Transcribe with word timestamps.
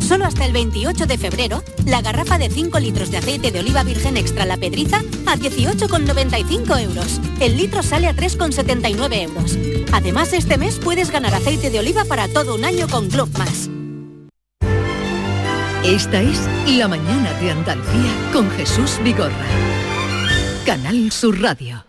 Solo 0.00 0.24
hasta 0.24 0.46
el 0.46 0.52
28 0.52 1.06
de 1.06 1.18
febrero, 1.18 1.62
la 1.84 2.00
garrafa 2.00 2.38
de 2.38 2.50
5 2.50 2.78
litros 2.80 3.10
de 3.10 3.18
aceite 3.18 3.50
de 3.50 3.60
oliva 3.60 3.82
virgen 3.82 4.16
extra 4.16 4.44
La 4.44 4.56
Pedriza 4.56 4.98
a 5.26 5.36
18,95 5.36 6.80
euros. 6.82 7.20
El 7.40 7.56
litro 7.56 7.82
sale 7.82 8.06
a 8.06 8.14
3,79 8.14 9.22
euros. 9.22 9.58
Además, 9.92 10.32
este 10.32 10.58
mes 10.58 10.78
puedes 10.78 11.10
ganar 11.10 11.34
aceite 11.34 11.70
de 11.70 11.78
oliva 11.78 12.04
para 12.04 12.28
todo 12.28 12.54
un 12.54 12.64
año 12.64 12.88
con 12.88 13.08
Club 13.08 13.30
Más. 13.38 13.68
Esta 15.84 16.20
es 16.20 16.38
La 16.66 16.88
Mañana 16.88 17.32
de 17.40 17.50
Andalucía 17.50 18.30
con 18.32 18.50
Jesús 18.50 18.98
Vigorra. 19.02 19.46
Canal 20.66 21.10
Sur 21.10 21.40
Radio. 21.40 21.87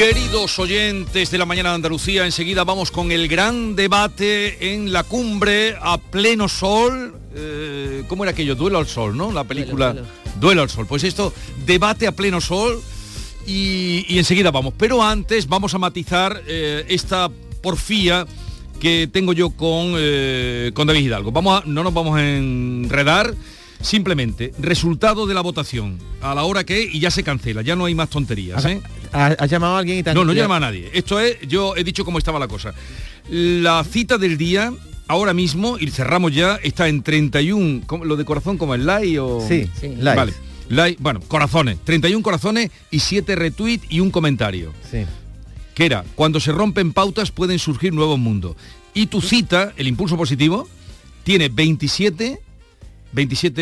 Queridos 0.00 0.58
oyentes 0.58 1.30
de 1.30 1.36
la 1.36 1.44
mañana 1.44 1.68
de 1.68 1.74
Andalucía, 1.74 2.24
enseguida 2.24 2.64
vamos 2.64 2.90
con 2.90 3.12
el 3.12 3.28
gran 3.28 3.76
debate 3.76 4.72
en 4.72 4.94
la 4.94 5.02
cumbre 5.04 5.74
a 5.78 5.98
pleno 5.98 6.48
sol. 6.48 7.14
Eh, 7.34 8.04
¿Cómo 8.08 8.24
era 8.24 8.30
aquello? 8.30 8.54
Duelo 8.54 8.78
al 8.78 8.86
sol, 8.86 9.14
¿no? 9.14 9.30
La 9.30 9.44
película 9.44 9.92
Duelo, 9.92 10.08
Duelo, 10.40 10.62
al 10.62 10.70
sol. 10.70 10.86
Pues 10.86 11.04
esto, 11.04 11.34
debate 11.66 12.06
a 12.06 12.12
pleno 12.12 12.40
sol 12.40 12.80
y, 13.46 14.06
y 14.08 14.16
enseguida 14.16 14.50
vamos. 14.50 14.72
Pero 14.78 15.02
antes 15.02 15.46
vamos 15.46 15.74
a 15.74 15.78
matizar 15.78 16.42
eh, 16.46 16.86
esta 16.88 17.28
porfía 17.60 18.26
que 18.80 19.06
tengo 19.06 19.34
yo 19.34 19.50
con, 19.50 19.96
eh, 19.98 20.70
con 20.72 20.86
David 20.86 21.00
Hidalgo. 21.08 21.30
Vamos 21.30 21.60
a- 21.62 21.66
no 21.66 21.84
nos 21.84 21.92
vamos 21.92 22.16
a 22.18 22.26
enredar. 22.26 23.34
Simplemente, 23.82 24.52
resultado 24.58 25.26
de 25.26 25.32
la 25.32 25.40
votación, 25.40 25.98
a 26.20 26.34
la 26.34 26.44
hora 26.44 26.64
que, 26.64 26.82
y 26.82 27.00
ya 27.00 27.10
se 27.10 27.22
cancela, 27.22 27.62
ya 27.62 27.76
no 27.76 27.86
hay 27.86 27.94
más 27.94 28.10
tonterías. 28.10 28.62
¿eh? 28.66 28.82
¿Has 29.12 29.36
has 29.38 29.50
llamado 29.50 29.76
a 29.76 29.78
alguien 29.80 29.98
y 29.98 30.02
te 30.02 30.10
han- 30.10 30.16
No, 30.16 30.24
no 30.24 30.32
llama 30.32 30.56
a 30.56 30.60
nadie. 30.60 30.90
Esto 30.92 31.18
es, 31.20 31.38
yo 31.48 31.74
he 31.76 31.84
dicho 31.84 32.04
cómo 32.04 32.18
estaba 32.18 32.38
la 32.38 32.48
cosa. 32.48 32.74
La 33.28 33.84
cita 33.84 34.18
del 34.18 34.36
día, 34.38 34.72
ahora 35.08 35.34
mismo, 35.34 35.78
y 35.78 35.90
cerramos 35.90 36.32
ya, 36.34 36.56
está 36.62 36.88
en 36.88 37.02
31, 37.02 37.82
¿cómo- 37.86 38.04
lo 38.04 38.16
de 38.16 38.24
corazón 38.24 38.56
como 38.58 38.74
el 38.74 38.86
like 38.86 39.18
o... 39.18 39.40
Sí, 39.46 39.68
Sí. 39.80 39.88
likes. 39.96 40.16
Vale. 40.16 40.32
Like, 40.68 41.02
bueno, 41.02 41.20
corazones, 41.26 41.78
31 41.84 42.22
corazones 42.22 42.70
y 42.90 43.00
7 43.00 43.34
retweets 43.34 43.86
y 43.90 43.98
un 44.00 44.10
comentario. 44.12 44.72
Sí. 44.90 44.98
Que 45.74 45.86
era, 45.86 46.04
cuando 46.14 46.38
se 46.38 46.52
rompen 46.52 46.92
pautas 46.92 47.30
pueden 47.32 47.58
surgir 47.58 47.92
nuevos 47.92 48.18
mundos. 48.18 48.54
Y 48.94 49.06
tu 49.06 49.20
cita, 49.20 49.72
el 49.76 49.88
impulso 49.88 50.16
positivo, 50.16 50.68
tiene 51.24 51.48
27... 51.48 52.40
27 53.12 53.52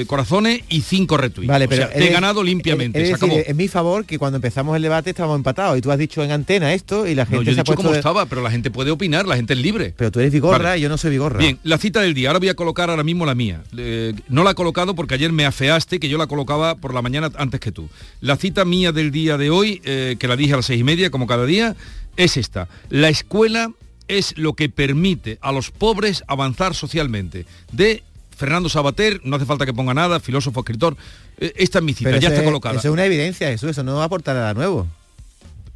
eh, 0.00 0.04
corazones 0.06 0.62
y 0.68 0.80
5 0.82 1.16
retweets. 1.16 1.48
Vale, 1.48 1.64
O 1.66 1.68
pero 1.68 1.82
sea, 1.88 1.92
te 1.92 2.02
he 2.02 2.06
es- 2.06 2.12
ganado 2.12 2.42
limpiamente. 2.42 3.00
es 3.02 3.18
se 3.18 3.26
decir, 3.26 3.44
en 3.46 3.56
mi 3.56 3.68
favor 3.68 4.04
que 4.04 4.18
cuando 4.18 4.36
empezamos 4.36 4.76
el 4.76 4.82
debate 4.82 5.10
estábamos 5.10 5.36
empatados 5.36 5.76
y 5.78 5.80
tú 5.80 5.90
has 5.90 5.98
dicho 5.98 6.22
en 6.22 6.30
antena 6.30 6.72
esto 6.74 7.06
y 7.06 7.14
la 7.14 7.24
gente 7.26 7.36
No, 7.38 7.42
yo 7.42 7.50
he 7.50 7.54
se 7.54 7.60
ha 7.60 7.62
dicho 7.62 7.72
puesto 7.74 7.82
cómo 7.88 7.94
estaba, 7.94 8.26
pero 8.26 8.42
la 8.42 8.50
gente 8.50 8.70
puede 8.70 8.90
opinar, 8.90 9.26
la 9.26 9.36
gente 9.36 9.54
es 9.54 9.58
libre. 9.58 9.94
Pero 9.96 10.10
tú 10.10 10.20
eres 10.20 10.32
vigorra 10.32 10.58
Vale. 10.70 10.78
y 10.78 10.82
yo 10.82 10.88
no 10.88 10.96
soy 10.98 11.10
vigorra. 11.10 11.38
Bien, 11.38 11.58
la 11.64 11.78
cita 11.78 12.00
del 12.00 12.14
día. 12.14 12.28
Ahora 12.28 12.38
voy 12.38 12.48
a 12.48 12.54
colocar 12.54 12.90
ahora 12.90 13.02
mismo 13.04 13.26
la 13.26 13.34
mía. 13.34 13.62
Eh, 13.76 14.14
no 14.28 14.44
la 14.44 14.52
he 14.52 14.54
colocado 14.54 14.94
porque 14.94 15.14
ayer 15.14 15.32
me 15.32 15.44
afeaste 15.46 15.98
que 15.98 16.08
yo 16.08 16.18
la 16.18 16.26
colocaba 16.26 16.76
por 16.76 16.94
la 16.94 17.02
mañana 17.02 17.30
antes 17.36 17.60
que 17.60 17.72
tú. 17.72 17.88
La 18.20 18.36
cita 18.36 18.64
mía 18.64 18.92
del 18.92 19.10
día 19.10 19.36
de 19.36 19.50
hoy, 19.50 19.80
eh, 19.84 20.16
que 20.18 20.28
la 20.28 20.36
dije 20.36 20.52
a 20.54 20.56
las 20.56 20.66
seis 20.66 20.80
y 20.80 20.84
media, 20.84 21.10
como 21.10 21.26
cada 21.26 21.46
día, 21.46 21.74
es 22.16 22.36
esta. 22.36 22.68
La 22.90 23.08
escuela 23.08 23.72
es 24.06 24.36
lo 24.36 24.52
que 24.52 24.68
permite 24.68 25.38
a 25.40 25.50
los 25.50 25.70
pobres 25.70 26.22
avanzar 26.28 26.74
socialmente. 26.74 27.46
De 27.72 28.02
Fernando 28.36 28.68
Sabater, 28.68 29.20
no 29.24 29.36
hace 29.36 29.46
falta 29.46 29.64
que 29.66 29.72
ponga 29.74 29.94
nada, 29.94 30.20
filósofo, 30.20 30.60
escritor. 30.60 30.96
Eh, 31.38 31.52
esta 31.56 31.78
es 31.78 31.84
mi 31.84 31.94
cita, 31.94 32.10
Pero 32.10 32.20
ya 32.20 32.28
está 32.28 32.40
es- 32.40 32.46
colocada. 32.46 32.78
Eso 32.78 32.88
es 32.88 32.92
una 32.92 33.04
evidencia, 33.04 33.50
eso, 33.50 33.68
eso 33.68 33.82
no 33.82 33.96
va 33.96 34.02
a 34.02 34.06
aportar 34.06 34.34
nada 34.36 34.54
nuevo. 34.54 34.86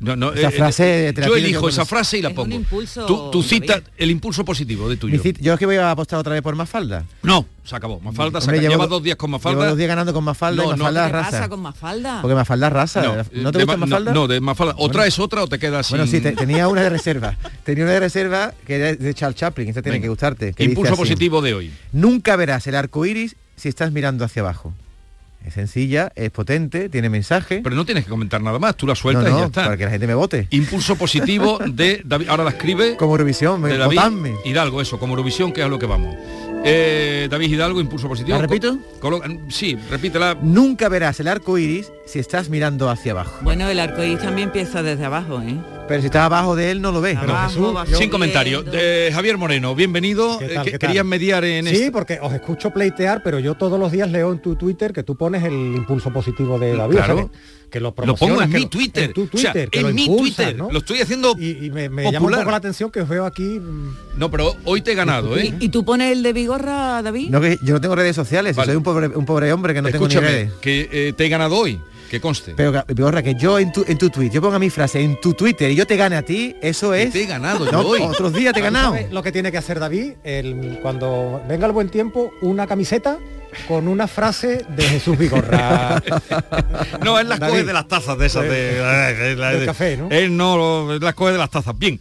No, 0.00 0.14
no, 0.14 0.32
Esa 0.32 0.48
eh, 0.48 0.53
frase 0.53 1.12
te 1.12 1.20
la 1.22 1.26
yo 1.26 1.34
elijo 1.36 1.62
yo 1.62 1.69
esa 1.70 1.84
frase 1.84 2.19
y 2.19 2.22
la 2.22 2.28
Es 2.28 2.36
un 2.38 2.44
pongo. 2.44 2.54
impulso, 2.54 3.04
tu, 3.04 3.31
tu 3.32 3.42
cita, 3.42 3.82
el 3.97 4.12
impulso 4.12 4.44
positivo 4.44 4.88
de 4.88 4.97
tuyo. 4.97 5.20
Cita- 5.20 5.41
yo 5.42 5.54
es 5.54 5.59
que 5.59 5.66
voy 5.66 5.75
a 5.75 5.91
apostar 5.91 6.20
otra 6.20 6.34
vez 6.34 6.42
por 6.42 6.54
Mafalda. 6.54 7.04
No, 7.25 7.44
se 7.64 7.75
acabó. 7.75 7.98
Mafalda, 7.98 8.41
se 8.41 8.44
Hombre, 8.44 8.58
acabó. 8.58 8.70
llevo 8.70 8.82
lleva 8.82 8.87
do- 8.87 8.94
dos 8.97 9.03
días 9.03 9.16
con 9.16 9.31
Mafalda. 9.32 9.58
Llevo 9.58 9.69
dos 9.70 9.76
días 9.76 9.88
ganando 9.88 10.12
con 10.14 10.22
Mafalda 10.22 10.62
No, 10.62 10.69
y. 10.69 10.76
Mafalda 10.76 11.06
¿Qué 11.06 11.12
raza. 11.12 11.48
con 11.48 11.60
Mafalda? 11.60 12.22
Porque 12.22 12.34
Mafalda 12.37 12.66
es 12.69 12.72
raza. 12.72 13.03
¿No, 13.03 13.50
te 13.50 13.58
de 13.58 13.64
gusta 13.64 13.76
Ma- 13.76 13.87
Mafalda? 13.87 14.12
No, 14.12 14.20
no, 14.20 14.28
de 14.28 14.41
Mafalda. 14.41 14.75
¿O 14.75 14.76
Bueno. 14.76 14.92
traes 14.92 15.19
otra 15.19 15.42
o 15.42 15.48
te 15.48 15.58
quedas 15.58 15.91
Bueno, 15.91 16.06
sin... 16.06 16.19
sí, 16.19 16.20
te- 16.22 16.32
tenía 16.32 16.69
una 16.69 16.82
de 16.82 16.91
reserva. 16.91 17.37
Tenía 17.64 17.82
una 17.82 17.94
de 17.94 18.00
reserva 18.00 18.54
que 18.66 18.76
era 18.76 18.94
de 18.94 19.14
Charles 19.14 19.37
Chaplin, 19.37 19.69
esa 19.70 19.82
tiene 19.82 19.97
Venga. 19.97 20.04
que 20.04 20.08
gustarte. 20.10 20.53
que 20.54 20.62
Impulso 20.62 20.94
positivo 20.94 21.42
de 21.42 21.54
hoy. 21.54 21.72
Nunca 21.91 22.37
verás 22.37 22.66
el 22.69 22.76
arco 22.76 23.04
iris 23.04 23.34
si 23.56 23.69
estás 23.69 23.91
mirando 23.91 24.25
hacia 24.25 24.42
abajo. 24.42 24.72
Es 25.44 25.54
sencilla, 25.54 26.12
es 26.15 26.31
potente, 26.31 26.88
tiene 26.88 27.09
mensaje. 27.09 27.60
Pero 27.65 27.75
no 27.75 27.84
tienes 27.87 28.04
que 28.04 28.10
comentar 28.10 28.43
nada 28.43 28.59
más, 28.59 28.76
tú 28.76 28.87
la 28.87 28.94
sueltas 28.94 29.25
No, 29.25 29.31
no, 29.31 29.37
y 29.37 29.41
ya 29.41 29.47
está. 29.47 29.65
para 29.65 29.76
que 29.76 29.84
la 29.84 29.91
gente 29.91 30.06
me 30.06 30.15
vote. 30.15 30.47
Impulso 30.50 30.97
positivo 30.97 31.59
de 31.65 32.03
David. 32.04 32.28
Ahora 32.28 32.44
la 32.44 32.50
escribe. 32.50 32.97
Como 32.97 33.12
Eurovisión, 33.12 33.60
me- 33.60 33.69
de 33.71 33.78
David 33.78 33.97
votadme. 33.97 34.34
Hidalgo, 34.44 34.81
eso, 34.82 34.99
como 34.99 35.12
Eurovisión, 35.15 35.53
que 35.53 35.60
es 35.60 35.66
a 35.66 35.69
lo 35.69 35.78
que 35.78 35.87
vamos. 35.87 36.15
Eh, 36.65 37.28
David 37.31 37.50
Hidalgo, 37.53 37.81
impulso 37.81 38.09
positivo. 38.09 38.37
¿La 38.37 38.43
repito? 38.43 38.78
Colo- 39.00 39.22
sí, 39.49 39.78
repítela. 39.91 40.37
Nunca 40.43 40.88
verás 40.88 41.21
el 41.21 41.28
arco 41.28 41.56
iris 41.56 41.91
si 42.05 42.19
estás 42.19 42.49
mirando 42.50 42.91
hacia 42.91 43.12
abajo. 43.12 43.38
Bueno, 43.43 43.69
el 43.69 43.78
arcoíris 43.78 44.19
también 44.19 44.49
empieza 44.49 44.82
desde 44.82 45.05
abajo, 45.05 45.41
¿eh? 45.41 45.56
Pero 45.88 46.00
si 46.03 46.06
estás 46.06 46.22
abajo 46.22 46.54
de 46.54 46.71
él 46.71 46.81
no 46.82 46.93
lo 46.93 47.00
ves. 47.00 47.16
Pero 47.21 47.34
Jesús, 47.49 47.99
Sin 47.99 48.10
comentario. 48.10 48.65
Eh, 48.72 49.10
Javier 49.12 49.38
Moreno, 49.38 49.75
bienvenido. 49.75 50.38
¿Qué 50.38 50.44
Eh, 50.47 50.49
tal, 50.54 50.65
que- 50.65 50.71
qué 50.72 50.78
tal? 50.78 50.88
querías 50.91 51.04
mediar 51.06 51.44
en 51.44 51.66
Sí, 51.66 51.91
porque 51.91 52.19
os 52.21 52.32
escucho 52.32 52.71
pleitear, 52.71 53.22
pero 53.25 53.38
yo 53.38 53.54
todos 53.54 53.81
los 53.81 53.91
días 53.91 54.10
leo 54.10 54.32
en 54.32 54.41
tu 54.41 54.54
Twitter 54.56 54.93
que 54.93 55.03
tú 55.03 55.16
pones 55.16 55.43
el 55.44 55.53
impulso 55.54 56.12
positivo 56.12 56.59
de 56.59 56.76
David. 56.76 56.97
Claro. 56.97 57.15
o 57.15 57.19
sea, 57.19 57.26
que, 57.26 57.71
que 57.71 57.81
lo 57.81 57.94
Lo 58.04 58.15
pongo 58.16 58.41
en 58.43 58.50
que 58.50 58.56
mi 58.59 58.62
lo- 58.65 58.69
Twitter. 58.71 59.04
En 59.04 59.12
tu 59.12 59.22
O 59.32 59.38
sea, 59.38 59.53
Twitter, 59.53 59.71
que 59.71 59.78
en 59.81 59.87
lo 59.88 59.93
mi 59.94 60.04
impulsas, 60.04 60.37
Twitter. 60.37 60.56
¿no? 60.56 60.71
Lo 60.71 60.78
estoy 60.78 61.00
haciendo 61.00 61.34
Y, 61.38 61.66
y 61.66 61.71
me, 61.71 61.88
me 61.88 62.10
llama 62.10 62.26
un 62.28 62.34
poco 62.34 62.50
la 62.50 62.56
atención 62.56 62.91
que 62.91 63.00
os 63.03 63.09
veo 63.09 63.25
aquí. 63.26 63.43
mm, 63.60 64.19
No, 64.19 64.31
pero 64.31 64.55
hoy 64.65 64.81
te 64.82 64.93
he 64.93 64.94
ganado, 64.94 65.37
¿eh? 65.37 65.55
¿Y 65.60 65.69
tú 65.69 65.84
pones 65.84 66.12
el 66.12 66.22
de 66.22 66.32
Vigorra, 66.32 67.03
David? 67.03 67.31
No, 67.31 67.41
que 67.41 67.59
yo 67.62 67.75
no 67.75 67.81
tengo 67.81 67.94
redes 67.94 68.16
sociales, 68.16 68.56
Vale. 68.56 68.66
soy 68.72 68.76
un 68.76 68.82
pobre, 68.82 69.09
un 69.09 69.25
pobre 69.26 69.53
hombre 69.53 69.75
que 69.75 69.82
no 69.82 69.88
tengo 69.91 70.09
ni 70.09 70.15
redes. 70.15 70.53
que 70.60 70.88
eh, 70.93 71.12
te 71.16 71.26
he 71.26 71.28
ganado 71.28 71.56
hoy, 71.56 71.78
que 72.08 72.20
conste. 72.20 72.54
Pero 72.56 72.72
que- 72.72 73.34
yo 73.38 73.58
en 73.58 73.72
tu, 73.72 73.84
en 73.86 73.98
tu 73.98 74.10
tweet, 74.10 74.30
yo 74.30 74.41
ponga 74.41 74.58
mi 74.58 74.70
frase 74.70 75.00
en 75.00 75.20
tu 75.20 75.34
Twitter 75.34 75.70
y 75.70 75.74
yo 75.74 75.86
te 75.86 75.96
gane 75.96 76.16
a 76.16 76.22
ti, 76.22 76.56
eso 76.62 76.94
es. 76.94 77.12
te 77.12 77.22
he 77.22 77.26
ganado 77.26 77.64
No, 77.66 77.70
yo 77.82 77.88
hoy. 77.88 78.00
Otros 78.02 78.32
días 78.32 78.52
te 78.54 78.60
he 78.60 78.62
¿Tú 78.62 78.64
ganado. 78.72 78.96
lo 79.10 79.22
que 79.22 79.32
tiene 79.32 79.50
que 79.52 79.58
hacer 79.58 79.78
David? 79.80 80.12
El- 80.24 80.78
cuando 80.82 81.42
venga 81.48 81.66
el 81.66 81.72
buen 81.72 81.88
tiempo, 81.88 82.30
una 82.42 82.66
camiseta 82.66 83.19
con 83.66 83.88
una 83.88 84.06
frase 84.06 84.64
de 84.69 84.82
Jesús 84.82 85.16
Vigorra. 85.19 86.02
No, 87.02 87.19
él 87.19 87.28
las 87.28 87.38
David. 87.40 87.52
coge 87.52 87.64
de 87.64 87.72
las 87.72 87.88
tazas 87.88 88.19
de 88.19 88.26
esas 88.26 88.43
de, 88.44 88.50
de- 88.50 89.14
de- 89.14 89.37
Del 89.37 89.61
de- 89.61 89.66
café, 89.66 89.96
¿no? 89.96 90.08
Él 90.11 90.37
no 90.37 90.99
las 90.99 91.14
coge 91.14 91.32
de 91.32 91.38
las 91.38 91.50
tazas. 91.50 91.78
Bien. 91.78 91.99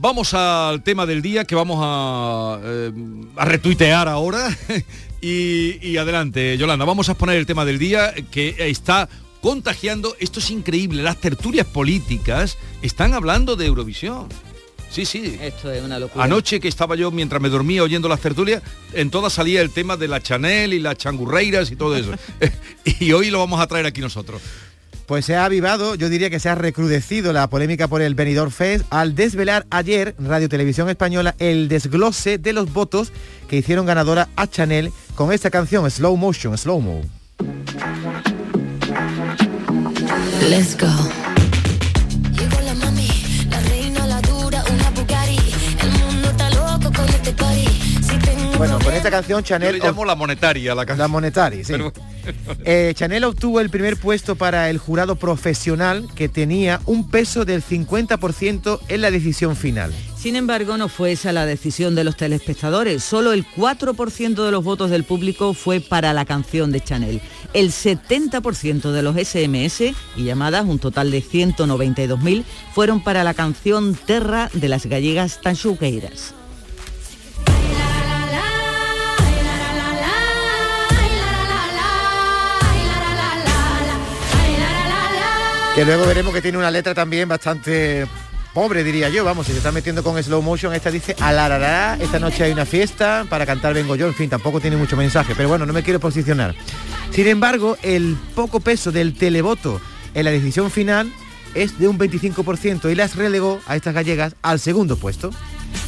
Vamos 0.00 0.32
al 0.32 0.82
tema 0.84 1.06
del 1.06 1.22
día 1.22 1.44
que 1.44 1.54
vamos 1.56 1.78
a, 1.82 2.60
eh, 2.62 2.92
a 3.36 3.44
retuitear 3.44 4.06
ahora. 4.08 4.48
y, 5.20 5.78
y 5.86 5.96
adelante, 5.96 6.56
Yolanda, 6.56 6.84
vamos 6.84 7.08
a 7.08 7.12
exponer 7.12 7.36
el 7.36 7.46
tema 7.46 7.64
del 7.64 7.78
día 7.80 8.14
que 8.30 8.54
está 8.58 9.08
contagiando. 9.40 10.16
Esto 10.18 10.40
es 10.40 10.50
increíble. 10.50 11.02
Las 11.02 11.18
tertulias 11.18 11.66
políticas 11.66 12.56
están 12.82 13.14
hablando 13.14 13.56
de 13.56 13.66
Eurovisión. 13.66 14.28
Sí, 14.90 15.04
sí. 15.04 15.38
Esto 15.40 15.70
es 15.70 15.82
una 15.82 15.98
locura. 15.98 16.24
Anoche 16.24 16.60
que 16.60 16.68
estaba 16.68 16.96
yo 16.96 17.10
mientras 17.10 17.42
me 17.42 17.48
dormía 17.48 17.82
oyendo 17.82 18.08
las 18.08 18.20
tertulias, 18.20 18.62
en 18.94 19.10
todas 19.10 19.34
salía 19.34 19.60
el 19.60 19.70
tema 19.70 19.96
de 19.96 20.08
la 20.08 20.22
Chanel 20.22 20.72
y 20.72 20.78
las 20.78 20.96
changurreiras 20.96 21.70
y 21.70 21.76
todo 21.76 21.96
eso. 21.96 22.12
y 22.84 23.12
hoy 23.12 23.30
lo 23.30 23.38
vamos 23.38 23.60
a 23.60 23.66
traer 23.66 23.86
aquí 23.86 24.00
nosotros. 24.00 24.40
Pues 25.06 25.24
se 25.24 25.36
ha 25.36 25.46
avivado, 25.46 25.94
yo 25.94 26.10
diría 26.10 26.28
que 26.28 26.38
se 26.38 26.50
ha 26.50 26.54
recrudecido 26.54 27.32
la 27.32 27.48
polémica 27.48 27.88
por 27.88 28.02
el 28.02 28.14
Benidorm 28.14 28.50
Fest 28.50 28.84
al 28.90 29.14
desvelar 29.14 29.66
ayer 29.70 30.14
Radio 30.18 30.50
Televisión 30.50 30.90
Española 30.90 31.34
el 31.38 31.68
desglose 31.68 32.36
de 32.36 32.52
los 32.52 32.70
votos 32.74 33.10
que 33.48 33.56
hicieron 33.56 33.86
ganadora 33.86 34.28
a 34.36 34.46
Chanel 34.46 34.92
con 35.14 35.32
esta 35.32 35.48
canción 35.48 35.90
Slow 35.90 36.14
Motion, 36.18 36.58
Slow 36.58 36.80
Mo. 36.82 37.00
Let's 40.40 40.76
go. 40.76 40.86
Llegó 42.38 42.60
la 42.60 42.74
mami, 42.74 43.08
la 43.50 43.60
reina, 43.60 44.06
la 44.06 44.20
dura, 44.22 44.64
una 44.72 44.90
Bugatti. 44.90 45.36
El 45.82 45.90
mundo 45.90 46.30
está 46.30 46.50
loco 46.50 46.92
con 46.94 47.08
este 47.08 47.32
party. 47.32 47.66
Si 48.02 48.18
tengo 48.18 48.56
Bueno, 48.56 48.78
con 48.78 48.94
esta 48.94 49.10
canción 49.10 49.42
Chanel... 49.42 49.76
Yo 49.76 49.82
le 49.82 49.84
llamo 49.84 50.04
la 50.04 50.14
monetaria 50.14 50.74
la 50.74 50.86
canción. 50.86 51.04
La 51.04 51.08
monetaria, 51.08 51.64
sí. 51.64 51.74
Eh, 52.64 52.92
Chanel 52.94 53.24
obtuvo 53.24 53.60
el 53.60 53.70
primer 53.70 53.96
puesto 53.96 54.36
para 54.36 54.68
el 54.70 54.78
jurado 54.78 55.16
profesional 55.16 56.06
que 56.14 56.28
tenía 56.28 56.80
un 56.86 57.08
peso 57.10 57.44
del 57.44 57.62
50% 57.62 58.80
en 58.88 59.00
la 59.00 59.10
decisión 59.10 59.56
final. 59.56 59.92
Sin 60.18 60.36
embargo, 60.36 60.76
no 60.76 60.88
fue 60.88 61.12
esa 61.12 61.32
la 61.32 61.46
decisión 61.46 61.94
de 61.94 62.04
los 62.04 62.16
telespectadores. 62.16 63.04
Solo 63.04 63.32
el 63.32 63.46
4% 63.46 64.44
de 64.44 64.50
los 64.50 64.64
votos 64.64 64.90
del 64.90 65.04
público 65.04 65.54
fue 65.54 65.80
para 65.80 66.12
la 66.12 66.24
canción 66.24 66.72
de 66.72 66.80
Chanel. 66.80 67.20
El 67.54 67.70
70% 67.70 68.92
de 68.92 69.02
los 69.02 69.16
SMS 69.16 69.94
y 70.16 70.24
llamadas, 70.24 70.66
un 70.66 70.78
total 70.78 71.10
de 71.10 71.22
192.000, 71.22 72.44
fueron 72.74 73.02
para 73.02 73.24
la 73.24 73.34
canción 73.34 73.94
Terra 73.94 74.50
de 74.52 74.68
las 74.68 74.86
gallegas 74.86 75.40
Tanchugueiras. 75.40 76.34
Que 85.74 85.84
luego 85.84 86.06
veremos 86.06 86.34
que 86.34 86.42
tiene 86.42 86.58
una 86.58 86.72
letra 86.72 86.92
también 86.92 87.28
bastante 87.28 88.06
pobre, 88.58 88.82
diría 88.82 89.08
yo. 89.08 89.24
Vamos, 89.24 89.46
si 89.46 89.52
se 89.52 89.58
está 89.58 89.70
metiendo 89.70 90.02
con 90.02 90.20
slow 90.20 90.42
motion, 90.42 90.74
esta 90.74 90.90
dice 90.90 91.14
alarará, 91.20 91.96
esta 92.00 92.18
noche 92.18 92.42
hay 92.42 92.50
una 92.50 92.66
fiesta, 92.66 93.24
para 93.30 93.46
cantar 93.46 93.72
vengo 93.72 93.94
yo, 93.94 94.08
en 94.08 94.14
fin, 94.14 94.28
tampoco 94.28 94.58
tiene 94.58 94.76
mucho 94.76 94.96
mensaje, 94.96 95.34
pero 95.36 95.48
bueno, 95.48 95.64
no 95.64 95.72
me 95.72 95.84
quiero 95.84 96.00
posicionar. 96.00 96.56
Sin 97.12 97.28
embargo, 97.28 97.76
el 97.82 98.16
poco 98.34 98.58
peso 98.58 98.90
del 98.90 99.14
televoto 99.14 99.80
en 100.12 100.24
la 100.24 100.32
decisión 100.32 100.72
final 100.72 101.12
es 101.54 101.78
de 101.78 101.86
un 101.86 102.00
25% 102.00 102.90
y 102.90 102.96
las 102.96 103.14
relegó 103.14 103.60
a 103.68 103.76
estas 103.76 103.94
gallegas 103.94 104.34
al 104.42 104.58
segundo 104.58 104.96
puesto. 104.96 105.30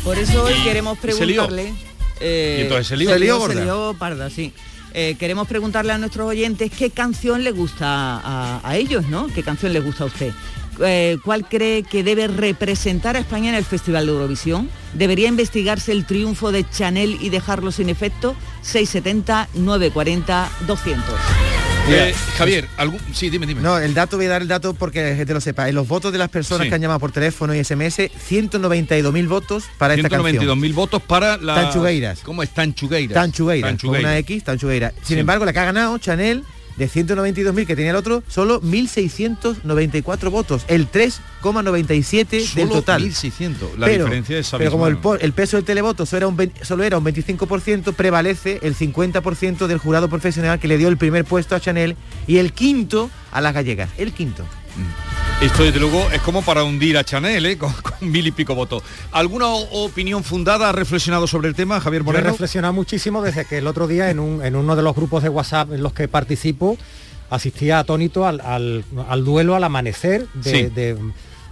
Por 0.05 0.17
eso 0.17 0.45
hoy 0.45 0.55
queremos 0.63 0.97
preguntarle... 0.99 1.75
eh, 2.21 2.59
¿Y 2.61 2.63
entonces 2.63 2.87
se 2.87 2.97
lió? 2.97 3.09
Se 3.09 3.15
¿Se 3.15 3.21
lió, 3.21 3.49
se 3.49 3.65
lió 3.65 3.97
parda, 3.99 4.31
sí. 4.31 4.53
Eh, 4.95 5.17
queremos 5.19 5.49
preguntarle 5.49 5.93
a 5.93 5.99
nuestros 5.99 6.29
oyentes 6.29 6.71
qué 6.71 6.91
canción 6.91 7.43
le 7.43 7.51
gusta 7.51 7.87
a, 7.89 8.61
a 8.63 8.77
ellos, 8.77 9.07
¿no? 9.09 9.27
¿Qué 9.27 9.43
canción 9.43 9.73
les 9.73 9.85
gusta 9.85 10.05
a 10.05 10.07
usted? 10.07 10.33
Eh, 10.83 11.19
¿Cuál 11.25 11.47
cree 11.49 11.83
que 11.83 12.03
debe 12.03 12.27
representar 12.29 13.17
a 13.17 13.19
España 13.21 13.51
en 13.51 13.55
el 13.55 13.65
Festival 13.65 14.07
de 14.07 14.13
Eurovisión? 14.13 14.69
¿Debería 14.95 15.29
investigarse 15.29 15.93
el 15.93 16.07
triunfo 16.07 16.53
de 16.53 16.69
Chanel 16.69 17.19
y 17.21 17.29
dejarlo 17.31 17.71
sin 17.73 17.89
efecto? 17.89 18.35
670 18.63 19.49
940 19.55 20.49
200. 20.67 21.05
Eh, 21.89 22.15
Javier, 22.37 22.69
algún... 22.77 23.01
sí, 23.13 23.31
dime, 23.31 23.47
dime. 23.47 23.63
No, 23.63 23.79
el 23.79 23.95
dato 23.95 24.17
voy 24.17 24.27
a 24.27 24.31
dar 24.31 24.43
el 24.43 24.49
dato 24.49 24.75
porque 24.75 25.03
la 25.11 25.17
gente 25.17 25.33
lo 25.35 25.41
sepa. 25.41 25.69
En 25.69 25.75
los 25.75 25.89
votos 25.89 26.13
de 26.13 26.19
las 26.19 26.29
personas 26.29 26.65
Sí. 26.65 26.69
que 26.69 26.75
han 26.75 26.81
llamado 26.83 27.01
por 27.01 27.11
teléfono 27.11 27.55
y 27.55 27.65
SMS, 27.65 27.99
192.000 28.31 29.29
votos 29.29 29.65
para 29.79 29.95
esta 29.95 30.09
canción. 30.09 30.37
192.000 30.37 30.75
votos 30.75 31.03
para 31.03 31.37
la... 31.39 31.55
Tanchugueiras. 31.57 32.21
¿Cómo 32.23 32.43
es? 32.43 32.51
Tanchugueiras. 32.51 33.15
Tanchugueiras, 33.15 33.71
con 33.71 33.77
Tanchugueiras. 33.79 34.11
una 34.11 34.19
X, 34.19 34.45
Tanchugueiras. 34.45 34.93
Sin 35.03 35.17
Sí. 35.17 35.21
embargo, 35.21 35.45
la 35.45 35.53
que 35.53 35.59
ha 35.59 35.65
ganado 35.65 35.99
Chanel 35.99 36.45
de 36.81 36.89
192.000 36.89 37.67
que 37.67 37.77
tenía 37.77 37.91
el 37.91 37.97
otro, 37.97 38.23
solo 38.27 38.63
1.694 38.63 40.31
votos, 40.31 40.65
el 40.67 40.91
3,97 40.91 42.55
del 42.55 42.69
total. 42.71 43.03
1.600. 43.03 43.77
La 43.77 43.87
pero, 43.87 44.05
diferencia 44.05 44.39
es 44.39 44.51
pero 44.57 44.71
como 44.71 44.87
el, 44.87 44.99
el 45.21 45.33
peso 45.35 45.59
del 45.59 45.67
televoto 45.67 46.07
solo 46.07 46.17
era, 46.17 46.29
un 46.29 46.37
20 46.37 46.65
solo 46.65 46.83
era 46.83 46.97
un 46.97 47.05
25%, 47.05 47.93
prevalece 47.93 48.61
el 48.63 48.75
50% 48.75 49.67
del 49.67 49.77
jurado 49.77 50.09
profesional 50.09 50.59
que 50.59 50.69
le 50.69 50.79
dio 50.79 50.89
el 50.89 50.97
primer 50.97 51.27
puesto 51.27 51.55
a 51.55 51.61
Chanel 51.61 51.97
y 52.27 52.39
el 52.39 52.55
quinto 52.55 53.11
a 53.31 53.43
las 53.43 53.53
gallegas. 53.53 53.91
El 53.99 54.13
quinto. 54.13 54.47
Esto 55.41 55.65
desde 55.65 55.81
luego 55.81 56.11
es 56.11 56.21
como 56.21 56.43
para 56.43 56.65
hundir 56.65 56.99
a 56.99 57.05
Chanel, 57.05 57.47
¿eh? 57.47 57.57
con, 57.59 57.73
con 57.73 58.11
mil 58.11 58.27
y 58.27 58.31
pico 58.31 58.55
votos. 58.55 58.83
¿Alguna 59.13 59.47
opinión 59.49 60.23
fundada 60.23 60.69
ha 60.69 60.73
reflexionado 60.73 61.27
sobre 61.27 61.49
el 61.49 61.55
tema, 61.55 61.81
Javier 61.81 62.03
Yo 62.03 62.11
he 62.11 62.13
Moreno? 62.13 62.31
reflexionado 62.31 62.75
muchísimo 62.75 63.23
desde 63.23 63.45
que 63.47 63.59
el 63.59 63.67
otro 63.67 63.87
día 63.87 64.11
en, 64.11 64.19
un- 64.21 64.45
en 64.45 64.55
uno 64.57 64.77
de 64.77 64.83
los 64.83 64.95
grupos 64.95 65.23
de 65.23 65.29
WhatsApp 65.31 65.73
en 65.73 65.83
los 65.83 65.93
que 65.95 66.09
participo 66.09 66.77
asistía 67.31 67.79
atónito 67.79 68.27
al, 68.27 68.41
al- 68.41 68.85
al 69.09 69.25
duelo 69.25 69.55
al 69.55 69.65
amanecer 69.65 70.27
de, 70.35 70.51
Sí. 70.51 70.63
de- 70.75 70.99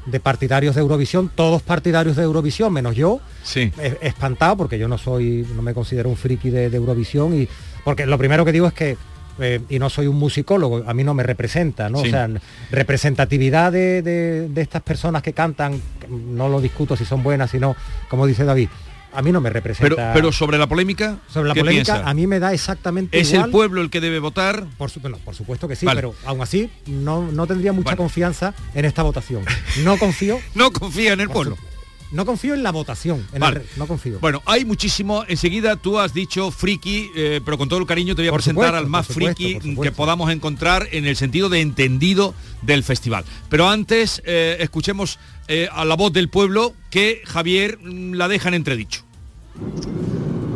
de 0.06 0.20
partidarios 0.20 0.75
de 0.75 0.80
Eurovisión, 0.80 1.30
todos 1.34 1.60
partidarios 1.62 2.16
de 2.16 2.22
Eurovisión, 2.22 2.72
menos 2.72 2.96
yo, 2.96 3.20
Sí. 3.42 3.70
espantado 4.00 4.56
porque 4.56 4.78
yo 4.78 4.88
no 4.88 4.96
soy, 4.96 5.46
no 5.54 5.60
me 5.62 5.75
considero 5.75 6.08
un 6.08 6.16
friki 6.16 6.48
de, 6.50 6.70
de 6.70 6.76
Eurovisión 6.78 7.38
y 7.38 7.46
porque 7.84 8.06
lo 8.06 8.16
primero 8.16 8.44
que 8.44 8.52
digo 8.52 8.66
es 8.66 8.72
que 8.72 8.96
eh, 9.40 9.61
y 9.69 9.79
no 9.79 9.88
soy 9.90 10.06
un 10.06 10.17
musicólogo, 10.17 10.85
a 10.87 10.94
mí 10.94 11.05
no 11.05 11.14
me 11.14 11.23
representa, 11.23 11.88
¿no? 11.88 12.00
Sí. 12.00 12.08
O 12.08 12.11
sea, 12.11 12.29
representatividad 12.70 13.70
de, 13.73 14.02
de- 14.02 14.49
de 14.49 14.61
estas 14.62 14.82
personas 14.82 15.23
que 15.23 15.32
cantan, 15.32 15.81
no 16.08 16.49
lo 16.49 16.61
discuto 16.61 16.96
si 16.96 17.05
son 17.05 17.23
buenas, 17.23 17.50
sino, 17.50 17.76
como 18.08 18.26
dice 18.26 18.44
David, 18.44 18.69
a 19.12 19.23
mí 19.23 19.31
no 19.32 19.40
me 19.40 19.50
representa. 19.50 19.94
Pero, 19.96 20.11
pero 20.12 20.32
sobre 20.32 20.58
la 20.58 20.67
polémica, 20.67 21.19
Sobre 21.29 21.49
la 21.49 21.55
¿qué 21.55 21.61
polémica, 21.61 21.94
piensa? 21.94 22.11
a 22.11 22.14
mí 22.14 22.26
me 22.26 22.38
da 22.40 22.52
exactamente 22.52 23.19
¿Es 23.19 23.31
igual. 23.32 23.46
el 23.46 23.52
pueblo 23.52 23.81
el 23.81 23.90
que 23.90 24.00
debe 24.00 24.19
votar? 24.19 24.64
Por, 24.76 24.90
su- 24.90 25.00
bueno, 25.00 25.19
por 25.25 25.35
supuesto 25.35 25.67
que 25.69 25.76
sí, 25.76 25.87
Vale. 25.87 25.99
pero 25.99 26.14
aún 26.26 26.40
así 26.43 26.70
no, 26.87 27.31
no 27.32 27.46
tendría 27.46 27.73
mucha 27.73 27.96
confianza 27.96 28.55
en 28.75 28.85
esta 28.85 29.02
votación. 29.02 29.44
No 29.85 29.96
confío. 29.99 30.38
No 30.55 30.70
confía 30.73 31.12
en 31.12 31.20
el 31.20 31.26
por 31.29 31.35
pueblo. 31.49 31.56
su- 31.56 31.77
no 32.12 32.25
confío 32.26 32.55
en 32.55 32.62
la 32.62 32.72
votación. 32.72 33.26
en 33.32 33.40
Vale. 33.40 33.60
el 33.60 33.62
re- 33.64 33.69
no 33.76 33.87
confío. 33.87 34.19
Bueno, 34.20 34.43
hay 34.46 34.64
muchísimo. 34.64 35.25
Enseguida 35.28 35.76
tú 35.76 35.99
has 35.99 36.14
dicho 36.14 36.50
friki, 36.50 37.10
eh, 37.14 37.40
pero 37.44 37.58
con 37.58 37.69
todo 37.69 37.78
el 37.78 37.87
cariño 37.87 38.14
te 38.14 38.22
voy 38.22 38.28
a 38.28 38.31
Por 38.31 38.38
presentar 38.40 38.64
supuesto, 38.66 38.78
al 38.84 38.90
más 38.90 39.06
supuesto, 39.06 39.43
friki 39.43 39.76
que 39.81 39.93
podamos 39.93 40.31
encontrar 40.31 40.88
en 40.93 41.05
el 41.06 41.16
sentido 41.16 41.49
de 41.49 41.60
entendido 41.60 42.34
del 42.62 42.82
festival. 42.82 43.25
Pero 43.49 43.69
antes 43.69 44.22
eh, 44.25 44.56
escuchemos 44.60 45.19
eh, 45.49 45.69
a 45.72 45.84
la 45.84 45.96
voz 45.96 46.12
del 46.12 46.28
pueblo 46.28 46.75
que 46.90 47.22
Javier 47.26 47.78
mm, 47.82 48.14
la 48.14 48.28
deja 48.28 48.49
en 48.49 48.54
entredicho. 48.54 49.02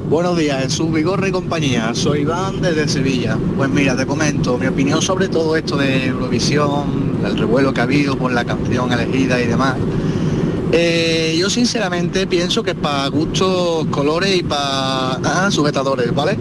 Buenos 0.09 0.37
días, 0.37 0.63
Jesús 0.65 0.93
Vigorra 0.93 1.29
y 1.29 1.33
compañía. 1.33 1.95
Soy 1.95 2.21
Iván 2.21 2.61
desde 2.61 2.87
Sevilla. 2.87 3.39
Pues 3.57 3.71
mira, 3.71 3.97
te 3.97 4.05
comento 4.07 4.59
mi 4.59 4.67
opinión 4.67 5.01
sobre 5.01 5.29
todo 5.29 5.57
esto 5.57 5.77
de 5.79 6.07
Eurovisión, 6.09 7.19
el 7.25 7.39
revuelo 7.39 7.73
que 7.73 7.81
ha 7.81 7.85
habido 7.85 8.19
por 8.19 8.31
la 8.33 8.45
canción 8.45 8.93
elegida 8.93 9.41
y 9.41 9.47
demás. 9.47 9.77
Eh, 10.75 11.37
yo 11.39 11.51
sinceramente 11.51 12.27
pienso 12.27 12.63
que 12.63 12.75
para 12.75 13.07
gustos, 13.09 13.87
colores 13.91 14.35
y 14.37 14.43
para 14.43 15.51
sujetadores, 15.51 16.15
¿vale? 16.15 16.39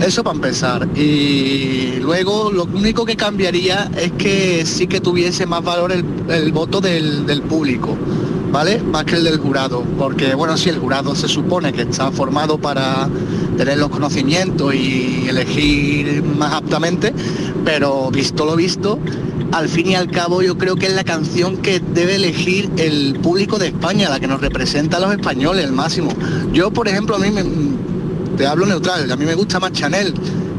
Eso 0.00 0.22
para 0.22 0.36
empezar. 0.36 0.88
Y 0.96 1.96
luego 2.00 2.52
lo 2.52 2.64
único 2.64 3.04
que 3.04 3.16
cambiaría 3.16 3.90
es 3.96 4.12
que 4.12 4.64
sí 4.64 4.86
que 4.86 5.00
tuviese 5.00 5.46
más 5.46 5.64
valor 5.64 5.90
el, 5.92 6.52
voto 6.52 6.80
del 6.80 7.42
público, 7.42 7.96
¿vale? 8.52 8.80
Más 8.82 9.04
que 9.04 9.16
el 9.16 9.24
del 9.24 9.38
jurado. 9.38 9.82
Porque 9.98 10.34
bueno, 10.36 10.56
sí, 10.56 10.68
el 10.68 10.78
jurado 10.78 11.16
se 11.16 11.26
supone 11.26 11.72
que 11.72 11.82
está 11.82 12.12
formado 12.12 12.58
para 12.58 13.08
tener 13.56 13.78
los 13.78 13.88
conocimientos 13.88 14.74
y 14.74 15.26
elegir 15.28 16.22
más 16.22 16.52
aptamente, 16.52 17.12
pero 17.64 18.10
visto 18.10 18.44
lo 18.44 18.54
visto, 18.54 18.98
al 19.52 19.68
fin 19.68 19.88
y 19.88 19.94
al 19.94 20.10
cabo 20.10 20.42
yo 20.42 20.56
creo 20.56 20.76
que 20.76 20.86
es 20.86 20.94
la 20.94 21.04
canción 21.04 21.58
que 21.58 21.78
debe 21.78 22.16
elegir 22.16 22.70
el 22.78 23.18
público 23.22 23.58
de 23.58 23.68
España, 23.68 24.08
la 24.08 24.18
que 24.18 24.26
nos 24.26 24.40
representa 24.40 24.96
a 24.96 25.00
los 25.00 25.12
españoles, 25.12 25.64
el 25.66 25.72
máximo. 25.72 26.10
Yo, 26.52 26.70
por 26.70 26.88
ejemplo, 26.88 27.16
a 27.16 27.18
mí 27.18 27.30
me, 27.30 27.44
te 28.36 28.46
hablo 28.46 28.64
neutral, 28.64 29.10
a 29.10 29.16
mí 29.16 29.26
me 29.26 29.34
gusta 29.34 29.60
más 29.60 29.72
Chanel 29.72 30.14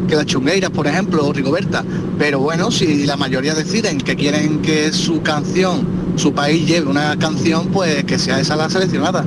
que 0.07 0.15
las 0.15 0.25
chungueiras, 0.27 0.69
por 0.69 0.85
ejemplo, 0.85 1.25
o 1.25 1.33
Rigoberta. 1.33 1.83
Pero 2.19 2.39
bueno, 2.39 2.69
si 2.69 3.05
la 3.05 3.17
mayoría 3.17 3.55
deciden 3.55 3.97
que 3.97 4.15
quieren 4.15 4.61
que 4.61 4.93
su 4.93 5.21
canción, 5.23 5.87
su 6.15 6.33
país 6.33 6.67
lleve 6.67 6.87
una 6.87 7.17
canción, 7.17 7.69
pues 7.69 8.03
que 8.03 8.19
sea 8.19 8.39
esa 8.39 8.55
la 8.55 8.69
seleccionada. 8.69 9.25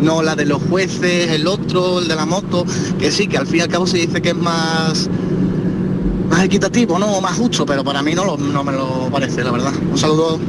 No 0.00 0.22
la 0.22 0.36
de 0.36 0.44
los 0.44 0.62
jueces, 0.62 1.30
el 1.30 1.46
otro, 1.46 2.00
el 2.00 2.08
de 2.08 2.16
la 2.16 2.26
moto, 2.26 2.66
que 2.98 3.10
sí, 3.10 3.28
que 3.28 3.38
al 3.38 3.46
fin 3.46 3.60
y 3.60 3.62
al 3.62 3.68
cabo 3.68 3.86
se 3.86 3.96
dice 3.96 4.20
que 4.20 4.30
es 4.30 4.36
más 4.36 5.08
más 6.28 6.44
equitativo, 6.44 6.98
¿no? 6.98 7.06
O 7.16 7.20
más 7.20 7.36
justo, 7.36 7.64
pero 7.66 7.82
para 7.84 8.02
mí 8.02 8.14
no, 8.14 8.24
lo- 8.24 8.36
no 8.36 8.64
me 8.64 8.72
lo 8.72 9.08
parece, 9.10 9.42
la 9.44 9.50
verdad. 9.52 9.72
Un 9.90 9.98
saludo. 9.98 10.40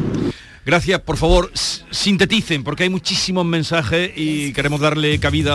Gracias, 0.65 0.99
por 0.99 1.15
favor, 1.15 1.49
sinteticen, 1.91 2.61
porque 2.65 2.83
hay 2.83 2.89
muchísimos 2.89 3.45
mensajes 3.45 4.11
y 4.17 4.51
queremos 4.51 4.81
darle 4.81 5.17
cabida 5.17 5.53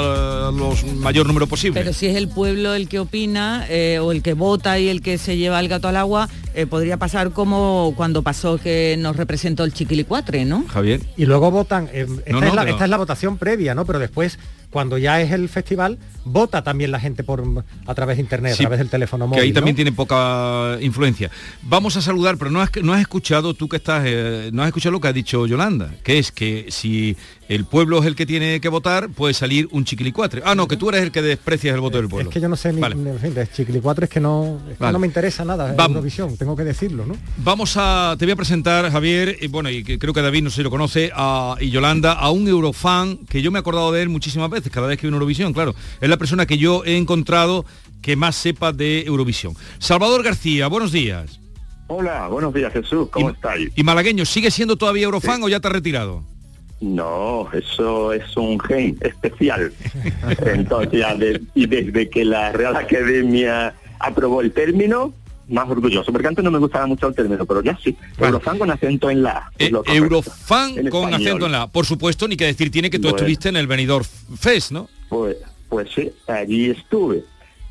a 0.49 0.51
los 0.51 0.85
mayor 0.87 1.27
número 1.27 1.47
posible. 1.47 1.79
Pero 1.79 1.93
si 1.93 2.07
es 2.07 2.17
el 2.17 2.29
pueblo 2.29 2.73
el 2.73 2.89
que 2.89 2.99
opina 2.99 3.67
eh, 3.69 3.99
o 4.01 4.11
el 4.11 4.23
que 4.23 4.33
vota 4.33 4.79
y 4.79 4.89
el 4.89 5.03
que 5.03 5.19
se 5.19 5.37
lleva 5.37 5.61
el 5.61 5.69
gato 5.69 5.89
al 5.89 5.97
agua, 5.97 6.31
eh, 6.55 6.65
podría 6.65 6.97
pasar 6.97 7.31
como 7.33 7.93
cuando 7.95 8.23
pasó 8.23 8.57
que 8.57 8.97
nos 8.99 9.15
representó 9.17 9.65
el 9.65 9.75
chiquilicuatre, 9.75 10.47
¿no? 10.47 10.65
Javier. 10.67 11.03
Y 11.19 11.27
luego 11.27 11.51
votan, 11.51 11.91
eh, 11.93 12.07
esta, 12.25 12.33
No, 12.33 12.41
no, 12.41 12.47
es 12.47 12.55
la, 12.55 12.63
pero- 12.63 12.73
esta 12.75 12.85
es 12.85 12.91
la 12.91 12.97
votación 12.97 13.37
previa, 13.37 13.75
¿no? 13.75 13.85
Pero 13.85 13.99
después 13.99 14.39
cuando 14.73 14.97
ya 14.99 15.21
es 15.21 15.31
el 15.31 15.49
festival, 15.49 15.99
vota 16.25 16.63
también 16.65 16.91
la 16.91 16.99
gente 16.99 17.23
por 17.23 17.43
a 17.87 17.95
través 17.95 18.17
de 18.17 18.23
internet, 18.23 18.55
Sí, 18.57 18.63
a 18.63 18.67
través 18.67 18.79
del 18.79 18.89
teléfono 18.89 19.27
móvil. 19.27 19.41
que 19.41 19.47
ahí 19.47 19.53
también 19.53 19.75
¿no? 19.75 19.77
tiene 19.77 19.93
poca 19.93 20.79
influencia. 20.81 21.31
Vamos 21.63 21.97
a 21.97 22.03
saludar, 22.03 22.39
pero 22.39 22.51
no 22.51 22.61
has, 22.63 22.71
no 22.83 22.95
has 22.95 23.01
escuchado, 23.01 23.53
tú 23.55 23.69
que 23.69 23.77
estás, 23.77 24.03
eh, 24.07 24.51
no 24.53 24.63
has 24.63 24.69
escuchado 24.69 24.93
lo 24.93 25.01
que 25.01 25.09
ha 25.09 25.13
dicho 25.13 25.47
Yolanda, 25.47 25.91
que 26.03 26.19
es 26.19 26.33
que 26.33 26.67
si 26.71 27.17
el 27.55 27.65
pueblo 27.65 28.01
es 28.01 28.07
el 28.07 28.17
que 28.17 28.25
tiene 28.27 28.61
que 28.61 28.69
votar, 28.69 29.09
puede 29.11 29.35
salir 29.35 29.69
un 29.73 29.85
chiquilicuatre. 29.85 30.43
Ah, 30.45 30.55
no, 30.55 30.67
que 30.69 30.77
tú 30.77 30.89
eres 30.89 31.03
el 31.03 31.11
que 31.13 31.21
desprecias 31.23 31.75
el 31.75 31.81
voto 31.81 31.99
del 31.99 32.09
pueblo. 32.09 32.31
Es 32.31 32.35
que 32.35 32.41
yo 32.41 32.49
no 32.49 32.57
sé 32.57 32.73
ni, 32.73 32.81
Vale. 32.81 32.95
ni- 32.95 33.11
en 33.11 33.19
fin, 33.19 33.35
de 33.35 33.47
Chiquilicuatre 33.51 34.05
es 34.05 34.11
que 34.11 34.21
no, 34.21 34.61
es 34.71 34.77
que 34.79 34.83
Vale. 34.85 34.93
no 34.93 34.99
me 34.99 35.07
interesa 35.07 35.45
nada 35.45 35.75
Vamos. 35.77 35.97
Eurovisión, 35.97 36.37
tengo 36.37 36.57
que 36.57 36.65
decirlo, 36.65 37.05
¿no? 37.07 37.15
Vamos 37.39 37.75
a, 37.77 38.17
te 38.19 38.25
voy 38.25 38.33
a 38.33 38.37
presentar, 38.37 38.91
Javier, 38.91 39.37
y 39.41 39.49
bueno, 39.49 39.71
y 39.71 39.85
que 39.85 39.99
creo 39.99 40.13
que 40.15 40.23
David 40.23 40.45
no 40.45 40.51
sé 40.51 40.57
si 40.57 40.63
lo 40.63 40.71
conoce, 40.71 41.11
a, 41.15 41.57
y 41.61 41.71
Yolanda, 41.71 42.13
a 42.13 42.31
un 42.31 42.49
eurofan 42.49 43.19
que 43.29 43.43
yo 43.43 43.51
me 43.51 43.59
he 43.59 43.61
acordado 43.61 43.93
de 43.93 44.03
él 44.03 44.09
muchísimas 44.09 44.49
veces, 44.51 44.73
cada 44.73 44.87
vez 44.87 44.99
que 44.99 45.07
veo 45.07 45.15
Eurovisión, 45.15 45.53
claro. 45.53 45.75
Es 46.01 46.09
la 46.09 46.17
persona 46.17 46.47
que 46.47 46.59
yo 46.59 46.85
he 46.85 46.97
encontrado 46.97 47.65
que 48.01 48.17
más 48.17 48.35
sepa 48.35 48.73
de 48.73 49.03
Eurovisión. 49.03 49.55
Salvador 49.79 50.23
García, 50.23 50.67
buenos 50.69 50.91
días. 50.91 51.39
Hola, 51.89 52.27
buenos 52.29 52.55
días 52.55 52.73
Jesús, 52.73 53.09
¿cómo 53.11 53.31
estáis? 53.31 53.71
¿Y 53.77 53.83
malagueño, 53.83 54.25
sigue 54.25 54.51
siendo 54.51 54.77
todavía 54.77 55.05
eurofan 55.05 55.43
o 55.43 55.49
ya 55.49 55.61
te 55.61 55.69
has 55.69 55.75
retirado? 55.75 56.25
No, 56.83 57.49
eso 57.53 58.13
es 58.13 58.37
un 58.37 58.59
gen 58.59 58.99
especial. 59.03 59.73
Entonces, 60.45 60.99
ya 61.01 61.15
de- 61.15 61.41
y 61.55 61.67
desde 61.67 62.11
que 62.11 62.25
la 62.25 62.53
Real 62.53 62.77
Academia 62.77 63.73
aprobó 64.01 64.41
el 64.41 64.51
término, 64.53 65.15
más 65.49 65.69
orgulloso, 65.71 66.11
porque 66.13 66.27
antes 66.29 66.45
no 66.45 66.51
me 66.51 66.59
gustaba 66.59 66.87
mucho 66.87 67.07
el 67.07 67.15
término, 67.15 67.47
pero 67.47 67.63
ya 67.63 67.79
sí. 67.83 67.97
Eurofan 68.19 68.59
con 68.59 68.71
acento 68.71 69.11
en 69.11 69.23
la. 69.23 69.49
Correcto. 69.57 69.85
Eurofan 69.93 70.71
En 70.79 70.89
con 70.91 71.05
español. 71.05 71.15
acento 71.29 71.47
en 71.47 71.53
la. 71.53 71.67
Por 71.69 71.87
supuesto, 71.87 72.27
ni 72.27 72.37
que 72.37 72.47
decir 72.47 72.71
tiene 72.73 72.91
que 72.91 72.99
tú 72.99 73.03
Bueno. 73.03 73.17
estuviste 73.19 73.49
en 73.49 73.57
el 73.57 73.67
Benidorm 73.69 74.05
Fest, 74.37 74.73
¿no? 74.73 74.89
Pues, 75.09 75.37
pues 75.69 75.89
sí, 75.95 76.11
allí 76.27 76.71
estuve. 76.71 77.23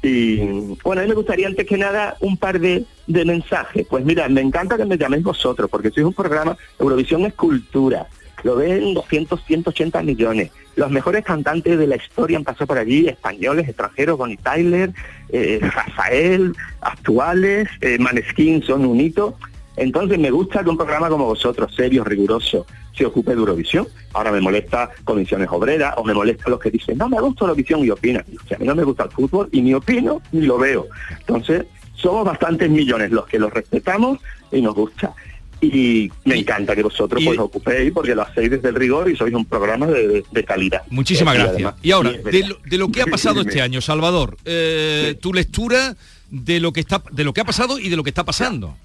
Y 0.04 0.38
bueno, 0.84 1.02
a 1.02 1.04
mí 1.04 1.10
me 1.10 1.16
gustaría 1.16 1.48
antes 1.48 1.66
que 1.68 1.78
nada 1.78 2.16
un 2.22 2.36
par 2.38 2.60
de, 2.60 2.86
de 3.08 3.26
mensajes. 3.26 3.86
Pues 3.90 4.04
mira, 4.06 4.28
me 4.30 4.42
encanta 4.42 4.78
que 4.78 4.86
me 4.86 4.98
llaméis 4.98 5.24
vosotros, 5.24 5.70
porque 5.70 5.92
sois 5.92 6.06
un 6.06 6.14
programa, 6.14 6.56
Eurovisión 6.80 7.26
es 7.26 7.34
cultura. 7.34 8.08
Lo 8.44 8.56
ven 8.56 8.94
200, 8.94 9.44
180 9.46 10.02
millones. 10.04 10.52
Los 10.76 10.90
mejores 10.90 11.24
cantantes 11.24 11.78
de 11.78 11.88
la 11.88 11.98
historia 11.98 12.38
han 12.38 12.44
pasado 12.44 12.68
por 12.68 12.78
allí, 12.78 13.08
españoles, 13.08 13.68
extranjeros, 13.68 14.18
Bonnie 14.18 14.38
Tyler, 14.38 14.92
eh, 15.30 15.60
Rafael, 15.62 16.54
actuales, 16.82 17.70
eh, 17.82 17.98
Maneskin 18.00 18.64
son 18.64 18.86
un 18.86 19.00
hito. 19.00 19.38
Entonces 19.78 20.20
me 20.20 20.32
gusta 20.32 20.64
que 20.64 20.70
un 20.70 20.78
programa 20.78 21.10
como 21.10 21.26
vosotros, 21.26 21.74
serio, 21.76 22.04
riguroso, 22.04 22.66
se 22.96 23.06
ocupe 23.06 23.32
de 23.32 23.38
Eurovisión. 23.38 23.88
Ahora 24.14 24.32
me 24.32 24.42
molesta 24.42 24.90
comisiones 25.04 25.48
obreras 25.50 25.94
o 25.98 26.04
me 26.04 26.14
molesta 26.14 26.50
los 26.50 26.60
que 26.60 26.72
dicen, 26.72 26.98
no 26.98 27.10
me 27.10 27.20
gusta 27.20 27.46
Eurovisión 27.46 27.84
y 27.84 27.90
opinan. 27.90 28.26
O 28.44 28.48
sea, 28.48 28.58
a 28.58 28.60
mí 28.60 28.66
no 28.66 28.76
me 28.76 28.84
gusta 28.84 29.04
el 29.04 29.12
fútbol 29.12 29.50
y 29.52 29.62
ni 29.62 29.74
opino 29.74 30.22
ni 30.32 30.42
lo 30.42 30.58
veo. 30.58 30.88
Entonces, 31.20 31.66
somos 31.96 32.26
bastantes 32.26 32.70
millones 32.70 33.12
los 33.12 33.26
que 33.28 33.40
lo 33.40 33.50
respetamos 33.50 34.20
y 34.52 34.62
nos 34.62 34.76
gusta. 34.76 35.14
Y 35.64 36.12
me 36.26 36.40
encanta 36.40 36.76
que 36.76 36.82
vosotros 36.82 37.22
pues, 37.24 37.38
os 37.38 37.46
ocupéis 37.46 37.92
porque 37.94 38.16
lo 38.16 38.24
hacéis 38.24 38.50
desde 38.50 38.70
el 38.70 38.76
rigor 38.76 39.10
y 39.12 39.16
sois 39.16 39.32
un 39.34 39.46
programa 39.46 39.86
de, 39.86 40.44
calidad. 40.44 40.82
Muchísimas 40.90 41.36
Eh, 41.36 41.38
gracias. 41.38 41.56
además- 41.58 41.76
Y 41.84 41.92
ahora, 41.92 42.12
de 42.12 42.48
lo, 42.48 42.58
de 42.66 42.78
lo 42.80 42.90
que 42.92 43.02
ha 43.04 43.06
pasado 43.06 43.42
este 43.42 43.62
año, 43.62 43.80
Salvador, 43.80 44.38
eh, 44.44 45.16
tu 45.22 45.34
lectura 45.34 45.96
de 46.32 46.60
lo 46.60 46.74
que 46.74 46.80
está, 46.80 47.04
de 47.12 47.24
lo 47.24 47.32
que 47.34 47.42
ha 47.42 47.46
pasado 47.46 47.78
y 47.78 47.90
de 47.90 47.96
lo 47.96 48.04
que 48.04 48.10
está 48.10 48.24
pasando. 48.24 48.76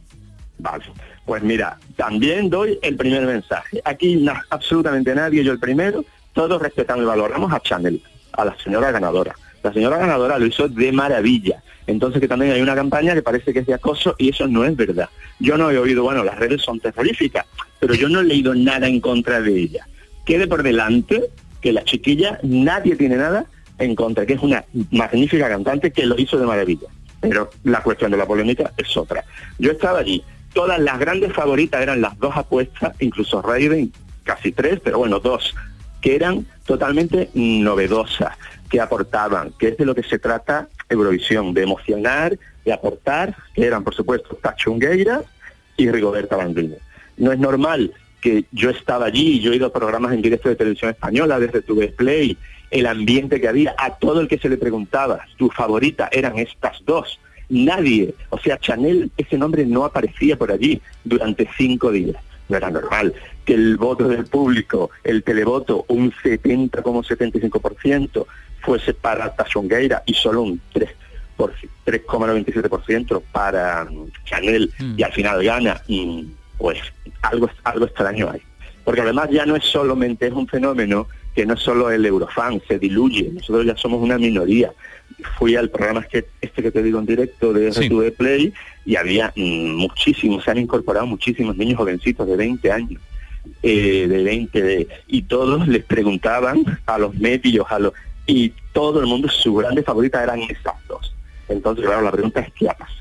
Vale. 0.58 0.84
Pues 1.24 1.42
mira, 1.42 1.78
también 1.96 2.50
doy 2.50 2.78
el 2.82 2.96
primer 2.96 3.24
mensaje. 3.26 3.80
Aquí 3.84 4.16
na- 4.16 4.44
absolutamente 4.50 5.14
nadie, 5.14 5.42
yo 5.42 5.52
el 5.52 5.58
primero, 5.58 6.04
todos 6.34 6.60
respetamos 6.60 7.02
y 7.02 7.06
valoramos 7.06 7.52
a 7.52 7.60
Chanel, 7.60 8.02
a 8.32 8.44
la 8.44 8.56
señora 8.62 8.90
ganadora. 8.90 9.34
La 9.62 9.72
señora 9.72 9.96
ganadora 9.96 10.38
lo 10.38 10.46
hizo 10.46 10.68
de 10.68 10.92
maravilla. 10.92 11.62
Entonces 11.86 12.20
que 12.20 12.28
también 12.28 12.52
hay 12.52 12.60
una 12.60 12.74
campaña 12.74 13.14
que 13.14 13.22
parece 13.22 13.52
que 13.52 13.60
es 13.60 13.66
de 13.66 13.74
acoso 13.74 14.14
y 14.18 14.30
eso 14.30 14.46
no 14.48 14.64
es 14.64 14.76
verdad. 14.76 15.08
Yo 15.38 15.56
no 15.56 15.70
he 15.70 15.78
oído, 15.78 16.02
bueno, 16.02 16.24
las 16.24 16.38
redes 16.38 16.62
son 16.62 16.80
terroríficas, 16.80 17.46
pero 17.78 17.94
yo 17.94 18.08
no 18.08 18.20
he 18.20 18.24
leído 18.24 18.54
nada 18.54 18.88
en 18.88 19.00
contra 19.00 19.40
de 19.40 19.56
ella. 19.56 19.86
Quede 20.24 20.46
por 20.48 20.62
delante 20.62 21.30
que 21.60 21.72
la 21.72 21.84
chiquilla 21.84 22.38
nadie 22.42 22.96
tiene 22.96 23.16
nada 23.16 23.46
en 23.78 23.94
contra, 23.94 24.26
que 24.26 24.34
es 24.34 24.40
una 24.40 24.64
magnífica 24.90 25.48
cantante 25.48 25.92
que 25.92 26.06
lo 26.06 26.18
hizo 26.18 26.38
de 26.38 26.46
maravilla. 26.46 26.88
Pero 27.20 27.50
la 27.64 27.82
cuestión 27.82 28.10
de 28.10 28.16
la 28.16 28.26
polémica 28.26 28.72
es 28.76 28.96
otra. 28.96 29.24
Yo 29.58 29.70
estaba 29.70 30.00
allí, 30.00 30.22
todas 30.52 30.78
las 30.78 30.98
grandes 30.98 31.32
favoritas 31.32 31.80
eran 31.80 32.00
las 32.00 32.18
dos 32.18 32.36
apuestas, 32.36 32.94
incluso 33.00 33.42
Raiden, 33.42 33.92
casi 34.24 34.52
tres, 34.52 34.80
pero 34.82 34.98
bueno, 34.98 35.20
dos, 35.20 35.54
que 36.00 36.16
eran 36.16 36.46
totalmente 36.64 37.30
novedosas, 37.34 38.36
que 38.68 38.80
aportaban, 38.80 39.52
que 39.58 39.68
es 39.68 39.76
de 39.76 39.84
lo 39.86 39.94
que 39.94 40.02
se 40.02 40.18
trata 40.18 40.68
Eurovisión, 40.88 41.54
de 41.54 41.62
emocionar, 41.62 42.38
de 42.64 42.72
aportar, 42.72 43.34
que 43.54 43.64
eran 43.64 43.84
por 43.84 43.94
supuesto 43.94 44.36
Tachungueira 44.36 45.22
y 45.76 45.90
Rigoberta 45.90 46.36
Bandini. 46.36 46.76
No 47.16 47.32
es 47.32 47.38
normal 47.38 47.92
que 48.20 48.44
yo 48.52 48.70
estaba 48.70 49.06
allí, 49.06 49.40
yo 49.40 49.52
he 49.52 49.56
ido 49.56 49.66
a 49.66 49.72
programas 49.72 50.12
en 50.12 50.22
directo 50.22 50.48
de 50.48 50.56
televisión 50.56 50.90
española, 50.90 51.38
desde 51.38 51.62
tu 51.62 51.80
Play, 51.96 52.36
el 52.70 52.86
ambiente 52.86 53.40
que 53.40 53.48
había, 53.48 53.74
a 53.78 53.96
todo 53.96 54.20
el 54.20 54.28
que 54.28 54.38
se 54.38 54.48
le 54.48 54.56
preguntaba, 54.56 55.24
tu 55.36 55.48
favorita 55.50 56.08
eran 56.10 56.38
estas 56.38 56.84
dos. 56.84 57.20
Nadie, 57.48 58.14
o 58.30 58.38
sea, 58.38 58.58
Chanel, 58.58 59.10
ese 59.16 59.38
nombre 59.38 59.64
no 59.64 59.84
aparecía 59.84 60.36
por 60.36 60.50
allí 60.50 60.80
durante 61.04 61.48
cinco 61.56 61.92
días. 61.92 62.16
No 62.48 62.56
era 62.56 62.70
normal 62.70 63.14
que 63.44 63.54
el 63.54 63.76
voto 63.76 64.08
del 64.08 64.24
público, 64.24 64.90
el 65.04 65.22
televoto, 65.22 65.84
un 65.88 66.12
70 66.22 66.82
como 66.82 67.02
75% 67.02 68.26
fuese 68.60 68.94
para 68.94 69.34
Tachongueira 69.34 70.02
y 70.06 70.14
solo 70.14 70.42
un 70.42 70.60
3 70.72 70.90
por 71.36 71.52
3,97% 71.84 73.22
para 73.30 73.84
mm, 73.84 74.10
Chanel 74.24 74.72
y 74.96 75.02
al 75.02 75.12
final 75.12 75.44
gana, 75.44 75.82
mm, 75.86 76.22
pues 76.58 76.78
algo, 77.22 77.50
algo 77.64 77.86
extraño 77.86 78.30
hay. 78.30 78.40
Porque 78.84 79.02
además 79.02 79.28
ya 79.30 79.44
no 79.44 79.56
es 79.56 79.64
solamente 79.64 80.26
es 80.26 80.32
un 80.32 80.46
fenómeno 80.48 81.06
que 81.34 81.44
no 81.44 81.54
es 81.54 81.60
solo 81.60 81.90
el 81.90 82.06
Eurofan, 82.06 82.62
se 82.66 82.78
diluye, 82.78 83.30
nosotros 83.32 83.66
ya 83.66 83.76
somos 83.76 84.02
una 84.02 84.16
minoría. 84.16 84.72
Fui 85.38 85.56
al 85.56 85.70
programa 85.70 86.00
este, 86.00 86.28
este 86.42 86.62
que 86.62 86.70
te 86.70 86.82
digo 86.82 86.98
en 86.98 87.06
directo 87.06 87.52
de 87.52 87.72
Sí. 87.72 87.88
RTV 87.88 88.12
Play 88.16 88.52
y 88.84 88.96
había 88.96 89.32
mm, 89.34 89.74
muchísimos, 89.76 90.44
se 90.44 90.50
han 90.50 90.58
incorporado 90.58 91.06
muchísimos 91.06 91.56
niños 91.56 91.78
jovencitos 91.78 92.26
de 92.28 92.36
20 92.36 92.70
años, 92.70 93.00
eh, 93.62 94.06
de 94.08 94.22
20, 94.22 94.62
de- 94.62 94.88
y 95.08 95.22
todos 95.22 95.66
les 95.68 95.84
preguntaban 95.84 96.62
a 96.86 96.98
los 96.98 97.14
medios, 97.14 97.66
a 97.70 97.78
los 97.78 97.92
y 98.26 98.52
todo 98.72 99.00
el 99.00 99.06
mundo, 99.06 99.28
su 99.28 99.54
grande 99.54 99.82
favorita 99.84 100.22
eran 100.22 100.40
esas 100.42 100.74
dos. 100.88 101.14
Entonces, 101.48 101.86
claro, 101.86 102.02
la 102.02 102.10
pregunta 102.10 102.40
es 102.40 102.52
qué 102.52 102.68
ha 102.68 102.74
pasado. 102.74 102.96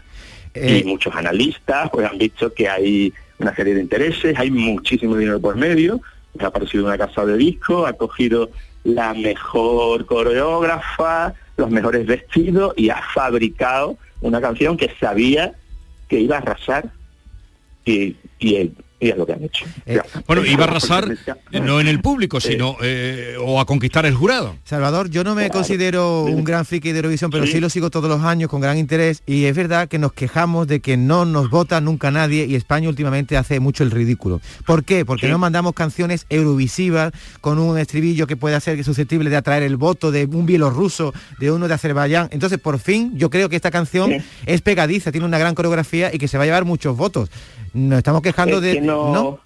Eh, 0.54 0.84
y 0.84 0.88
muchos 0.88 1.14
analistas 1.16 1.90
pues 1.92 2.10
han 2.10 2.18
dicho 2.18 2.54
que 2.54 2.70
hay 2.70 3.12
una 3.40 3.54
serie 3.56 3.74
de 3.76 3.82
intereses, 3.82 4.38
hay 4.40 4.52
muchísimo 4.52 5.18
dinero 5.18 5.42
por 5.42 5.56
medio, 5.58 6.00
ha 6.40 6.46
aparecido 6.46 6.86
una 6.86 6.98
casa 6.98 7.26
de 7.26 7.36
disco, 7.38 7.86
ha 7.88 7.94
cogido 7.94 8.50
la 8.86 9.14
mejor 9.14 10.06
coreógrafa, 10.06 11.34
los 11.58 11.70
mejores 11.70 12.06
vestidos 12.06 12.74
y 12.76 12.90
ha 12.90 13.02
fabricado 13.14 13.98
una 14.22 14.42
canción 14.42 14.78
que 14.78 14.92
sabía 15.00 15.54
que 16.08 16.20
iba 16.20 16.36
a 16.36 16.40
arrasar 16.40 16.92
y, 17.86 18.16
y, 18.40 18.72
y 19.00 19.10
es 19.10 19.18
lo 19.18 19.26
que 19.26 19.34
han 19.34 19.44
hecho. 19.44 19.66
Eh, 19.86 20.00
Bueno, 20.26 20.46
iba 20.46 20.64
a 20.64 20.68
arrasar 20.68 21.16
eh, 21.52 21.60
no 21.60 21.82
en 21.82 21.88
el 21.88 22.00
público, 22.00 22.40
sino 22.40 22.78
eh, 22.82 23.36
o 23.40 23.60
a 23.60 23.66
conquistar 23.66 24.06
el 24.06 24.16
jurado. 24.16 24.56
Salvador, 24.64 25.10
yo 25.10 25.24
no 25.24 25.36
me 25.36 25.50
considero 25.50 26.24
un 26.24 26.44
gran 26.44 26.66
friki 26.66 26.92
de 26.92 27.00
Eurovisión, 27.00 27.30
pero 27.30 27.46
sí. 27.46 27.60
lo 27.60 27.70
sigo 27.70 27.90
todos 27.90 28.10
los 28.10 28.22
años 28.24 28.50
con 28.50 28.62
gran 28.62 28.78
interés 28.78 29.22
y 29.26 29.46
es 29.46 29.56
verdad 29.56 29.90
que 29.90 30.00
nos 30.00 30.14
quejamos 30.14 30.68
de 30.68 30.80
que 30.80 30.96
no 30.96 31.26
nos 31.26 31.50
vota 31.50 31.82
nunca 31.82 32.10
nadie 32.10 32.46
y 32.46 32.56
España 32.56 32.88
últimamente 32.88 33.38
hace 33.38 33.60
mucho 33.60 33.84
el 33.84 33.92
ridículo. 33.92 34.40
¿Por 34.66 34.86
qué? 34.86 35.04
Porque 35.04 35.28
no 35.28 35.38
mandamos 35.38 35.74
canciones 35.74 36.26
eurovisivas 36.30 37.12
con 37.42 37.60
un 37.60 37.78
estribillo 37.78 38.28
que 38.28 38.38
pueda 38.38 38.60
ser 38.60 38.82
susceptible 38.84 39.30
de 39.30 39.36
atraer 39.36 39.64
el 39.64 39.76
voto 39.76 40.12
de 40.12 40.26
un 40.26 40.46
bielorruso, 40.46 41.14
de 41.40 41.52
uno 41.52 41.68
de 41.68 41.74
Azerbaiyán. 41.74 42.30
Entonces, 42.32 42.60
por 42.60 42.80
fin, 42.80 43.12
yo 43.18 43.30
creo 43.30 43.50
que 43.50 43.56
esta 43.56 43.72
canción 43.72 44.24
es 44.46 44.62
pegadiza, 44.62 45.12
tiene 45.12 45.26
una 45.26 45.38
gran 45.38 45.54
coreografía 45.54 46.14
y 46.14 46.18
que 46.18 46.28
se 46.28 46.38
va 46.38 46.44
a 46.44 46.48
llevar 46.48 46.66
muchos 46.66 46.96
votos. 46.96 47.30
Nos 47.74 47.98
estamos 47.98 48.22
quejando 48.22 48.62
de... 48.62 48.85
que 48.86 49.12
no, 49.12 49.40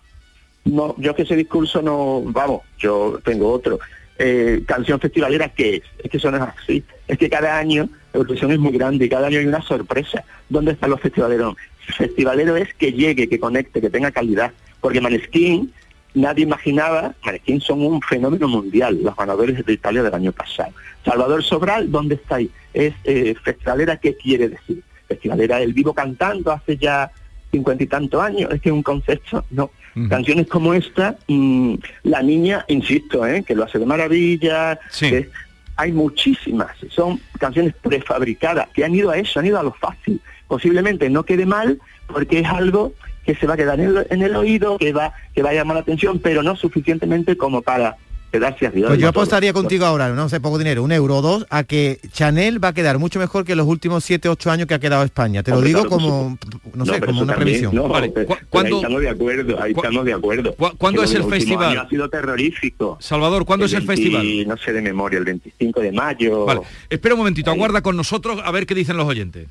no, 0.66 0.96
yo 0.98 1.16
que 1.16 1.24
ese 1.24 1.36
discurso 1.36 1.82
no, 1.82 2.22
vamos, 2.26 2.62
yo 2.78 3.20
tengo 3.24 3.52
otro. 3.52 3.80
Eh, 4.22 4.64
canción 4.68 5.00
festivalera, 5.00 5.50
¿qué 5.50 5.78
es? 5.78 5.84
Es 6.04 6.12
que 6.12 6.30
no 6.30 6.38
es 6.38 6.44
así. 6.44 6.84
Es 7.08 7.18
que 7.18 7.30
cada 7.30 7.58
año 7.58 7.88
Eurovisión 8.14 8.52
es 8.52 8.60
muy 8.60 8.74
grande 8.74 9.06
y 9.06 9.10
cada 9.10 9.28
año 9.28 9.40
hay 9.40 9.46
una 9.46 9.62
sorpresa. 9.62 10.24
¿Dónde 10.50 10.74
están 10.74 10.90
los 10.90 11.00
festivaleros? 11.00 11.56
Festivalero 11.98 12.58
es 12.58 12.74
que 12.74 12.92
llegue, 12.92 13.30
que 13.30 13.40
conecte, 13.40 13.80
que 13.80 13.90
tenga 13.90 14.12
calidad. 14.12 14.52
Porque 14.82 15.00
Maneskin, 15.00 15.74
nadie 16.14 16.44
imaginaba, 16.44 17.14
Maneskin 17.24 17.62
son 17.62 17.82
un 17.82 18.02
fenómeno 18.02 18.48
mundial, 18.48 19.00
los 19.02 19.16
ganadores 19.16 19.66
de 19.66 19.74
Italia 19.74 20.04
del 20.04 20.14
año 20.14 20.34
pasado. 20.34 20.72
Salvador 21.06 21.44
Sobral, 21.44 21.90
¿dónde 21.90 22.16
está 22.16 22.36
ahí? 22.36 22.52
Es 22.74 22.94
eh, 23.06 23.36
festivalera, 23.42 23.98
¿qué 23.98 24.16
quiere 24.18 24.50
decir? 24.50 24.84
Festivalera, 25.08 25.62
el 25.62 25.74
vivo 25.74 25.94
cantando 25.94 26.52
hace 26.52 26.78
ya 26.78 27.10
cincuenta 27.52 27.84
y 27.84 27.88
tantos 27.88 28.22
años, 28.22 28.52
es 28.54 28.62
que 28.62 28.70
es 28.70 28.74
un 28.74 28.84
concepto, 28.84 29.46
no. 29.52 29.72
Canciones 30.08 30.48
como 30.48 30.74
esta, 30.74 31.18
mmm, 31.28 31.74
la 32.04 32.22
niña, 32.22 32.64
insisto, 32.70 33.26
¿eh? 33.26 33.44
que 33.44 33.56
lo 33.56 33.66
hace 33.66 33.80
de 33.80 33.86
maravilla, 33.86 34.80
que, 34.98 35.30
hay 35.76 35.94
muchísimas, 35.94 36.76
son 36.90 37.22
canciones 37.40 37.74
prefabricadas 37.82 38.68
que 38.70 38.84
han 38.84 38.94
ido 38.94 39.12
a 39.12 39.18
eso, 39.18 39.40
han 39.40 39.46
ido 39.46 39.60
a 39.60 39.64
lo 39.64 39.72
fácil. 39.72 40.22
Posiblemente 40.48 41.10
no 41.10 41.24
quede 41.24 41.46
mal 41.46 41.80
porque 42.08 42.40
es 42.40 42.48
algo 42.48 42.94
que 43.26 43.34
se 43.36 43.48
va 43.48 43.54
a 43.54 43.58
quedar 43.58 43.80
en 43.80 43.98
el, 43.98 44.08
en 44.10 44.22
el 44.22 44.36
oído, 44.36 44.78
que 44.78 44.92
va, 44.92 45.14
que 45.34 45.42
va 45.42 45.52
a 45.52 45.54
llamar 45.54 45.76
la 45.76 45.82
atención, 45.82 46.20
pero 46.20 46.44
no 46.44 46.58
suficientemente 46.58 47.38
como 47.38 47.62
para 47.62 47.96
quedarse 48.32 48.68
arriba. 48.68 48.90
Pues 48.90 49.00
yo 49.00 49.08
apostaría 49.08 49.54
contigo 49.54 49.86
ahora, 49.86 50.10
no 50.10 50.30
sé, 50.30 50.40
poco 50.40 50.58
dinero, 50.58 50.84
un 50.84 50.92
euro 50.92 51.18
o 51.18 51.22
dos, 51.22 51.46
a 51.50 51.64
que 51.64 52.00
Chanel 52.12 52.64
va 52.64 52.70
a 52.70 52.74
quedar 52.74 53.00
mucho 53.00 53.20
mejor 53.20 53.46
que 53.46 53.56
los 53.56 53.68
últimos 53.68 54.04
7, 54.04 54.30
8 54.30 54.52
años 54.52 54.68
que 54.68 54.74
ha 54.74 54.80
quedado 54.80 55.04
España. 55.04 55.44
Te 55.44 55.52
lo 55.52 55.62
digo 55.62 55.82
claro, 55.82 55.90
como, 55.90 56.38
no 56.74 56.86
sé, 56.86 57.00
como 57.02 57.22
una 57.22 57.34
también, 57.34 57.62
previsión. 57.62 57.76
no, 57.76 57.92
pero 58.14 58.38
ahí 58.64 58.74
estamos 58.74 59.02
de 59.02 59.10
acuerdo, 59.10 59.62
ahí 59.62 59.72
estamos 59.72 60.06
de 60.06 60.14
acuerdo. 60.14 60.56
¿Cuándo 60.78 61.04
es 61.04 61.14
el 61.14 61.24
festival? 61.24 61.78
Ha 61.78 61.90
sido 61.90 62.10
terrorífico. 62.10 62.98
Salvador, 63.00 63.46
¿cuándo 63.46 63.66
es 63.66 63.74
el 63.74 63.86
20, 63.86 63.94
festival? 63.94 64.48
No 64.48 64.58
sé 64.58 64.74
de 64.74 64.82
memoria, 64.82 65.20
el 65.20 65.26
25 65.26 65.80
de 65.82 65.92
mayo. 65.92 66.46
Vale, 66.46 66.62
espera 66.90 67.16
un 67.16 67.20
momentito, 67.20 67.52
aguarda 67.52 67.82
con 67.82 67.96
nosotros 67.96 68.40
a 68.44 68.52
ver 68.52 68.66
qué 68.66 68.76
dicen 68.76 68.98
los 68.98 69.08
oyentes. 69.08 69.48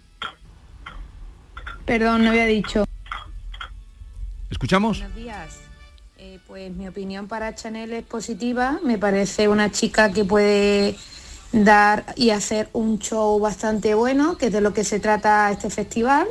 Perdón, 1.85 2.25
no 2.25 2.31
había 2.31 2.47
dicho. 2.47 2.85
¿Escuchamos? 4.51 4.99
Buenos 4.99 5.17
días. 5.17 5.68
Pues 6.49 6.75
mi 6.75 6.89
opinión 6.89 7.29
para 7.29 7.55
Chanel 7.55 7.93
es 7.93 8.05
positiva. 8.05 8.81
Me 8.83 8.97
parece 8.97 9.49
una 9.49 9.71
chica 9.71 10.11
que 10.15 10.25
puede 10.25 10.97
dar 11.53 12.15
y 12.17 12.31
hacer 12.31 12.71
un 12.73 12.99
show 12.99 13.39
bastante 13.39 13.93
bueno, 13.93 14.39
que 14.39 14.47
es 14.47 14.53
de 14.53 14.63
lo 14.63 14.73
que 14.73 14.83
se 14.83 14.99
trata 14.99 15.51
este 15.51 15.69
festival, 15.69 16.27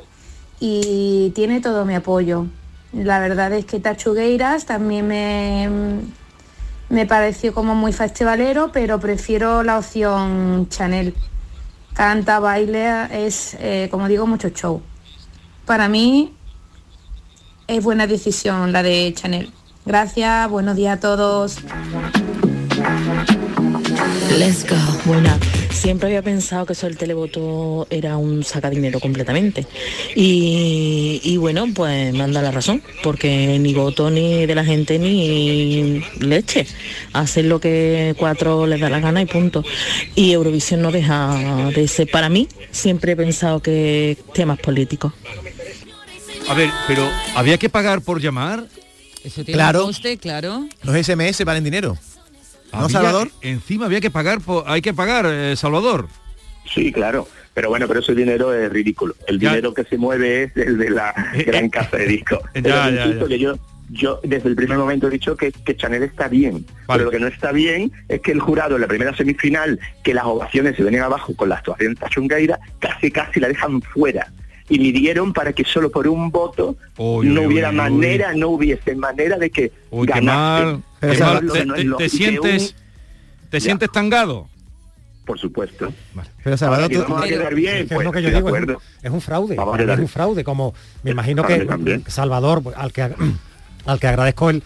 y 0.60 1.32
tiene 1.36 1.62
todo 1.62 1.86
mi 1.86 1.94
apoyo. 1.94 2.48
La 2.94 3.20
verdad 3.20 3.54
es 3.54 3.66
que 3.66 3.80
Tachugueiras 3.80 4.66
también 4.66 5.08
me, 5.08 5.70
me 6.90 7.06
pareció 7.06 7.54
como 7.54 7.76
muy 7.76 7.94
festivalero, 7.94 8.72
pero 8.72 9.00
prefiero 9.00 9.62
la 9.62 9.78
opción 9.78 10.68
Chanel. 10.70 11.14
Canta, 11.94 12.40
baile, 12.40 12.88
es, 13.12 13.56
eh, 13.60 13.88
como 13.92 14.08
digo, 14.08 14.26
mucho 14.26 14.50
show. 14.50 14.82
Para 15.68 15.88
mí 15.88 16.36
es 17.68 17.84
buena 17.84 18.08
decisión 18.08 18.72
la 18.72 18.82
de 18.82 19.14
Chanel. 19.16 19.54
Gracias, 19.88 20.50
buenos 20.50 20.76
días 20.76 20.98
a 20.98 21.00
todos. 21.00 21.60
Let's 24.38 24.66
go. 24.70 24.76
Buena. 25.06 25.40
Siempre 25.72 26.08
había 26.08 26.22
pensado 26.22 26.66
que 26.66 26.74
eso 26.74 26.88
del 26.88 26.98
televoto 26.98 27.88
era 27.90 28.18
un 28.18 28.44
sacadinero 28.44 29.00
completamente. 29.00 29.66
Y, 30.14 31.22
y 31.24 31.38
bueno, 31.38 31.68
pues 31.74 32.14
me 32.14 32.24
han 32.24 32.34
dado 32.34 32.48
la 32.48 32.52
razón, 32.52 32.84
porque 33.02 33.58
ni 33.60 33.74
voto 33.74 34.10
ni 34.10 34.46
de 34.46 34.56
la 34.56 34.66
gente 34.66 35.00
ni 35.00 36.04
leche. 36.20 36.68
Hacen 37.14 37.48
lo 37.48 37.62
que 37.62 38.14
cuatro 38.20 38.68
les 38.68 38.82
da 38.82 38.90
la 38.90 39.00
gana 39.00 39.22
y 39.22 39.26
punto. 39.26 39.64
Y 40.16 40.34
Eurovisión 40.34 40.82
no 40.82 40.92
deja 40.92 41.70
de 41.74 41.88
ser, 41.88 42.12
para 42.12 42.28
mí, 42.28 42.50
siempre 42.72 43.14
he 43.14 43.16
pensado 43.16 43.62
que 43.62 44.18
temas 44.34 44.60
políticos. 44.60 45.14
A 46.50 46.54
ver, 46.54 46.70
pero 46.88 47.10
¿había 47.36 47.58
que 47.58 47.70
pagar 47.70 48.02
por 48.02 48.20
llamar? 48.20 48.66
Eso 49.28 49.44
tiene 49.44 49.58
Claro. 49.58 49.82
un 49.82 49.88
coste, 49.88 50.18
claro. 50.18 50.66
Los 50.84 50.96
SMS 50.96 51.44
valen 51.44 51.64
dinero. 51.64 51.98
¿No, 52.72 52.80
Había- 52.80 52.90
Salvador? 52.90 53.30
Encima 53.42 53.86
había 53.86 54.00
que 54.02 54.10
pagar, 54.10 54.40
por- 54.40 54.64
hay 54.68 54.82
que 54.82 54.94
pagar, 54.94 55.26
eh, 55.28 55.56
Salvador. 55.58 56.08
Sí, 56.74 56.92
claro. 56.94 57.28
Pero 57.54 57.70
bueno, 57.70 57.88
pero 57.88 58.00
ese 58.02 58.14
dinero 58.16 58.54
es 58.54 58.70
ridículo. 58.72 59.16
El 59.28 59.40
dinero 59.40 59.74
que 59.74 59.84
se 59.84 59.98
mueve 59.98 60.44
es 60.44 60.58
el 60.58 60.78
de 60.78 60.90
la 60.92 61.14
gran 61.46 61.70
casa 61.70 61.98
de 61.98 62.06
discos. 62.08 62.40
Ya, 62.56 62.62
Pero 62.62 63.20
ya, 63.22 63.28
que 63.28 63.40
yo, 63.40 63.58
yo 63.90 64.20
desde 64.24 64.48
el 64.50 64.56
primer 64.56 64.78
momento 64.78 65.08
he 65.08 65.10
dicho 65.12 65.36
que, 65.36 65.52
que 65.52 65.76
Chanel 65.76 66.04
está 66.04 66.28
bien. 66.28 66.66
Pero 66.88 67.06
lo 67.06 67.12
que 67.12 67.20
no 67.20 67.28
está 67.28 67.52
bien 67.52 67.92
es 68.08 68.22
que 68.22 68.32
el 68.32 68.40
jurado 68.40 68.76
en 68.76 68.82
la 68.82 68.88
primera 68.88 69.16
semifinal, 69.16 69.80
que 70.04 70.14
las 70.14 70.26
ovaciones 70.26 70.76
se 70.78 70.84
venían 70.84 71.04
abajo 71.04 71.36
con 71.36 71.50
la 71.50 71.56
actuación 71.56 71.96
de 71.96 72.00
Tachungaira, 72.00 72.60
casi 72.80 73.12
casi 73.12 73.40
la 73.40 73.48
dejan 73.50 73.82
fuera. 73.82 74.32
Y 74.70 74.80
midieron 74.80 75.32
para 75.32 75.54
que 75.54 75.64
solo 75.64 75.90
por 75.90 76.08
un 76.08 76.30
voto 76.30 76.76
Uy, 76.98 77.28
no 77.28 77.42
uy, 77.42 77.48
hubiera 77.48 77.70
uy, 77.70 77.76
manera, 77.76 78.34
no 78.34 78.50
hubiese 78.50 78.96
manera 78.96 79.38
de 79.38 79.50
que 79.50 79.72
lo 79.92 80.82
¿Te, 81.00 81.08
te- 81.10 81.86
te 81.98 82.10
sientes, 82.10 82.76
te 83.50 83.60
Ya. 83.60 83.64
sientes 83.64 83.92
tangado? 83.92 84.50
Por 85.26 85.40
supuesto. 85.40 85.92
Pero 86.44 86.58
Salvador, 86.58 86.90
tú- 86.90 87.02
vamos 87.02 87.24
a 87.24 87.28
quedar 87.28 87.54
bien, 87.54 87.78
Es 87.80 87.88
pues, 87.94 88.06
lo 88.06 88.12
que 88.12 88.22
yo 88.22 88.30
digo, 88.30 88.56
es 88.56 88.64
un, 88.64 88.78
es 89.04 89.12
un 89.12 89.22
fraude, 89.22 89.56
es 89.56 90.00
un 90.00 90.08
fraude, 90.08 90.44
como 90.44 90.74
me 91.04 91.12
imagino 91.12 91.44
que. 91.44 91.68
Salvador, 92.08 92.64
al 92.76 92.92
que, 92.94 93.10
al 93.86 94.00
que 94.00 94.08
agradezco 94.08 94.50
el, 94.50 94.64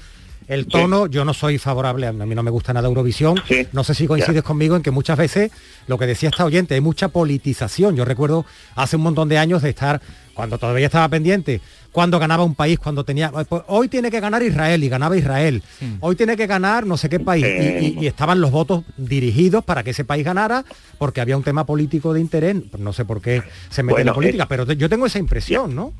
el 0.51 0.67
tono, 0.67 1.07
yo 1.07 1.23
no 1.23 1.33
soy 1.33 1.57
favorable, 1.57 2.07
a 2.07 2.11
mí 2.11 2.35
no 2.35 2.43
me 2.43 2.51
gusta 2.51 2.73
nada 2.73 2.87
Eurovisión, 2.89 3.35
no 3.71 3.83
sé 3.85 3.93
si 3.95 4.05
coincides 4.05 4.43
conmigo 4.43 4.75
en 4.75 4.83
que 4.83 4.91
muchas 4.91 5.17
veces, 5.17 5.49
lo 5.87 5.97
que 5.97 6.05
decía 6.05 6.27
esta 6.29 6.43
oyente, 6.43 6.73
hay 6.75 6.81
mucha 6.81 7.07
politización, 7.07 7.95
yo 7.95 8.03
recuerdo 8.03 8.45
hace 8.75 8.97
un 8.97 9.03
montón 9.03 9.29
de 9.29 9.37
años 9.37 9.61
de 9.61 9.69
estar, 9.69 10.01
cuando 10.33 10.57
todavía 10.57 10.87
estaba 10.87 11.07
pendiente, 11.07 11.61
cuando 11.93 12.19
ganaba 12.19 12.43
un 12.43 12.55
país, 12.55 12.79
cuando 12.79 13.03
tenía, 13.05 13.31
pues, 13.31 13.61
hoy 13.67 13.87
tiene 13.87 14.11
que 14.11 14.19
ganar 14.19 14.43
Israel 14.43 14.83
y 14.83 14.89
ganaba 14.89 15.15
Israel, 15.17 15.63
hoy 16.01 16.15
tiene 16.17 16.35
que 16.35 16.47
ganar 16.47 16.85
no 16.85 16.97
sé 16.97 17.07
qué 17.07 17.19
país, 17.21 17.45
y- 17.45 17.47
Eh. 17.47 17.93
y, 17.99 18.03
y 18.03 18.07
estaban 18.07 18.41
los 18.41 18.51
votos 18.51 18.83
dirigidos 18.97 19.63
para 19.63 19.83
que 19.83 19.91
ese 19.91 20.03
país 20.03 20.25
ganara, 20.25 20.65
porque 20.97 21.21
había 21.21 21.37
un 21.37 21.43
tema 21.43 21.65
político 21.65 22.13
de 22.13 22.19
interés, 22.19 22.57
no 22.77 22.91
sé 22.91 23.05
por 23.05 23.21
qué 23.21 23.41
se 23.69 23.83
mete 23.83 24.01
en 24.01 24.07
la 24.07 24.13
política, 24.13 24.43
es- 24.43 24.49
pero 24.49 24.65
te- 24.65 24.75
yo 24.75 24.89
tengo 24.89 25.05
esa 25.05 25.19
impresión, 25.19 25.75
¿no? 25.75 25.93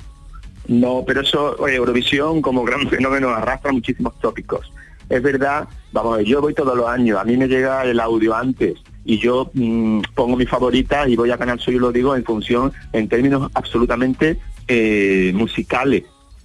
No, 0.68 1.04
pero 1.06 1.22
eso, 1.22 1.68
Eurovisión 1.68 2.40
como 2.40 2.64
gran 2.64 2.88
fenómeno 2.88 3.30
arrastra 3.30 3.72
muchísimos 3.72 4.18
tópicos. 4.20 4.72
Es 5.08 5.22
verdad, 5.22 5.68
vamos 5.92 6.24
yo 6.24 6.40
voy 6.40 6.54
todos 6.54 6.76
los 6.76 6.88
años, 6.88 7.18
a 7.18 7.24
mí 7.24 7.36
me 7.36 7.48
llega 7.48 7.84
el 7.84 8.00
audio 8.00 8.34
antes 8.34 8.78
y 9.04 9.18
yo 9.18 9.50
mm, 9.52 10.00
pongo 10.14 10.36
mi 10.36 10.46
favorita 10.46 11.08
y 11.08 11.16
voy 11.16 11.30
a 11.30 11.38
Canal 11.38 11.60
Soy 11.60 11.78
lo 11.78 11.92
digo 11.92 12.14
en 12.14 12.24
función, 12.24 12.72
en 12.92 13.08
términos 13.08 13.50
absolutamente 13.54 14.38
eh, 14.68 15.32
musicales. 15.34 16.04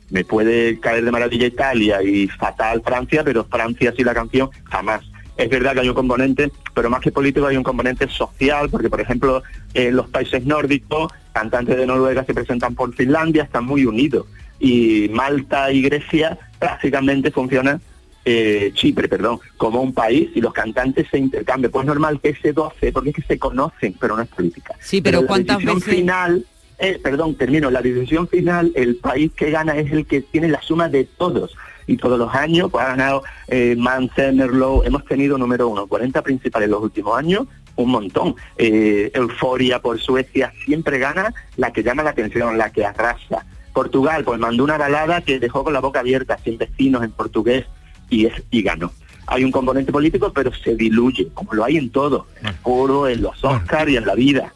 Me 0.10 0.24
puede 0.24 0.80
caer 0.80 1.04
de 1.04 1.12
maravilla 1.12 1.48
Italia 1.48 2.02
y 2.02 2.28
fatal 2.28 2.82
Francia, 2.84 3.24
pero 3.24 3.46
Francia 3.46 3.94
sí 3.96 4.04
la 4.04 4.14
canción 4.14 4.50
jamás. 4.66 5.02
Es 5.38 5.50
verdad 5.50 5.74
que 5.74 5.82
hay 5.82 5.90
un 5.90 5.96
componente, 5.96 6.52
pero 6.74 6.90
más 6.90 7.02
que 7.02 7.12
político 7.12 7.46
hay 7.46 7.58
un 7.58 7.64
componente 7.64 8.08
social, 8.10 8.70
porque 8.70 8.90
por 8.90 9.00
ejemplo 9.00 9.44
en 9.74 9.96
los 9.96 10.10
países 10.10 10.46
nórdicos, 10.46 11.12
cantantes 11.38 11.78
de 11.78 11.86
Noruega 11.86 12.26
se 12.26 12.34
presentan 12.34 12.74
por 12.74 12.94
Finlandia, 12.96 13.44
están 13.44 13.66
muy 13.66 13.86
unidos. 13.86 14.26
Y 14.60 15.08
Malta 15.10 15.72
y 15.72 15.84
Grecia 15.84 16.38
prácticamente 16.58 17.30
funcionan, 17.30 17.80
eh, 18.26 18.72
Chipre, 18.74 19.08
perdón, 19.08 19.40
como 19.56 19.82
un 19.82 19.94
país 19.94 20.30
y 20.34 20.42
los 20.42 20.52
cantantes 20.52 21.06
se 21.12 21.20
intercambian. 21.20 21.72
Pues 21.72 21.84
es 21.84 21.88
normal 21.88 22.20
que 22.20 22.30
ese 22.30 22.54
12, 22.54 22.92
porque 22.92 23.12
es 23.12 23.16
que 23.18 23.22
se 23.22 23.38
conocen, 23.38 23.96
pero 24.00 24.16
no 24.16 24.24
es 24.24 24.30
política. 24.30 24.74
Sí, 24.80 25.00
pero 25.00 25.28
¿cuántas 25.28 25.64
veces- 25.64 25.84
final, 25.84 26.44
eh, 26.80 27.00
perdón, 27.04 27.36
termino, 27.36 27.70
la 27.70 27.84
decisión 27.84 28.28
final, 28.28 28.72
el 28.76 28.96
país 28.96 29.32
que 29.34 29.52
gana 29.52 29.78
es 29.78 29.92
el 29.92 30.08
que 30.08 30.22
tiene 30.22 30.48
la 30.48 30.62
suma 30.64 30.90
de 30.90 31.04
todos. 31.04 31.56
Y 31.86 31.98
todos 31.98 32.18
los 32.18 32.34
años, 32.34 32.70
pues 32.72 32.84
ha 32.84 32.90
ganado 32.90 33.24
eh, 33.48 33.78
Merlot, 33.78 34.86
hemos 34.88 35.06
tenido 35.06 35.38
número 35.38 35.70
uno, 35.70 35.86
40 35.88 36.22
principales 36.22 36.68
los 36.68 36.82
últimos 36.82 37.18
años, 37.18 37.48
un 37.78 37.92
montón. 37.92 38.36
Eh, 38.58 39.12
Euforia 39.14 39.80
por 39.80 40.00
Suecia, 40.00 40.52
siempre 40.66 41.00
gana 41.00 41.34
la 41.56 41.72
que 41.72 41.84
llama 41.84 42.04
la 42.04 42.10
atención, 42.10 42.58
la 42.58 42.72
que 42.72 42.86
arrasa. 42.86 43.46
Portugal, 43.74 44.24
pues 44.24 44.40
mandó 44.40 44.64
una 44.64 44.78
balada 44.78 45.22
que 45.22 45.40
dejó 45.40 45.64
con 45.64 45.74
la 45.74 45.80
boca 45.80 46.02
abierta, 46.02 46.38
sin 46.44 46.58
vecinos 46.58 47.04
en 47.04 47.12
portugués, 47.12 47.66
y, 48.10 48.26
es, 48.26 48.34
y 48.52 48.62
ganó. 48.64 48.92
Hay 49.28 49.44
un 49.44 49.52
componente 49.52 49.92
político, 49.92 50.32
pero 50.34 50.54
se 50.54 50.76
diluye, 50.76 51.28
como 51.34 51.54
lo 51.54 51.64
hay 51.64 51.78
en 51.78 51.90
todo, 51.90 52.28
en 52.40 52.48
el 52.48 52.54
foro, 52.56 53.08
en 53.08 53.22
los 53.22 53.44
Oscars 53.44 53.92
y 53.92 53.98
en 53.98 54.06
la 54.06 54.16
vida. 54.16 54.54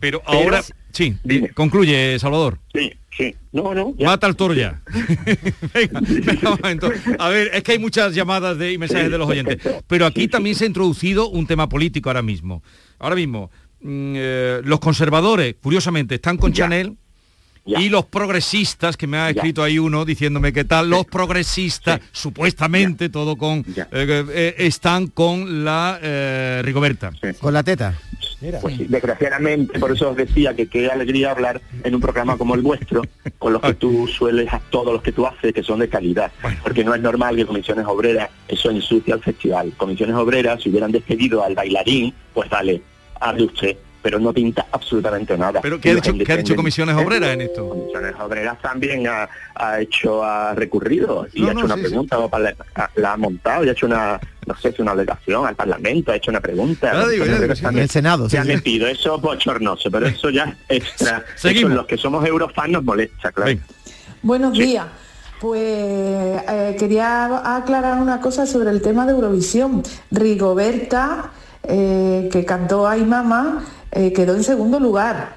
Pero 0.00 0.22
ahora, 0.26 0.62
sí, 0.94 1.16
concluye, 1.54 2.18
Salvador. 2.18 2.58
Sí, 2.72 2.92
sí. 3.16 3.34
No, 3.52 3.74
no. 3.74 3.94
Mata 4.00 4.26
al 4.26 4.36
toro 4.36 4.54
ya. 4.54 4.82
venga, 5.74 6.00
venga, 6.08 6.50
un 6.50 6.58
momento. 6.62 6.90
A 7.18 7.28
ver, 7.28 7.50
es 7.52 7.62
que 7.62 7.72
hay 7.72 7.78
muchas 7.78 8.14
llamadas 8.14 8.56
de, 8.58 8.72
y 8.72 8.78
mensajes 8.78 9.06
Sí, 9.06 9.12
de 9.12 9.18
los 9.18 9.28
oyentes. 9.28 9.58
Pero 9.86 10.06
aquí 10.06 10.28
también 10.28 10.56
se 10.56 10.64
ha 10.64 10.66
introducido 10.66 11.28
un 11.28 11.46
tema 11.46 11.68
político 11.68 12.08
ahora 12.08 12.22
mismo. 12.22 12.62
Ahora 12.98 13.16
mismo, 13.16 13.50
mm, 13.80 14.14
eh, 14.16 14.60
los 14.64 14.80
conservadores, 14.80 15.56
curiosamente, 15.62 16.14
están 16.14 16.36
con 16.36 16.52
Chanel. 16.52 16.96
Y 17.66 17.88
los 17.88 18.04
progresistas, 18.04 18.96
que 18.96 19.06
me 19.06 19.16
ha 19.16 19.30
escrito 19.30 19.62
ahí 19.62 19.78
uno 19.78 20.04
diciéndome 20.04 20.52
qué 20.52 20.64
tal, 20.64 20.90
los 20.90 21.06
progresistas, 21.06 22.00
supuestamente 22.12 23.08
todo 23.08 23.36
con, 23.36 23.64
eh, 23.76 23.84
eh, 23.90 24.54
están 24.58 25.06
con 25.06 25.64
la 25.64 25.98
eh, 26.02 26.60
Rigoberta. 26.62 27.12
Con 27.40 27.54
la 27.54 27.62
teta. 27.62 27.98
Pues 28.60 28.76
sí, 28.76 28.84
desgraciadamente, 28.88 29.78
por 29.78 29.92
eso 29.92 30.10
os 30.10 30.16
decía 30.16 30.54
que 30.54 30.66
qué 30.66 30.90
alegría 30.90 31.30
hablar 31.30 31.62
en 31.82 31.94
un 31.94 32.00
programa 32.00 32.36
como 32.36 32.54
el 32.54 32.60
vuestro, 32.60 33.02
con 33.38 33.54
los 33.54 33.62
que 33.62 33.74
tú 33.74 34.06
sueles, 34.06 34.52
a 34.52 34.60
todos 34.70 34.92
los 34.92 35.02
que 35.02 35.12
tú 35.12 35.26
haces, 35.26 35.54
que 35.54 35.62
son 35.62 35.78
de 35.78 35.88
calidad. 35.88 36.30
Porque 36.62 36.84
no 36.84 36.94
es 36.94 37.00
normal 37.00 37.36
que 37.36 37.46
Comisiones 37.46 37.86
Obreras, 37.86 38.28
eso 38.46 38.70
ensucia 38.70 39.14
al 39.14 39.22
festival. 39.22 39.72
Comisiones 39.76 40.16
Obreras, 40.16 40.62
si 40.62 40.68
hubieran 40.68 40.92
despedido 40.92 41.42
al 41.42 41.54
bailarín, 41.54 42.12
pues 42.34 42.50
vale, 42.50 42.82
hable 43.20 43.44
usted. 43.44 43.76
Pero 44.04 44.18
no 44.18 44.34
pinta 44.34 44.66
absolutamente 44.70 45.36
nada. 45.38 45.62
¿Pero 45.62 45.80
qué 45.80 45.92
ha 45.92 45.94
dicho, 45.94 46.12
qué 46.12 46.30
ha 46.32 46.36
dicho 46.36 46.52
independen- 46.52 46.56
Comisiones 46.56 46.94
Obreras 46.96 47.30
en 47.30 47.40
esto? 47.40 47.66
Comisiones 47.70 48.14
Obreras 48.20 48.60
también 48.60 49.06
ha, 49.08 49.26
ha 49.54 49.80
hecho, 49.80 50.22
ha 50.22 50.54
recurrido 50.54 51.26
y 51.32 51.40
No, 51.40 51.48
ha 51.48 51.50
hecho 51.52 51.58
no, 51.60 51.64
una 51.64 51.74
sí, 51.76 51.80
pregunta, 51.80 52.18
la 52.96 53.12
ha 53.14 53.16
montado 53.16 53.64
y 53.64 53.70
ha 53.70 53.72
hecho 53.72 53.86
una, 53.86 54.20
no 54.46 54.54
sé 54.58 54.72
si 54.72 54.82
una 54.82 54.92
alegación 54.92 55.46
al 55.46 55.54
Parlamento, 55.56 56.12
ha 56.12 56.16
hecho 56.16 56.30
una 56.30 56.40
pregunta. 56.42 56.92
Ya 56.92 57.08
digo, 57.08 57.24
ya 57.24 57.38
digo, 57.40 57.56
sí, 57.56 57.64
En 57.64 57.78
el 57.78 57.88
Senado, 57.88 58.24
Se 58.28 58.32
sí, 58.32 58.36
ha 58.36 58.42
sí. 58.42 58.48
metido, 58.48 58.86
eso 58.88 59.16
es 59.16 59.22
bochornoso, 59.22 59.90
pero 59.90 60.06
eso 60.06 60.28
ya 60.28 60.54
es 60.68 60.82
extra. 60.82 61.24
Seguimos. 61.36 61.70
Eso 61.70 61.76
los 61.78 61.86
que 61.86 61.96
somos 61.96 62.26
eurofans 62.26 62.70
nos 62.72 62.84
molesta, 62.84 63.32
claro. 63.32 63.58
Buenos 64.20 64.52
días. 64.52 64.84
Pues 65.40 65.60
eh, 65.62 66.76
quería 66.78 67.56
aclarar 67.56 68.02
una 68.02 68.20
cosa 68.20 68.44
sobre 68.44 68.68
el 68.70 68.82
tema 68.82 69.06
de 69.06 69.12
Eurovisión. 69.12 69.82
Rigoberta, 70.10 71.30
eh, 71.62 72.28
que 72.30 72.44
cantó 72.44 72.86
Ay 72.86 73.04
Mama, 73.04 73.64
eh, 73.94 74.12
quedó 74.12 74.34
en 74.34 74.44
segundo 74.44 74.78
lugar. 74.80 75.36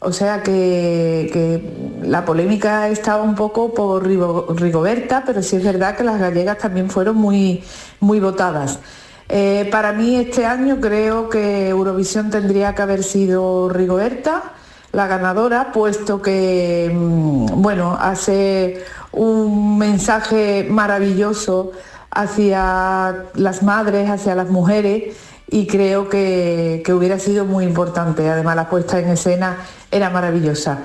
O 0.00 0.10
sea 0.12 0.42
que, 0.42 1.62
la 2.02 2.24
polémica 2.24 2.88
estaba 2.88 3.22
un 3.22 3.36
poco 3.36 3.72
por 3.72 4.04
Rigo- 4.04 4.46
Rigoberta, 4.56 5.22
pero 5.24 5.42
sí 5.42 5.56
es 5.56 5.62
verdad 5.64 5.96
que 5.96 6.02
las 6.02 6.18
gallegas 6.18 6.58
también 6.58 6.90
fueron 6.90 7.16
muy, 7.16 7.62
muy 8.00 8.18
votadas. 8.18 8.80
Eh, 9.28 9.68
para 9.70 9.92
mí 9.92 10.16
este 10.16 10.44
año 10.44 10.80
creo 10.80 11.28
que 11.28 11.68
Eurovisión 11.68 12.30
tendría 12.30 12.74
que 12.74 12.82
haber 12.82 13.04
sido 13.04 13.68
Rigoberta 13.68 14.42
la 14.90 15.06
ganadora, 15.06 15.70
puesto 15.72 16.20
que, 16.20 16.90
mm, 16.92 17.62
bueno, 17.62 17.96
hace 17.98 18.84
un 19.12 19.78
mensaje 19.78 20.66
maravilloso 20.68 21.70
hacia 22.10 23.24
las 23.34 23.62
madres, 23.62 24.10
hacia 24.10 24.34
las 24.34 24.50
mujeres, 24.50 25.16
y 25.52 25.66
creo 25.66 26.08
que, 26.08 26.82
que 26.84 26.94
hubiera 26.94 27.18
sido 27.18 27.44
muy 27.44 27.64
importante. 27.64 28.28
Además, 28.28 28.56
la 28.56 28.68
puesta 28.68 28.98
en 28.98 29.10
escena 29.10 29.58
era 29.90 30.08
maravillosa. 30.08 30.78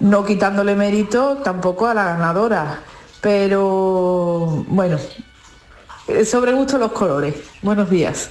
No 0.00 0.24
quitándole 0.24 0.76
mérito 0.76 1.38
tampoco 1.38 1.86
a 1.86 1.94
la 1.94 2.04
ganadora, 2.04 2.80
pero 3.22 4.64
bueno, 4.68 4.98
eh, 6.08 6.24
sobre 6.26 6.52
gusto 6.52 6.76
los 6.76 6.92
colores. 6.92 7.36
Buenos 7.62 7.88
días. 7.88 8.30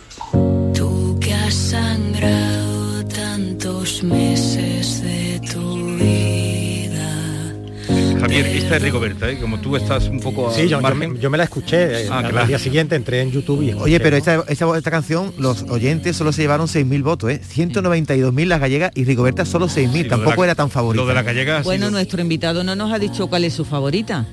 Javier, 8.22 8.46
esta 8.46 8.76
es 8.78 8.82
Rigoberta, 8.84 9.30
¿eh? 9.30 9.40
como 9.40 9.60
tú 9.60 9.76
estás 9.76 10.08
un 10.08 10.20
poco 10.20 10.50
a 10.50 10.54
Sí, 10.54 10.68
yo, 10.68 10.80
yo 10.82 10.96
me, 10.96 11.20
yo 11.20 11.30
me 11.30 11.38
la 11.38 11.44
escuché. 11.46 12.04
eh, 12.04 12.08
Ah, 12.10 12.20
al 12.20 12.30
claro. 12.30 12.48
día 12.48 12.60
siguiente 12.60 12.96
entré 12.96 13.22
en 13.22 13.32
YouTube 13.32 13.62
y 13.64 13.74
Oye, 13.74 14.00
pero 14.00 14.12
¿no? 14.12 14.18
esta, 14.18 14.44
esta, 14.48 14.78
esta 14.78 14.92
canción, 14.92 15.34
los 15.38 15.64
oyentes 15.64 16.16
solo 16.16 16.32
se 16.32 16.42
llevaron 16.44 16.68
6.000 16.68 17.02
votos, 17.04 17.32
¿eh? 17.32 17.42
192.000 17.44 18.46
las 18.48 18.60
gallegas 18.60 18.92
y 18.96 19.04
Rigoberta 19.06 19.44
solo 19.46 19.68
6.000. 19.68 19.88
lo 19.88 19.92
de 20.04 20.04
Tampoco 20.06 20.42
la- 20.42 20.46
era 20.46 20.56
tan 20.56 20.70
favorita. 20.70 21.02
Lo 21.02 21.08
de 21.08 21.14
la 21.16 21.24
gallega 21.24 21.58
ha 21.58 21.62
Bueno, 21.64 21.88
sido- 21.88 21.92
nuestro 21.98 22.22
invitado 22.22 22.64
no 22.64 22.76
nos 22.76 22.92
ha 22.94 23.00
dicho 23.00 23.28
cuál 23.28 23.44
es 23.44 23.54
su 23.54 23.66
favorita. 23.66 24.26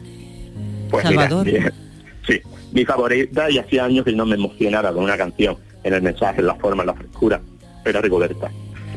Pues 0.90 1.02
Salvador. 1.04 1.46
mira, 1.46 1.72
sí, 2.26 2.40
mi 2.72 2.84
favorita 2.84 3.50
y 3.50 3.58
hacía 3.58 3.84
años 3.84 4.04
que 4.04 4.12
no 4.12 4.26
me 4.26 4.34
emocionara 4.34 4.92
con 4.92 5.04
una 5.04 5.16
canción 5.16 5.56
en 5.84 5.94
el 5.94 6.02
mensaje, 6.02 6.40
en 6.40 6.46
la 6.46 6.54
forma, 6.56 6.82
en 6.82 6.88
la 6.88 6.94
frescura, 6.94 7.40
era 7.84 8.00
Rigoberta. 8.00 8.50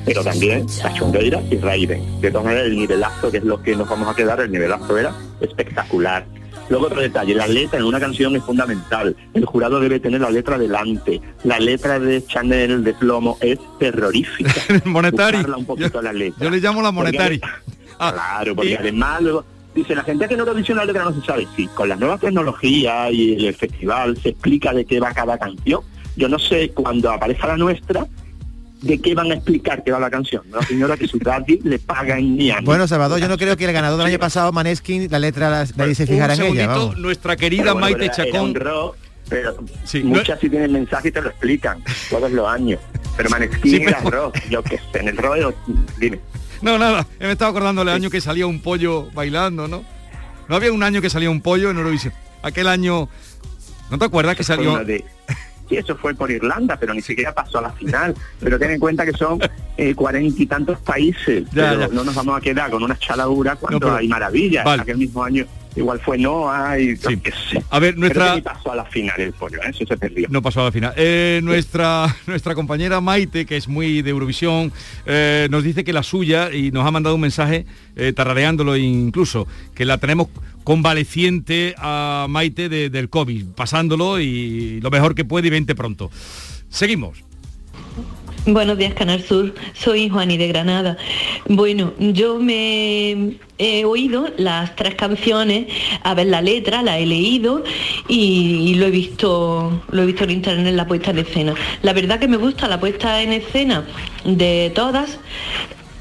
Pero 0.05 0.23
también 0.23 0.65
Cachondeira 0.81 1.41
y 1.49 1.57
Raiden. 1.57 2.21
De 2.21 2.31
todas 2.31 2.45
maneras, 2.45 2.65
el 2.67 2.75
nivelazo, 2.77 3.31
que 3.31 3.37
es 3.37 3.43
lo 3.43 3.61
que 3.61 3.75
nos 3.75 3.87
vamos 3.89 4.07
a 4.07 4.15
quedar, 4.15 4.39
el 4.41 4.51
nivelazo 4.51 4.97
era 4.97 5.13
espectacular. 5.41 6.25
Luego 6.69 6.85
otro 6.85 7.01
detalle, 7.01 7.35
la 7.35 7.47
letra 7.47 7.79
en 7.79 7.85
una 7.85 7.99
canción 7.99 8.35
es 8.35 8.43
fundamental. 8.43 9.15
El 9.33 9.45
jurado 9.45 9.79
debe 9.81 9.99
tener 9.99 10.21
la 10.21 10.29
letra 10.29 10.57
delante. 10.57 11.19
La 11.43 11.59
letra 11.59 11.99
de 11.99 12.25
Chanel 12.25 12.83
de 12.83 12.93
Plomo 12.93 13.37
es 13.41 13.59
terrorífica. 13.77 14.53
monetari. 14.85 15.37
Un 15.55 15.65
poquito 15.65 16.01
la 16.01 16.13
letra. 16.13 16.43
Yo 16.45 16.49
le 16.49 16.59
llamo 16.59 16.81
la 16.81 16.91
Porque 16.93 17.11
monetari. 17.17 17.41
ade- 17.41 17.51
claro, 18.13 18.55
porque 18.55 18.71
y- 18.71 18.75
además 18.75 19.21
luego 19.21 19.43
dice 19.75 19.95
la 19.95 20.03
gente 20.03 20.27
que 20.27 20.33
en 20.35 20.39
Eurovisión 20.39 20.77
la 20.77 20.85
letra 20.85 21.03
no 21.03 21.13
se 21.13 21.25
sabe. 21.25 21.45
Sí, 21.57 21.67
con 21.75 21.89
las 21.89 21.99
nuevas 21.99 22.21
tecnologías 22.21 23.11
y 23.11 23.45
el 23.47 23.53
festival 23.53 24.17
se 24.17 24.29
explica 24.29 24.73
de 24.73 24.85
qué 24.85 24.99
va 25.01 25.13
cada 25.13 25.37
canción. 25.37 25.81
Yo 26.15 26.29
no 26.29 26.39
sé 26.39 26.69
cuando 26.71 27.11
aparezca 27.11 27.47
la 27.47 27.57
nuestra 27.57 28.05
de 28.81 28.99
qué 28.99 29.13
van 29.13 29.31
a 29.31 29.35
explicar 29.35 29.83
qué 29.83 29.91
va 29.91 29.99
la 29.99 30.09
canción. 30.09 30.43
Una 30.51 30.61
señora 30.63 30.97
que 30.97 31.07
su 31.07 31.19
daddy 31.19 31.59
le 31.63 31.77
paga 31.79 32.17
en 32.17 32.35
Miami. 32.35 32.65
Bueno, 32.65 32.87
Salvador, 32.87 33.19
yo 33.19 33.27
no 33.27 33.37
creo 33.37 33.55
que 33.55 33.65
el 33.65 33.73
ganador 33.73 33.97
del 33.99 34.07
año 34.07 34.19
pasado, 34.19 34.51
Maneskin, 34.51 35.07
la 35.11 35.19
letra 35.19 35.49
la- 35.49 35.67
nadie 35.75 35.93
se 35.95 36.07
fijara 36.07 36.33
en 36.33 36.41
ella. 36.41 36.67
Vamos. 36.67 36.97
nuestra 36.97 37.35
querida 37.35 37.73
bueno, 37.73 37.79
Maite 37.81 38.09
Chacón. 38.09 38.55
rock, 38.55 38.95
pero 39.29 39.55
Sí, 39.85 40.03
muchas 40.03 40.39
sí 40.39 40.49
tienen 40.49 40.73
mensaje 40.73 41.09
y 41.09 41.11
te 41.11 41.21
lo 41.21 41.29
explican 41.29 41.83
todos 42.09 42.31
los 42.31 42.47
años. 42.47 42.79
Pero 43.15 43.29
Maneskin 43.29 43.71
Sí, 43.71 43.83
era 43.83 43.99
pero- 44.03 44.25
rock, 44.25 44.37
yo 44.49 44.63
qué 44.63 44.77
sé, 44.91 44.99
en 44.99 45.07
el 45.09 45.17
rock, 45.17 45.55
dime. 45.99 46.19
No, 46.61 46.77
nada, 46.77 47.05
me 47.19 47.31
estaba 47.31 47.51
acordando 47.51 47.81
del 47.85 47.93
año 47.93 48.09
que 48.09 48.19
salía 48.21 48.45
un 48.47 48.61
pollo 48.61 49.09
bailando, 49.13 49.67
¿no? 49.67 49.83
No 50.47 50.55
había 50.55 50.71
un 50.71 50.83
año 50.83 51.01
que 51.01 51.09
salía 51.09 51.29
un 51.29 51.41
pollo 51.41 51.69
en 51.69 51.77
Eurovisión. 51.77 52.13
Aquel 52.43 52.67
año, 52.67 53.07
¿no 53.89 53.97
te 53.99 54.05
acuerdas 54.05 54.35
que 54.35 54.43
salió? 54.43 54.79
Sí, 55.71 55.77
eso 55.77 55.95
fue 55.95 56.13
por 56.13 56.29
Irlanda, 56.29 56.75
pero 56.77 56.93
ni 56.93 57.01
siquiera 57.01 57.33
pasó 57.33 57.59
a 57.59 57.61
la 57.61 57.71
final. 57.71 58.13
Pero 58.41 58.59
ten 58.59 58.71
en 58.71 58.79
cuenta 58.79 59.05
que 59.05 59.13
son 59.13 59.39
eh, 59.77 59.95
cuarenta 59.95 60.41
y 60.43 60.45
tantos 60.45 60.79
países. 60.79 61.45
Ya, 61.53 61.69
pero 61.69 61.79
ya. 61.79 61.87
no 61.87 62.03
nos 62.03 62.13
vamos 62.13 62.37
a 62.37 62.41
quedar 62.41 62.69
con 62.69 62.83
una 62.83 62.97
chaladura 62.99 63.55
cuando 63.55 63.79
No, 63.79 63.85
pero- 63.85 63.95
hay 63.95 64.07
maravillas. 64.09 64.65
Vale. 64.65 64.81
Aquel 64.81 64.97
mismo 64.97 65.23
año 65.23 65.45
igual 65.75 65.99
fue 65.99 66.17
Noah 66.17 66.79
y 66.79 66.97
yo 66.97 67.09
qué 67.21 67.31
sé. 67.31 67.63
A 67.69 67.79
ver, 67.79 67.97
nuestra- 67.97 68.35
que 68.35 68.41
pasó 68.41 68.71
a 68.71 68.75
la 68.75 68.85
final 68.85 69.19
el 69.19 69.33
pollo, 69.33 69.57
¿eh? 69.63 69.69
eso 69.69 69.85
se 69.85 69.97
perdió. 69.97 70.27
No 70.29 70.41
pasó 70.41 70.61
a 70.61 70.65
la 70.65 70.71
final. 70.71 70.93
Eh, 70.97 71.39
nuestra, 71.43 72.15
nuestra 72.27 72.55
compañera 72.55 72.99
Maite, 73.01 73.45
que 73.45 73.57
es 73.57 73.67
muy 73.67 74.01
de 74.01 74.09
Eurovisión, 74.09 74.71
eh, 75.05 75.47
nos 75.51 75.63
dice 75.63 75.83
que 75.83 75.93
la 75.93 76.03
suya, 76.03 76.53
y 76.53 76.71
nos 76.71 76.85
ha 76.85 76.91
mandado 76.91 77.15
un 77.15 77.21
mensaje, 77.21 77.65
tarareándolo 78.15 78.75
incluso, 78.77 79.47
que 79.75 79.85
la 79.85 79.97
tenemos 79.97 80.27
convaleciente 80.63 81.73
a 81.77 82.25
Maite 82.29 82.69
de- 82.69 82.89
del 82.89 83.09
COVID, 83.09 83.47
pasándolo 83.55 84.19
y 84.19 84.79
lo 84.81 84.89
mejor 84.91 85.15
que 85.15 85.25
puede 85.25 85.47
y 85.47 85.51
vente 85.51 85.75
pronto. 85.75 86.09
Seguimos. 86.69 87.23
Buenos 88.47 88.75
días, 88.75 88.95
Canal 88.95 89.21
Sur. 89.21 89.53
Soy 89.75 90.09
Juani 90.09 90.35
de 90.35 90.47
Granada. 90.47 90.97
Bueno, 91.47 91.93
yo 91.99 92.39
me 92.39 93.35
he 93.59 93.85
oído 93.85 94.29
las 94.35 94.75
tres 94.75 94.95
canciones, 94.95 95.67
a 96.01 96.15
ver 96.15 96.25
la 96.25 96.41
letra, 96.41 96.81
la 96.81 96.97
he 96.97 97.05
leído 97.05 97.63
y, 98.07 98.73
lo 98.79 98.87
he 98.87 98.89
visto, 98.89 99.83
lo 99.91 100.01
he 100.01 100.05
visto 100.07 100.23
en 100.23 100.31
internet 100.31 100.73
la 100.73 100.87
puesta 100.87 101.11
en 101.11 101.19
escena. 101.19 101.53
La 101.83 101.93
verdad 101.93 102.19
que 102.19 102.27
me 102.27 102.37
gusta 102.37 102.67
la 102.67 102.79
puesta 102.79 103.21
en 103.21 103.31
escena 103.31 103.85
de 104.25 104.71
todas. 104.73 105.19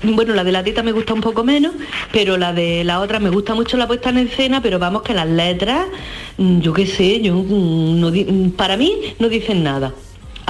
Bueno, 0.03 0.33
la 0.33 0.43
de 0.43 0.53
la 0.53 0.65
tita 0.65 0.83
me 0.83 0.93
gusta 0.93 1.13
un 1.13 1.21
poco 1.21 1.45
menos, 1.45 1.75
pero 2.11 2.39
la 2.39 2.55
de 2.55 2.85
la 2.85 3.01
otra 3.01 3.21
me 3.21 3.29
gusta 3.29 3.55
mucho 3.55 3.77
la 3.77 3.87
puesta 3.87 4.09
en 4.09 4.17
escena, 4.17 4.63
pero 4.63 4.79
vamos 4.79 5.03
que 5.03 5.13
las 5.13 5.29
letras, 5.29 5.89
yo 6.39 6.73
qué 6.73 6.87
sé, 6.87 7.21
yo 7.21 7.35
mm, 7.35 8.01
no 8.01 8.11
mm, 8.11 8.53
para 8.53 8.79
mí 8.79 8.95
no 9.19 9.29
dicen 9.29 9.63
nada. 9.63 9.93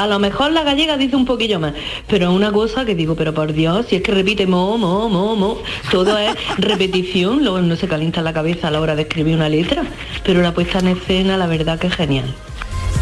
A 0.00 0.06
lo 0.06 0.18
mejor 0.18 0.50
la 0.52 0.62
gallega 0.62 0.96
dice 0.96 1.14
un 1.14 1.26
poquillo 1.26 1.60
más, 1.60 1.74
pero 2.08 2.32
una 2.32 2.50
cosa 2.50 2.86
que 2.86 2.94
digo, 2.94 3.14
pero 3.16 3.34
por 3.34 3.52
Dios, 3.52 3.84
si 3.90 3.96
es 3.96 4.02
que 4.02 4.12
repite 4.12 4.46
mo, 4.46 4.78
mo, 4.78 5.10
mo, 5.10 5.36
mo, 5.36 5.58
todo 5.90 6.16
es 6.16 6.34
repetición, 6.58 7.40
luego 7.44 7.60
no 7.60 7.76
se 7.76 7.86
calienta 7.86 8.22
la 8.22 8.32
cabeza 8.32 8.68
a 8.68 8.70
la 8.70 8.80
hora 8.80 8.96
de 8.96 9.02
escribir 9.02 9.34
una 9.36 9.50
letra, 9.50 9.82
pero 10.24 10.40
la 10.40 10.54
puesta 10.54 10.78
en 10.78 10.88
escena 10.88 11.36
la 11.36 11.46
verdad 11.46 11.78
que 11.78 11.88
es 11.88 11.94
genial. 11.94 12.34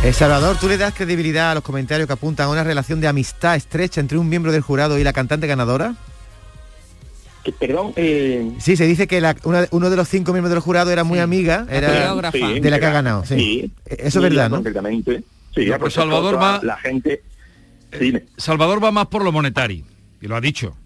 Eh, 0.02 0.12
Salvador, 0.12 0.56
¿tú 0.60 0.66
le 0.68 0.76
das 0.76 0.92
credibilidad 0.92 1.52
a 1.52 1.54
los 1.54 1.62
comentarios 1.62 2.08
que 2.08 2.12
apuntan 2.14 2.46
a 2.48 2.50
una 2.50 2.64
relación 2.64 3.00
de 3.00 3.06
amistad 3.06 3.54
estrecha 3.54 4.00
entre 4.00 4.18
un 4.18 4.28
miembro 4.28 4.50
del 4.50 4.62
jurado 4.62 4.98
y 4.98 5.04
la 5.04 5.12
cantante 5.12 5.46
ganadora? 5.46 5.94
Perdón, 7.60 7.92
eh, 7.96 8.50
Sí, 8.58 8.76
se 8.76 8.86
dice 8.86 9.06
que 9.06 9.20
la- 9.20 9.34
una- 9.44 9.66
uno 9.70 9.88
de 9.88 9.96
los 9.96 10.06
cinco 10.08 10.32
miembros 10.32 10.50
del 10.52 10.60
jurado 10.60 10.90
era 10.90 11.02
muy 11.04 11.18
amiga 11.18 11.64
era 11.70 12.12
Sí, 12.32 12.60
de 12.60 12.70
la 12.70 12.78
que 12.78 12.86
ha 12.86 12.90
ganado. 12.92 13.24
Sí. 13.24 13.36
sí. 13.36 13.70
Eso 13.86 14.18
es 14.18 14.22
verdad, 14.22 14.50
¿no? 14.50 14.56
Completamente. 14.56 15.22
Sí, 15.54 15.60
No, 15.60 15.66
ya, 15.66 15.78
pues 15.78 15.94
por 15.94 16.02
Salvador 16.02 16.40
va- 16.40 16.60
La 16.62 16.76
gente... 16.76 17.22
Salvador 18.36 18.82
va 18.82 18.90
más 18.90 19.06
por 19.06 19.24
lo 19.24 19.32
monetario, 19.32 19.84
y 20.20 20.26
lo 20.28 20.36
ha 20.36 20.40
dicho. 20.40 20.76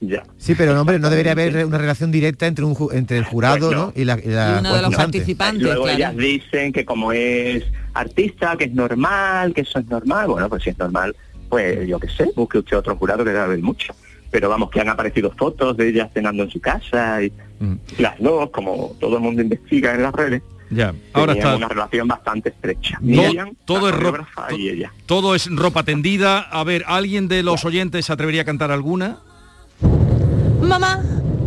Ya. 0.00 0.22
Sí, 0.36 0.54
pero 0.54 0.74
no, 0.74 0.82
hombre, 0.82 0.98
no 0.98 1.08
debería 1.08 1.32
haber 1.32 1.64
una 1.64 1.78
relación 1.78 2.10
directa 2.12 2.46
entre 2.46 2.64
un 2.64 2.74
ju- 2.74 2.92
entre 2.92 3.16
el 3.18 3.24
jurado, 3.24 3.68
Pues 3.68 3.76
no. 3.78 3.86
¿no? 3.86 3.92
Y 3.96 4.04
la, 4.04 4.18
y 4.22 4.28
la 4.28 4.62
concursante. 4.62 5.24
Luego 5.58 5.88
ellas 5.88 6.16
dicen 6.16 6.72
que 6.72 6.84
como 6.84 7.12
es 7.12 7.64
artista, 7.94 8.56
que 8.58 8.64
es 8.64 8.72
normal, 8.72 9.54
que 9.54 9.62
eso 9.62 9.78
es 9.78 9.86
normal. 9.86 10.28
Bueno, 10.28 10.48
pues 10.50 10.62
si 10.64 10.70
es 10.70 10.78
normal, 10.78 11.16
pues 11.48 11.88
yo 11.88 11.98
qué 11.98 12.08
sé, 12.08 12.30
busque 12.36 12.58
usted 12.58 12.76
otro 12.76 12.94
jurado 12.96 13.24
que 13.24 13.30
debe 13.30 13.42
haber 13.42 13.60
mucho. 13.60 13.94
Pero 14.30 14.50
vamos, 14.50 14.70
que 14.70 14.80
han 14.80 14.88
aparecido 14.90 15.30
fotos 15.32 15.76
de 15.78 15.88
ellas 15.88 16.10
cenando 16.12 16.42
en 16.42 16.50
su 16.50 16.60
casa 16.60 17.22
y 17.22 17.32
las 17.98 18.18
dos, 18.20 18.50
como 18.50 18.94
todo 19.00 19.16
el 19.16 19.22
mundo 19.22 19.40
investiga 19.40 19.94
en 19.94 20.02
las 20.02 20.12
redes, 20.14 20.42
Ya, 20.70 20.92
ahora 21.12 21.32
tenían 21.34 21.48
está. 21.54 21.56
una 21.56 21.68
relación 21.68 22.08
bastante 22.08 22.48
estrecha. 22.48 22.98
Todo- 22.98 23.06
Miriam, 23.06 23.54
todo 23.64 23.80
la 23.82 23.88
es 23.88 23.94
ro- 24.02 24.10
coreógrafa, 24.10 24.54
y 24.54 24.68
ella. 24.68 24.92
Todo 25.06 25.34
es 25.34 25.48
ropa 25.54 25.82
tendida. 25.84 26.40
A 26.40 26.64
ver, 26.64 26.84
¿alguien 26.88 27.28
de 27.28 27.42
los 27.42 27.64
oyentes 27.64 28.06
se 28.06 28.12
atrevería 28.12 28.42
a 28.42 28.44
cantar 28.44 28.70
alguna? 28.72 29.18
Mamá, 30.60 31.00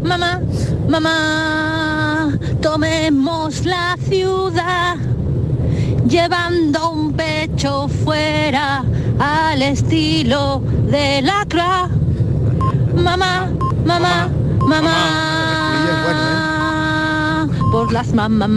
mamá, 0.03 0.39
mamá, 0.87 2.37
tomemos 2.61 3.65
la 3.65 3.97
ciudad, 4.07 4.95
llevando 6.07 6.91
un 6.91 7.13
pecho 7.13 7.87
fuera 7.89 8.83
al 9.19 9.61
estilo 9.61 10.63
de 10.89 11.21
la 11.21 11.45
cra. 11.47 11.89
mamá, 12.95 13.49
mamá, 13.85 14.29
mamá 14.65 16.38
por 17.71 17.91
las 17.93 18.13
mamá 18.13 18.47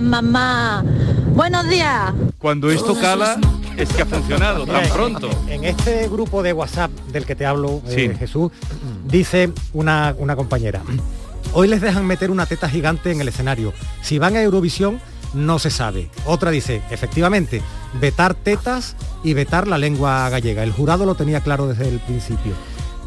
mamá 0.00 0.84
Buenos 1.34 1.68
días. 1.68 2.12
Cuando 2.38 2.70
esto 2.70 2.94
cala 3.00 3.38
es 3.76 3.88
que 3.90 4.02
ha 4.02 4.06
funcionado 4.06 4.66
tan 4.66 4.88
pronto. 4.88 5.30
En 5.48 5.64
este 5.64 6.08
grupo 6.08 6.42
de 6.42 6.52
WhatsApp 6.52 6.90
del 7.12 7.24
que 7.24 7.34
te 7.34 7.46
hablo, 7.46 7.82
Jesús, 7.86 8.50
dice 9.04 9.52
una 9.72 10.36
compañera. 10.36 10.82
Hoy 11.52 11.66
les 11.66 11.80
dejan 11.80 12.06
meter 12.06 12.30
una 12.30 12.46
teta 12.46 12.68
gigante 12.68 13.10
en 13.10 13.20
el 13.20 13.28
escenario. 13.28 13.72
Si 14.02 14.18
van 14.18 14.36
a 14.36 14.42
Eurovisión, 14.42 15.00
no 15.34 15.58
se 15.58 15.70
sabe. 15.70 16.10
Otra 16.24 16.50
dice, 16.50 16.82
efectivamente, 16.90 17.62
vetar 18.00 18.34
tetas 18.34 18.96
y 19.24 19.34
vetar 19.34 19.68
la 19.68 19.78
lengua 19.78 20.28
gallega. 20.28 20.62
El 20.62 20.72
jurado 20.72 21.06
lo 21.06 21.14
tenía 21.14 21.40
claro 21.40 21.66
desde 21.66 21.88
el 21.88 21.98
principio. 22.00 22.52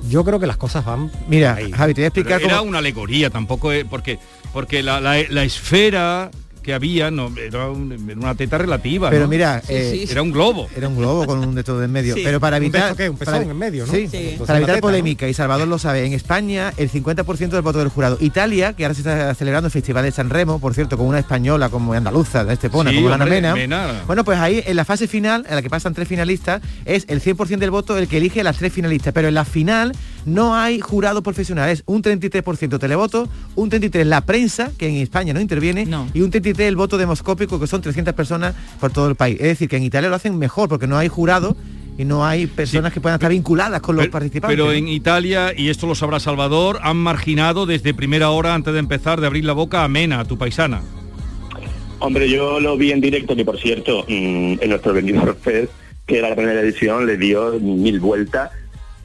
Yo 0.09 0.23
creo 0.25 0.39
que 0.39 0.47
las 0.47 0.57
cosas 0.57 0.83
van... 0.83 1.09
Mira, 1.27 1.55
ahí. 1.55 1.71
Javi, 1.71 1.93
te 1.93 2.01
voy 2.01 2.07
a 2.07 2.11
Pero 2.11 2.21
explicar 2.29 2.41
era 2.41 2.57
cómo... 2.59 2.69
una 2.69 2.79
alegoría, 2.79 3.29
tampoco 3.29 3.71
es 3.71 3.85
porque 3.85 4.19
porque 4.51 4.83
la, 4.83 4.99
la- 5.01 5.23
la 5.29 5.43
esfera 5.43 6.29
que 6.63 6.73
había 6.73 7.11
no 7.11 7.31
era, 7.37 7.69
un- 7.69 7.91
era 8.09 8.19
una 8.19 8.35
teta 8.35 8.57
relativa. 8.57 9.09
Pero 9.09 9.23
¿no? 9.23 9.27
mira, 9.29 9.61
eh, 9.67 10.07
era 10.09 10.21
un 10.21 10.31
globo. 10.31 10.67
Era 10.75 10.87
un 10.87 10.97
globo 10.97 11.25
con 11.25 11.39
un 11.39 11.53
de 11.55 11.63
todo 11.63 11.83
en 11.83 11.91
medio. 11.91 12.15
Sí. 12.15 12.21
Pero 12.23 12.39
para 12.39 12.57
¿Un 12.57 12.63
evitar... 12.63 12.83
esto 12.83 12.95
qué? 12.95 13.09
¿Un 13.09 13.17
para- 13.17 13.37
en 13.41 13.57
medio, 13.57 13.85
no? 13.85 13.91
Sí, 13.91 14.07
Sí. 14.07 14.17
Entonces 14.17 14.47
para 14.47 14.59
evitar 14.59 14.75
teta, 14.75 14.87
¿no? 14.87 14.91
polémica, 14.91 15.27
y 15.27 15.33
Salvador 15.33 15.67
lo 15.67 15.77
sabe, 15.77 16.05
en 16.05 16.13
España 16.13 16.73
el 16.77 16.89
50% 16.89 17.49
del 17.49 17.61
voto 17.61 17.79
del 17.79 17.89
jurado. 17.89 18.17
Italia, 18.21 18.73
que 18.73 18.85
ahora 18.85 18.93
se 18.95 19.01
está 19.01 19.35
celebrando 19.35 19.67
el 19.67 19.71
Festival 19.71 20.03
de 20.05 20.11
San 20.11 20.29
Remo, 20.29 20.59
por 20.59 20.73
cierto, 20.73 20.97
con 20.97 21.05
una 21.07 21.19
española 21.19 21.69
como 21.69 21.93
andaluza, 21.93 22.45
de 22.45 22.53
Estepona, 22.53 22.91
como 22.93 23.07
hombre, 23.07 23.29
Mena. 23.29 23.53
Mena. 23.53 24.01
Bueno, 24.07 24.23
pues 24.23 24.39
ahí 24.39 24.63
en 24.65 24.75
la 24.75 24.85
fase 24.85 25.07
final, 25.07 25.45
en 25.49 25.55
la 25.55 25.61
que 25.61 25.69
pasan 25.69 25.93
tres 25.93 26.07
finalistas, 26.07 26.61
es 26.85 27.05
el 27.09 27.21
100% 27.21 27.59
del 27.59 27.71
voto 27.71 27.97
el 27.97 28.07
que 28.07 28.17
elige 28.17 28.41
a 28.41 28.43
las 28.43 28.57
tres 28.57 28.71
finalistas. 28.71 29.13
Pero 29.13 29.27
en 29.27 29.33
la 29.33 29.45
final 29.45 29.91
no 30.25 30.55
hay 30.55 30.79
jurado 30.79 31.23
profesional, 31.23 31.69
es 31.69 31.83
un 31.85 32.01
33% 32.01 32.79
televoto, 32.79 33.27
un 33.55 33.69
33% 33.69 34.03
la 34.03 34.21
prensa, 34.21 34.71
que 34.77 34.87
en 34.87 34.95
España 34.95 35.33
no 35.33 35.41
interviene, 35.41 35.87
y 36.13 36.21
un 36.21 36.31
33% 36.31 36.59
el 36.61 36.75
voto 36.75 36.97
demoscópico, 36.97 37.59
que 37.59 37.67
son 37.67 37.81
300 37.81 38.13
personas 38.13 38.55
por 38.79 38.91
todo 38.91 39.07
el 39.09 39.15
país. 39.15 39.37
Es 39.39 39.47
decir, 39.47 39.69
que 39.69 39.77
en 39.77 39.83
Italia 39.83 40.09
lo 40.09 40.15
hacen 40.15 40.37
mejor 40.37 40.69
porque 40.69 40.87
no 40.87 40.97
hay 40.97 41.07
jurado 41.07 41.55
y 41.97 42.05
no 42.05 42.25
hay 42.25 42.47
personas 42.47 42.91
que 42.91 43.01
puedan 43.01 43.17
estar 43.17 43.29
vinculadas 43.29 43.81
con 43.81 43.95
los 43.95 44.07
participantes. 44.07 44.55
Pero 44.55 44.67
¿no? 44.67 44.71
en 44.73 44.87
Italia, 44.87 45.53
y 45.55 45.69
esto 45.69 45.87
lo 45.87 45.95
sabrá 45.95 46.19
Salvador, 46.19 46.79
han 46.81 46.97
marginado 46.97 47.65
desde 47.65 47.93
primera 47.93 48.29
hora 48.31 48.55
antes 48.55 48.73
de 48.73 48.79
empezar 48.79 49.21
de 49.21 49.27
abrir 49.27 49.45
la 49.45 49.53
boca 49.53 49.83
a 49.83 49.87
Mena, 49.87 50.19
a 50.19 50.25
tu 50.25 50.37
paisana. 50.37 50.81
Hombre, 51.99 52.29
yo 52.29 52.59
lo 52.59 52.75
vi 52.75 52.91
en 52.91 52.99
directo, 52.99 53.35
que 53.35 53.45
por 53.45 53.57
cierto, 53.59 54.05
mm, 54.07 54.55
en 54.59 54.69
nuestro 54.69 54.93
vendedor 54.93 55.37
Fest, 55.41 55.71
que 56.05 56.17
era 56.17 56.29
la 56.29 56.35
primera 56.35 56.59
edición, 56.59 57.05
le 57.05 57.17
dio 57.17 57.53
mil 57.59 57.99
vueltas. 57.99 58.51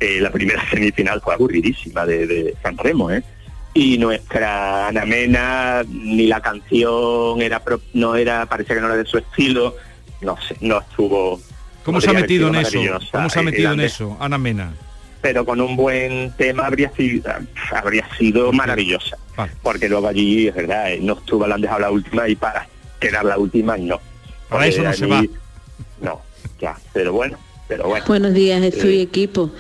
Eh, 0.01 0.19
la 0.21 0.31
primera 0.31 0.63
semifinal 0.71 1.21
fue 1.21 1.35
aburridísima 1.35 2.07
de, 2.07 2.27
de 2.27 2.55
San 2.63 2.77
Remo, 2.79 3.11
¿eh? 3.11 3.23
Y 3.75 3.99
nuestra 3.99 4.89
Ana 4.89 5.05
Mena, 5.05 5.85
ni 5.89 6.27
la 6.27 6.41
canción 6.41 7.41
era 7.43 7.61
pro- 7.63 7.81
no 7.95 8.17
era, 8.17 8.47
parecía 8.47 8.75
que 8.77 8.81
no 8.81 8.87
era 8.89 8.97
de 8.97 9.05
su 9.07 9.19
estilo, 9.19 9.75
no 10.21 10.37
sé, 10.41 10.57
no 10.61 10.79
estuvo. 10.81 11.41
¿Cómo 11.85 12.01
se 12.01 12.11
ha 12.11 12.13
metido 12.13 12.49
en 12.49 12.57
eso? 12.57 12.81
¿Cómo 13.13 13.29
se 13.31 13.39
ha 13.39 13.43
metido 13.43 13.73
en 13.73 13.81
eso, 13.81 14.17
Ana 14.21 14.39
Mena? 14.39 14.73
pero 15.21 15.45
con 15.45 15.61
un 15.61 15.75
buen 15.75 16.31
tema 16.37 16.67
habría 16.67 16.93
sido 16.93 17.29
habría 17.73 18.07
sido 18.17 18.53
maravillosa 18.53 19.19
porque 19.65 19.89
luego 19.89 20.07
allí 20.07 20.47
es 20.47 20.55
verdad 20.55 20.93
eh, 20.93 21.01
no 21.03 21.15
estuvo 21.15 21.45
la 21.45 21.57
han 21.57 21.61
dejado 21.61 21.81
la 21.81 21.91
última 21.91 22.29
y 22.29 22.37
para 22.37 22.69
quedar 23.01 23.25
la 23.25 23.37
última 23.37 23.77
no 23.77 24.01
Para 24.49 24.69
eso 24.69 24.81
no 24.85 24.93
se 24.93 25.07
va. 25.07 25.25
no 26.01 26.21
ya 26.61 26.77
pero 26.93 27.13
bueno 27.13 27.37
pero 27.69 27.87
bueno 27.89 28.05
Buenos 28.07 28.35
días, 28.35 28.61
Jesús 28.63 28.85
y 28.85 28.99
Eh, 28.99 29.03
equipo. 29.03 29.51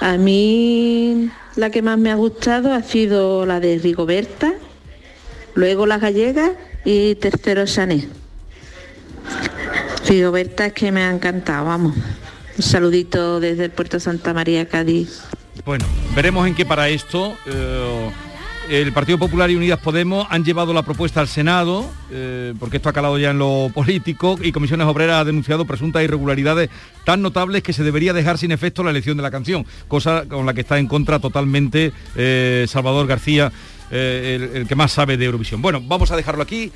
A 0.00 0.16
mí 0.16 1.30
la 1.56 1.70
que 1.70 1.80
más 1.82 1.98
me 1.98 2.10
ha 2.10 2.16
gustado 2.16 2.72
ha 2.72 2.82
sido 2.82 3.46
la 3.46 3.60
de 3.60 3.78
Rigoberta, 3.78 4.52
luego 5.54 5.86
la 5.86 5.98
gallega 5.98 6.52
y 6.84 7.14
tercero 7.16 7.64
Chanel. 7.66 8.08
Rigoberta 10.08 10.66
es 10.66 10.72
que 10.72 10.90
me 10.90 11.02
ha 11.04 11.10
encantado, 11.10 11.66
vamos. 11.66 11.94
Un 12.56 12.62
saludito 12.62 13.40
desde 13.40 13.64
el 13.66 13.70
puerto 13.70 13.98
Santa 14.00 14.34
María, 14.34 14.66
Cádiz. 14.68 15.22
Bueno, 15.64 15.84
veremos 16.14 16.46
en 16.46 16.54
qué 16.54 16.66
para 16.66 16.88
esto. 16.88 17.36
eh, 17.46 18.10
el 18.68 18.92
Partido 18.92 19.18
Popular 19.18 19.50
y 19.50 19.56
Unidas 19.56 19.78
Podemos 19.80 20.26
han 20.30 20.44
llevado 20.44 20.72
la 20.72 20.82
propuesta 20.82 21.20
al 21.20 21.28
Senado, 21.28 21.90
eh, 22.10 22.54
porque 22.58 22.78
esto 22.78 22.88
ha 22.88 22.92
calado 22.92 23.18
ya 23.18 23.30
en 23.30 23.38
lo 23.38 23.70
político, 23.74 24.38
y 24.42 24.52
Comisiones 24.52 24.86
Obreras 24.86 25.20
ha 25.20 25.24
denunciado 25.24 25.64
presuntas 25.64 26.02
irregularidades 26.02 26.70
tan 27.04 27.22
notables 27.22 27.62
que 27.62 27.72
se 27.72 27.82
debería 27.82 28.12
dejar 28.12 28.38
sin 28.38 28.52
efecto 28.52 28.82
la 28.84 28.90
elección 28.90 29.16
de 29.16 29.22
la 29.22 29.30
canción, 29.30 29.66
cosa 29.88 30.24
con 30.28 30.46
la 30.46 30.54
que 30.54 30.62
está 30.62 30.78
en 30.78 30.86
contra 30.86 31.18
totalmente 31.18 31.92
eh, 32.16 32.66
Salvador 32.68 33.06
García, 33.06 33.52
eh, 33.90 34.38
el, 34.52 34.56
el 34.62 34.68
que 34.68 34.74
más 34.74 34.92
sabe 34.92 35.16
de 35.16 35.26
Eurovisión. 35.26 35.60
Bueno, 35.62 35.80
vamos 35.82 36.10
a 36.10 36.16
dejarlo 36.16 36.42
aquí. 36.42 36.72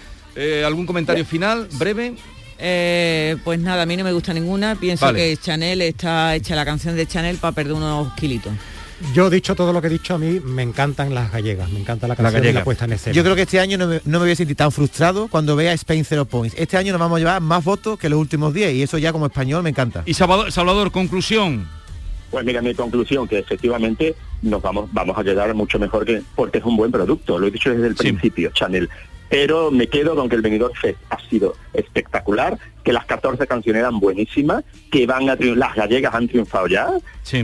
¿Algún 0.66 0.84
comentario 0.84 1.24
final, 1.24 1.66
breve? 1.78 2.14
Eh, 2.58 3.36
pues 3.44 3.58
nada, 3.58 3.82
a 3.82 3.86
mí 3.86 3.96
no 3.96 4.04
me 4.04 4.12
gusta 4.12 4.32
ninguna. 4.32 4.76
Pienso 4.76 5.06
Vale. 5.06 5.18
que 5.18 5.36
Chanel 5.36 5.82
está 5.82 6.34
hecha 6.34 6.56
la 6.56 6.64
canción 6.64 6.96
de 6.96 7.06
Chanel 7.06 7.36
para 7.36 7.52
perder 7.52 7.74
unos 7.74 8.12
kilitos. 8.14 8.52
Yo 9.12 9.28
dicho 9.28 9.54
todo 9.54 9.72
lo 9.72 9.80
que 9.80 9.88
he 9.88 9.90
dicho, 9.90 10.14
a 10.14 10.18
mí 10.18 10.40
me 10.40 10.62
encantan 10.62 11.14
las 11.14 11.30
gallegas, 11.30 11.70
me 11.70 11.80
encanta 11.80 12.08
la 12.08 12.16
canción 12.16 12.44
y 12.44 12.52
la 12.52 12.64
puesta 12.64 12.86
en 12.86 12.92
escena. 12.92 13.14
Yo 13.14 13.22
creo 13.22 13.36
que 13.36 13.42
este 13.42 13.60
año 13.60 13.76
no 13.76 13.86
me, 13.86 14.00
no 14.04 14.18
me 14.18 14.24
voy 14.24 14.30
a 14.30 14.36
sentir 14.36 14.56
tan 14.56 14.72
frustrado 14.72 15.28
cuando 15.28 15.54
vea 15.54 15.72
Spain 15.74 16.04
Zero 16.04 16.24
Points. 16.24 16.56
Este 16.58 16.76
año 16.76 16.92
nos 16.92 17.00
vamos 17.00 17.16
a 17.16 17.18
llevar 17.18 17.40
más 17.42 17.62
votos 17.62 17.98
que 17.98 18.08
los 18.08 18.18
últimos 18.18 18.54
10 18.54 18.74
y 18.74 18.82
eso 18.82 18.96
ya 18.98 19.12
como 19.12 19.26
español 19.26 19.62
me 19.62 19.70
encanta. 19.70 20.02
Y 20.06 20.14
Salvador, 20.14 20.50
Salvador 20.50 20.92
conclusión. 20.92 21.68
Pues 22.30 22.44
mira, 22.44 22.60
mi 22.60 22.74
conclusión, 22.74 23.28
que 23.28 23.38
efectivamente 23.38 24.14
nos 24.42 24.60
vamos, 24.62 24.88
vamos 24.92 25.16
a 25.16 25.24
quedar 25.24 25.54
mucho 25.54 25.78
mejor 25.78 26.04
que 26.04 26.22
porque 26.34 26.58
es 26.58 26.64
un 26.64 26.76
buen 26.76 26.90
producto, 26.90 27.38
lo 27.38 27.46
he 27.46 27.50
dicho 27.50 27.70
desde 27.70 27.86
el 27.86 27.94
principio, 27.94 28.50
Chanel. 28.52 28.88
Pero 29.28 29.70
me 29.70 29.88
quedo 29.88 30.14
con 30.14 30.28
que 30.28 30.36
el 30.36 30.42
Benidorm 30.42 30.72
Fest 30.74 30.98
ha 31.10 31.18
sido 31.28 31.54
espectacular, 31.74 32.58
que 32.84 32.92
las 32.92 33.04
14 33.06 33.46
canciones 33.46 33.80
eran 33.80 33.98
buenísimas, 33.98 34.62
que 34.90 35.06
van 35.06 35.28
a 35.28 35.36
triun- 35.36 35.56
las 35.56 35.74
gallegas 35.74 36.14
han 36.14 36.28
triunfado 36.28 36.68
ya, 36.68 36.88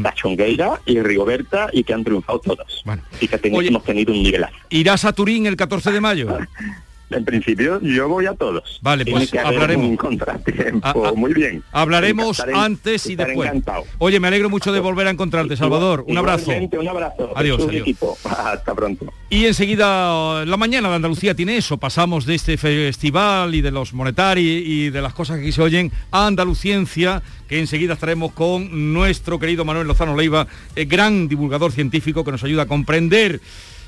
la 0.03 0.15
Chongueira 0.15 0.81
y 0.87 1.01
Rigoberta, 1.01 1.69
y 1.73 1.83
que 1.85 1.93
han 1.95 2.05
triunfado 2.05 2.39
todas. 2.41 2.83
Y 3.21 3.27
que 3.29 3.39
ten- 3.39 3.55
Oye. 3.57 3.69
hemos 3.69 3.85
tenido 3.85 4.13
un 4.13 4.23
nivelazo. 4.23 4.55
¿Irás 4.71 5.05
a 5.05 5.13
Turín 5.13 5.47
el 5.47 5.57
14 5.57 5.91
de 5.91 6.01
mayo? 6.01 6.29
En 7.15 7.25
principio 7.25 7.81
yo 7.83 8.09
voy 8.09 8.27
a 8.27 8.35
todos. 8.35 8.79
Vale, 8.83 9.05
Tiene 9.05 9.21
pues 9.21 9.31
que 9.31 9.39
hablaremos. 9.39 9.87
un 9.89 9.97
contratiempo. 9.97 11.15
Muy 11.17 11.35
bien. 11.35 11.63
Hablaremos 11.73 12.41
antes 12.55 13.07
y 13.07 13.17
después. 13.17 13.49
encantado. 13.49 13.85
Oye, 13.99 14.21
me 14.21 14.29
alegro 14.29 14.51
mucho 14.51 14.73
de 14.73 14.81
volver 14.81 15.07
a 15.07 15.11
encontrarte, 15.11 15.57
Salvador. 15.57 16.05
Un 16.07 16.19
abrazo. 16.19 16.51
Un 16.51 16.89
abrazo. 16.89 17.33
Adiós, 17.35 17.63
adiós. 17.63 17.83
equipo. 17.83 18.17
Hasta 18.25 18.75
pronto. 18.75 19.07
Y 19.31 19.47
enseguida 19.47 20.45
la 20.45 20.57
mañana 20.57 20.89
de 20.89 20.97
Andalucía 20.97 21.35
tiene 21.35 21.57
eso. 21.57 21.77
Pasamos 21.79 22.27
de 22.27 22.35
este 22.35 22.57
festival 22.57 23.55
y 23.55 23.61
de 23.63 23.71
los 23.71 23.93
monetari 23.95 24.43
y 24.43 24.91
de 24.91 25.01
las 25.03 25.15
cosas 25.15 25.37
que 25.37 25.43
aquí 25.43 25.53
se 25.53 25.63
oyen 25.63 25.91
a 26.11 26.27
Andaluciencia, 26.27 27.23
que 27.49 27.59
enseguida 27.59 27.95
estaremos 27.95 28.33
con 28.33 28.93
nuestro 28.93 29.39
querido 29.39 29.65
Manuel 29.65 29.87
Lozano 29.87 30.17
Leiva, 30.17 30.47
eh, 30.77 30.85
gran 30.85 31.29
divulgador 31.29 31.73
científico 31.73 32.25
que 32.25 32.31
nos 32.33 32.45
ayuda 32.45 32.63
a 32.63 32.67
comprender 32.67 33.41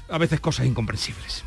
a 0.09 0.19
veces 0.19 0.41
cosas 0.41 0.67
incomprensibles. 0.67 1.45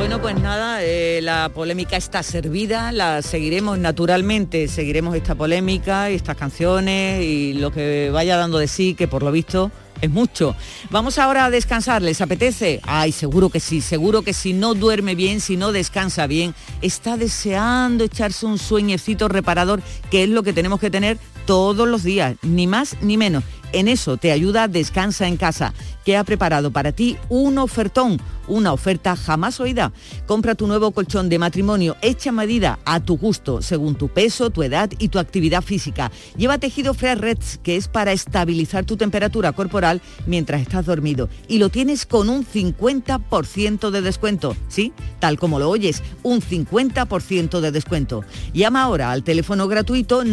Bueno, 0.00 0.18
pues 0.18 0.40
nada, 0.40 0.82
eh, 0.82 1.20
la 1.22 1.50
polémica 1.50 1.98
está 1.98 2.22
servida, 2.22 2.90
la 2.90 3.20
seguiremos 3.20 3.78
naturalmente, 3.78 4.66
seguiremos 4.66 5.14
esta 5.14 5.34
polémica 5.34 6.10
y 6.10 6.14
estas 6.14 6.38
canciones 6.38 7.22
y 7.22 7.52
lo 7.52 7.70
que 7.70 8.08
vaya 8.10 8.38
dando 8.38 8.56
de 8.56 8.66
sí, 8.66 8.94
que 8.94 9.08
por 9.08 9.22
lo 9.22 9.30
visto 9.30 9.70
es 10.00 10.08
mucho. 10.08 10.56
Vamos 10.88 11.18
ahora 11.18 11.44
a 11.44 11.50
descansar, 11.50 12.00
¿les 12.00 12.22
apetece? 12.22 12.80
Ay, 12.84 13.12
seguro 13.12 13.50
que 13.50 13.60
sí, 13.60 13.82
seguro 13.82 14.22
que 14.22 14.32
si 14.32 14.54
no 14.54 14.72
duerme 14.72 15.14
bien, 15.14 15.38
si 15.38 15.58
no 15.58 15.70
descansa 15.70 16.26
bien, 16.26 16.54
está 16.80 17.18
deseando 17.18 18.04
echarse 18.04 18.46
un 18.46 18.56
sueñecito 18.56 19.28
reparador, 19.28 19.82
que 20.10 20.22
es 20.22 20.30
lo 20.30 20.42
que 20.42 20.54
tenemos 20.54 20.80
que 20.80 20.90
tener 20.90 21.18
todos 21.44 21.86
los 21.86 22.02
días, 22.02 22.36
ni 22.40 22.66
más 22.66 22.96
ni 23.02 23.18
menos. 23.18 23.44
En 23.72 23.88
eso 23.88 24.16
te 24.16 24.32
ayuda 24.32 24.68
Descansa 24.68 25.28
en 25.28 25.36
casa, 25.36 25.74
que 26.04 26.16
ha 26.16 26.24
preparado 26.24 26.70
para 26.70 26.92
ti 26.92 27.16
un 27.28 27.58
ofertón, 27.58 28.20
una 28.48 28.72
oferta 28.72 29.16
jamás 29.16 29.60
oída. 29.60 29.92
Compra 30.26 30.54
tu 30.54 30.66
nuevo 30.66 30.90
colchón 30.90 31.28
de 31.28 31.38
matrimonio 31.38 31.96
hecha 32.02 32.32
medida 32.32 32.78
a 32.84 33.00
tu 33.00 33.16
gusto, 33.16 33.62
según 33.62 33.94
tu 33.94 34.08
peso, 34.08 34.50
tu 34.50 34.62
edad 34.62 34.90
y 34.98 35.08
tu 35.08 35.18
actividad 35.18 35.62
física. 35.62 36.10
Lleva 36.36 36.58
tejido 36.58 36.94
Fresh 36.94 37.18
Reds, 37.18 37.58
que 37.62 37.76
es 37.76 37.86
para 37.88 38.12
estabilizar 38.12 38.84
tu 38.84 38.96
temperatura 38.96 39.52
corporal 39.52 40.00
mientras 40.26 40.62
estás 40.62 40.86
dormido. 40.86 41.28
Y 41.46 41.58
lo 41.58 41.68
tienes 41.68 42.06
con 42.06 42.28
un 42.28 42.44
50% 42.44 43.90
de 43.90 44.02
descuento. 44.02 44.56
¿Sí? 44.68 44.92
Tal 45.20 45.38
como 45.38 45.58
lo 45.58 45.68
oyes, 45.68 46.02
un 46.22 46.40
50% 46.40 47.60
de 47.60 47.70
descuento. 47.70 48.24
Llama 48.52 48.82
ahora 48.82 49.12
al 49.12 49.22
teléfono 49.22 49.68
gratuito 49.68 50.24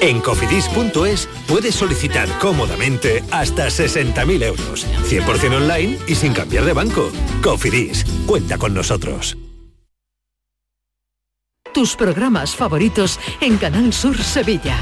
En 0.00 0.20
cofidis.es 0.20 1.28
puedes 1.46 1.74
solicitar 1.74 2.28
cómodamente 2.38 3.22
hasta 3.30 3.66
60.000 3.66 4.42
euros. 4.42 4.86
100% 5.04 5.56
online 5.56 5.98
y 6.06 6.14
sin 6.14 6.32
cambiar 6.32 6.64
de 6.64 6.72
banco. 6.72 7.10
Cofidis, 7.42 8.04
cuenta 8.26 8.58
con 8.58 8.74
nosotros. 8.74 9.36
Tus 11.72 11.96
programas 11.96 12.54
favoritos 12.54 13.18
en 13.40 13.56
Canal 13.56 13.92
Sur 13.94 14.18
Sevilla. 14.22 14.76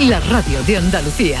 La 0.00 0.20
radio 0.20 0.62
de 0.62 0.76
Andalucía. 0.76 1.40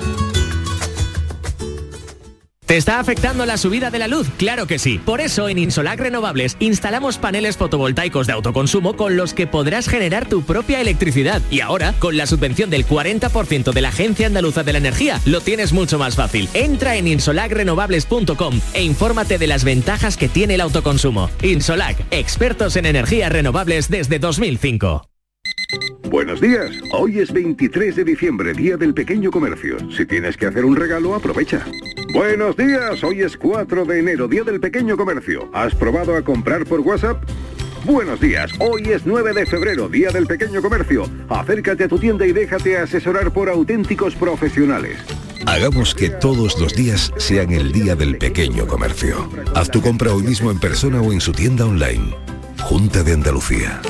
¿Te 2.71 2.77
está 2.77 3.01
afectando 3.01 3.45
la 3.45 3.57
subida 3.57 3.91
de 3.91 3.99
la 3.99 4.07
luz? 4.07 4.29
Claro 4.37 4.65
que 4.65 4.79
sí. 4.79 4.97
Por 4.97 5.19
eso 5.19 5.49
en 5.49 5.57
Insolac 5.57 5.99
Renovables 5.99 6.55
instalamos 6.61 7.17
paneles 7.17 7.57
fotovoltaicos 7.57 8.27
de 8.27 8.31
autoconsumo 8.31 8.95
con 8.95 9.17
los 9.17 9.33
que 9.33 9.45
podrás 9.45 9.89
generar 9.89 10.29
tu 10.29 10.43
propia 10.43 10.79
electricidad. 10.79 11.41
Y 11.51 11.59
ahora, 11.59 11.93
con 11.99 12.15
la 12.15 12.27
subvención 12.27 12.69
del 12.69 12.87
40% 12.87 13.73
de 13.73 13.81
la 13.81 13.89
Agencia 13.89 14.27
Andaluza 14.27 14.63
de 14.63 14.71
la 14.71 14.77
Energía, 14.77 15.19
lo 15.25 15.41
tienes 15.41 15.73
mucho 15.73 15.99
más 15.99 16.15
fácil. 16.15 16.47
Entra 16.53 16.95
en 16.95 17.09
insolacrenovables.com 17.09 18.61
e 18.73 18.83
infórmate 18.83 19.37
de 19.37 19.47
las 19.47 19.65
ventajas 19.65 20.15
que 20.15 20.29
tiene 20.29 20.55
el 20.55 20.61
autoconsumo. 20.61 21.29
Insolac, 21.41 21.97
expertos 22.09 22.77
en 22.77 22.85
energías 22.85 23.33
renovables 23.33 23.89
desde 23.89 24.17
2005. 24.17 25.09
Buenos 26.09 26.39
días. 26.39 26.71
Hoy 26.93 27.19
es 27.19 27.33
23 27.33 27.97
de 27.97 28.05
diciembre, 28.05 28.53
Día 28.53 28.77
del 28.77 28.93
Pequeño 28.93 29.29
Comercio. 29.29 29.75
Si 29.91 30.05
tienes 30.05 30.37
que 30.37 30.45
hacer 30.45 30.63
un 30.63 30.77
regalo, 30.77 31.15
aprovecha. 31.15 31.65
Buenos 32.13 32.57
días. 32.57 33.03
Hoy 33.03 33.21
es 33.21 33.37
4 33.37 33.85
de 33.85 33.99
enero, 33.99 34.27
Día 34.27 34.43
del 34.43 34.59
Pequeño 34.59 34.97
Comercio. 34.97 35.49
¿Has 35.53 35.73
probado 35.73 36.15
a 36.15 36.21
comprar 36.21 36.65
por 36.65 36.81
WhatsApp? 36.81 37.23
Buenos 37.85 38.19
días. 38.19 38.51
Hoy 38.59 38.83
es 38.89 39.05
9 39.05 39.33
de 39.33 39.45
febrero, 39.45 39.87
Día 39.87 40.11
del 40.11 40.27
Pequeño 40.27 40.61
Comercio. 40.61 41.09
Acércate 41.29 41.85
a 41.85 41.87
tu 41.87 41.97
tienda 41.97 42.27
y 42.27 42.33
déjate 42.33 42.77
asesorar 42.77 43.31
por 43.31 43.49
auténticos 43.49 44.13
profesionales. 44.15 44.97
Hagamos 45.45 45.95
que 45.95 46.09
todos 46.09 46.59
los 46.59 46.75
días 46.75 47.13
sean 47.15 47.51
el 47.51 47.71
Día 47.71 47.95
del 47.95 48.17
Pequeño 48.17 48.67
Comercio. 48.67 49.29
Haz 49.55 49.71
tu 49.71 49.81
compra 49.81 50.13
hoy 50.13 50.23
mismo 50.23 50.51
en 50.51 50.59
persona 50.59 51.01
o 51.01 51.13
en 51.13 51.21
su 51.21 51.31
tienda 51.31 51.65
online. 51.65 52.13
Junta 52.59 53.03
de 53.03 53.13
Andalucía. 53.13 53.81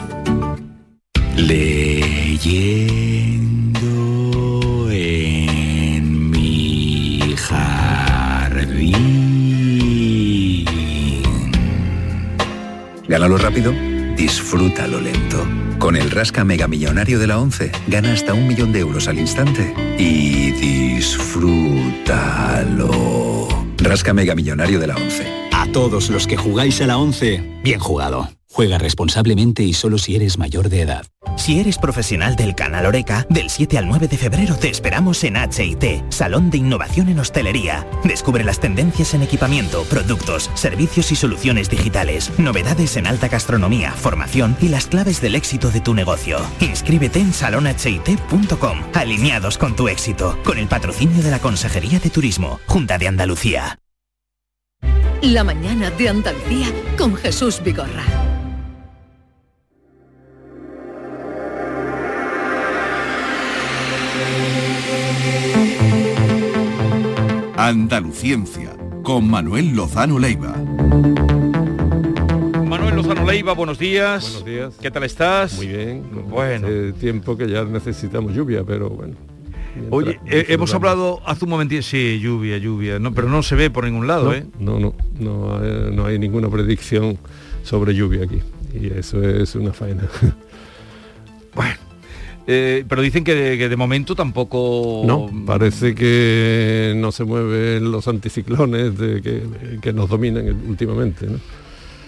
Gánalo 13.11 13.37
rápido, 13.37 13.73
disfrútalo 14.15 15.01
lento. 15.01 15.45
Con 15.79 15.97
el 15.97 16.09
Rasca 16.11 16.45
Mega 16.45 16.69
Millonario 16.69 17.19
de 17.19 17.27
la 17.27 17.39
11, 17.39 17.69
gana 17.87 18.13
hasta 18.13 18.33
un 18.33 18.47
millón 18.47 18.71
de 18.71 18.79
euros 18.79 19.09
al 19.09 19.19
instante 19.19 19.73
y 19.97 20.51
disfrútalo. 20.51 21.35
Rasca 23.79 24.13
Mega 24.13 24.33
Millonario 24.33 24.79
de 24.79 24.87
la 24.87 24.95
11. 24.95 25.27
A 25.51 25.67
todos 25.73 26.09
los 26.09 26.25
que 26.25 26.37
jugáis 26.37 26.79
a 26.79 26.87
la 26.87 26.97
11, 26.97 27.59
bien 27.61 27.81
jugado. 27.81 28.29
Juega 28.53 28.77
responsablemente 28.77 29.63
y 29.63 29.73
solo 29.73 29.97
si 29.97 30.15
eres 30.15 30.37
mayor 30.37 30.67
de 30.67 30.81
edad. 30.81 31.05
Si 31.37 31.61
eres 31.61 31.77
profesional 31.77 32.35
del 32.35 32.53
canal 32.53 32.85
Oreca, 32.85 33.25
del 33.29 33.49
7 33.49 33.77
al 33.77 33.87
9 33.87 34.09
de 34.09 34.17
febrero 34.17 34.57
te 34.57 34.69
esperamos 34.69 35.23
en 35.23 35.37
HIT, 35.37 36.03
Salón 36.09 36.49
de 36.49 36.57
Innovación 36.57 37.07
en 37.07 37.19
Hostelería. 37.19 37.87
Descubre 38.03 38.43
las 38.43 38.59
tendencias 38.59 39.13
en 39.13 39.21
equipamiento, 39.21 39.85
productos, 39.85 40.51
servicios 40.53 41.13
y 41.13 41.15
soluciones 41.15 41.69
digitales, 41.69 42.37
novedades 42.37 42.97
en 42.97 43.07
alta 43.07 43.29
gastronomía, 43.29 43.93
formación 43.93 44.57
y 44.61 44.67
las 44.67 44.87
claves 44.87 45.21
del 45.21 45.35
éxito 45.35 45.71
de 45.71 45.79
tu 45.79 45.93
negocio. 45.93 46.39
Inscríbete 46.59 47.19
en 47.19 47.31
salonhit.com, 47.31 48.81
alineados 48.93 49.57
con 49.57 49.77
tu 49.77 49.87
éxito, 49.87 50.37
con 50.43 50.57
el 50.57 50.67
patrocinio 50.67 51.23
de 51.23 51.31
la 51.31 51.39
Consejería 51.39 51.99
de 51.99 52.09
Turismo, 52.09 52.59
Junta 52.67 52.97
de 52.97 53.07
Andalucía. 53.07 53.79
La 55.21 55.43
mañana 55.43 55.89
de 55.91 56.09
Andalucía 56.09 56.67
con 56.97 57.15
Jesús 57.15 57.61
Vigorra. 57.63 58.03
Andaluciencia, 67.57 68.75
con 69.03 69.29
Manuel 69.29 69.75
Lozano 69.75 70.17
Leiva. 70.19 70.55
Manuel 72.65 72.95
Lozano 72.95 73.25
Leiva, 73.25 73.53
buenos 73.53 73.77
días. 73.79 74.23
Buenos 74.23 74.45
días. 74.45 74.73
¿Qué 74.81 74.91
tal 74.91 75.03
estás? 75.03 75.55
Muy 75.55 75.67
bien. 75.67 76.03
Bueno. 76.29 76.67
Hace 76.67 76.93
tiempo 76.93 77.37
que 77.37 77.49
ya 77.49 77.63
necesitamos 77.63 78.33
lluvia, 78.33 78.63
pero 78.65 78.89
bueno. 78.89 79.13
mientras 79.75 79.91
Oye, 79.93 80.19
eh, 80.25 80.45
hemos 80.49 80.73
hablado 80.73 81.21
hace 81.25 81.45
un 81.45 81.51
momentito, 81.51 81.81
sí, 81.83 82.19
lluvia, 82.19 82.57
lluvia, 82.57 82.99
no, 82.99 83.13
pero 83.13 83.29
no 83.29 83.43
se 83.43 83.55
ve 83.55 83.69
por 83.69 83.85
ningún 83.85 84.07
lado, 84.07 84.25
no, 84.25 84.33
¿eh? 84.33 84.45
no, 84.59 84.79
no, 84.79 84.93
no, 85.19 85.57
hay- 85.57 85.91
no 85.95 86.05
hay 86.05 86.19
ninguna 86.19 86.49
predicción 86.49 87.17
sobre 87.63 87.93
lluvia 87.95 88.23
aquí. 88.25 88.39
Y 88.73 88.87
eso 88.87 89.21
es 89.21 89.55
una 89.55 89.73
faena. 89.73 90.03
Eh, 92.47 92.83
pero 92.87 93.01
dicen 93.01 93.23
que 93.23 93.35
de, 93.35 93.57
que 93.57 93.69
de 93.69 93.75
momento 93.77 94.15
tampoco... 94.15 95.03
No, 95.05 95.29
parece 95.45 95.93
que 95.93 96.93
no 96.97 97.11
se 97.11 97.23
mueven 97.23 97.91
los 97.91 98.07
anticiclones 98.07 98.97
de 98.97 99.21
que, 99.21 99.43
que 99.81 99.93
nos 99.93 100.09
dominan 100.09 100.47
últimamente. 100.67 101.27
¿no? 101.27 101.39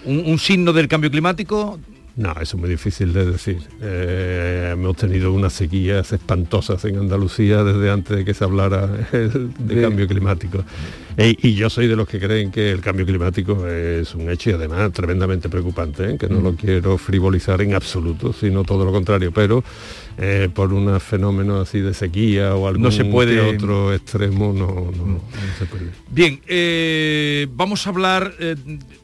¿Un, 0.04 0.22
un 0.26 0.38
signo 0.38 0.72
del 0.72 0.88
cambio 0.88 1.10
climático? 1.10 1.78
No, 2.16 2.30
eso 2.32 2.42
es 2.42 2.54
muy 2.56 2.68
difícil 2.70 3.12
de 3.12 3.26
decir. 3.32 3.58
Eh, 3.82 4.70
hemos 4.72 4.96
tenido 4.96 5.32
unas 5.32 5.52
sequías 5.52 6.12
espantosas 6.12 6.84
en 6.84 6.96
Andalucía 6.98 7.64
desde 7.64 7.90
antes 7.90 8.16
de 8.18 8.24
que 8.24 8.34
se 8.34 8.44
hablara 8.44 8.86
De- 9.12 9.82
cambio 9.82 10.06
climático. 10.06 10.64
E- 11.16 11.36
y 11.42 11.54
yo 11.54 11.70
soy 11.70 11.86
de 11.86 11.96
los 11.96 12.08
que 12.08 12.18
creen 12.18 12.50
que 12.50 12.70
el 12.72 12.80
cambio 12.80 13.06
climático 13.06 13.68
es 13.68 14.14
un 14.14 14.28
hecho 14.30 14.50
y 14.50 14.52
además 14.54 14.92
tremendamente 14.92 15.48
preocupante, 15.48 16.10
¿eh? 16.12 16.18
que 16.18 16.28
no 16.28 16.40
Mm. 16.40 16.42
lo 16.44 16.56
quiero 16.56 16.98
frivolizar 16.98 17.60
en 17.62 17.74
absoluto, 17.74 18.32
sino 18.32 18.64
todo 18.64 18.84
lo 18.84 18.92
contrario, 18.92 19.30
pero 19.32 19.62
eh, 20.18 20.48
por 20.52 20.72
un 20.72 21.00
fenómeno 21.00 21.60
así 21.60 21.80
de 21.80 21.92
sequía 21.94 22.54
o 22.54 22.66
algún 22.68 22.82
No 22.82 22.90
se 22.92 23.04
puede- 23.04 23.34
que 23.34 23.40
otro 23.56 23.92
extremo 23.94 24.52
no, 24.52 24.66
no, 24.96 25.06
no 25.06 25.20
se 25.58 25.66
puede. 25.66 25.86
Bien, 26.10 26.40
eh, 26.46 27.46
vamos 27.52 27.86
a 27.86 27.90
hablar, 27.90 28.32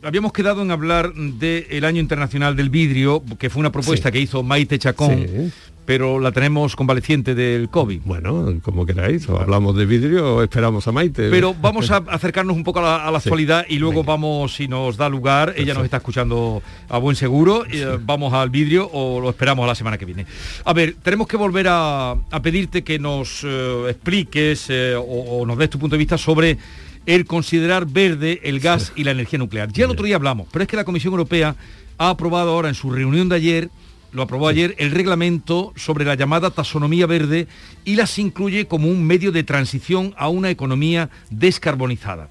habíamos 0.03 0.33
quedado 0.33 0.63
en 0.63 0.71
hablar 0.71 1.13
del 1.15 1.85
Año 1.85 2.01
Internacional 2.01 2.55
del 2.57 2.71
Vidrio, 2.71 3.23
que 3.39 3.51
fue 3.51 3.61
una 3.61 3.73
propuesta 3.73 4.09
Sí. 4.09 4.13
que 4.13 4.21
hizo 4.21 4.43
Maite 4.43 4.79
Chacón, 4.79 5.27
Sí. 5.29 5.53
Pero 5.91 6.21
la 6.21 6.31
tenemos 6.31 6.77
convaleciente 6.77 7.35
del 7.35 7.69
COVID. 7.69 8.03
Bueno, 8.05 8.55
como 8.63 8.87
queráis, 8.87 9.29
o 9.29 9.41
hablamos 9.41 9.75
de 9.75 9.87
vidrio 9.87 10.37
o 10.37 10.43
esperamos 10.45 10.87
a 10.87 10.93
Maite. 10.93 11.31
Pero 11.31 11.53
vamos 11.61 11.91
a 11.91 11.97
acercarnos 11.97 12.55
un 12.57 12.63
poco 12.63 12.79
a 12.79 12.83
la, 12.83 12.97
a 13.09 13.11
la 13.11 13.19
Sí. 13.19 13.29
actualidad 13.29 13.67
y 13.69 13.81
luego 13.81 14.05
vamos, 14.05 14.55
si 14.55 14.69
nos 14.69 14.97
da 14.97 15.09
lugar, 15.09 15.53
ella 15.57 15.75
nos 15.75 15.83
está 15.83 15.97
escuchando 15.97 16.63
a 16.89 16.99
buen 16.99 17.17
seguro, 17.17 17.65
eh, 17.69 17.99
vamos 18.03 18.33
al 18.35 18.51
vidrio 18.51 18.89
o 18.93 19.21
lo 19.21 19.31
esperamos 19.31 19.65
a 19.65 19.67
la 19.67 19.75
semana 19.75 19.99
que 19.99 20.05
viene. 20.05 20.27
A 20.65 20.73
ver, 20.73 20.95
tenemos 21.03 21.27
que 21.27 21.37
volver 21.37 21.67
a, 21.69 22.13
a 22.13 22.41
pedirte 22.41 22.85
que 22.85 23.01
nos 23.01 23.41
eh, 23.43 23.87
expliques 23.91 24.67
eh, 24.71 24.95
o, 24.95 25.03
o 25.03 25.45
nos 25.45 25.59
des 25.59 25.71
tu 25.71 25.81
punto 25.81 25.97
de 25.97 25.99
vista 25.99 26.17
sobre 26.17 26.57
el 27.05 27.25
considerar 27.25 27.85
verde 27.87 28.39
el 28.45 28.61
gas 28.61 28.93
y 28.95 29.03
la 29.03 29.11
energía 29.11 29.41
nuclear. 29.41 29.73
Ya 29.73 29.87
el 29.87 29.91
otro 29.91 30.07
día 30.07 30.15
hablamos, 30.15 30.47
pero 30.53 30.63
es 30.63 30.69
que 30.69 30.77
la 30.77 30.85
Comisión 30.85 31.15
Europea 31.15 31.57
ha 31.99 32.11
aprobado 32.11 32.53
ahora 32.53 32.69
en 32.69 32.77
su 32.77 32.93
reunión 32.93 33.29
de 33.29 33.35
ayer 33.35 33.71
lo 34.13 34.23
aprobó 34.23 34.49
ayer 34.49 34.75
el 34.79 34.91
reglamento 34.91 35.73
sobre 35.77 36.05
la 36.05 36.15
llamada 36.15 36.51
taxonomía 36.51 37.07
verde 37.07 37.47
y 37.85 37.97
las 37.97 38.19
incluye 38.19 38.67
como 38.67 38.89
un 38.89 39.05
medio 39.05 39.33
de 39.33 39.45
transición 39.45 40.15
a 40.17 40.29
una 40.29 40.51
economía 40.51 41.11
descarbonizada. 41.31 42.31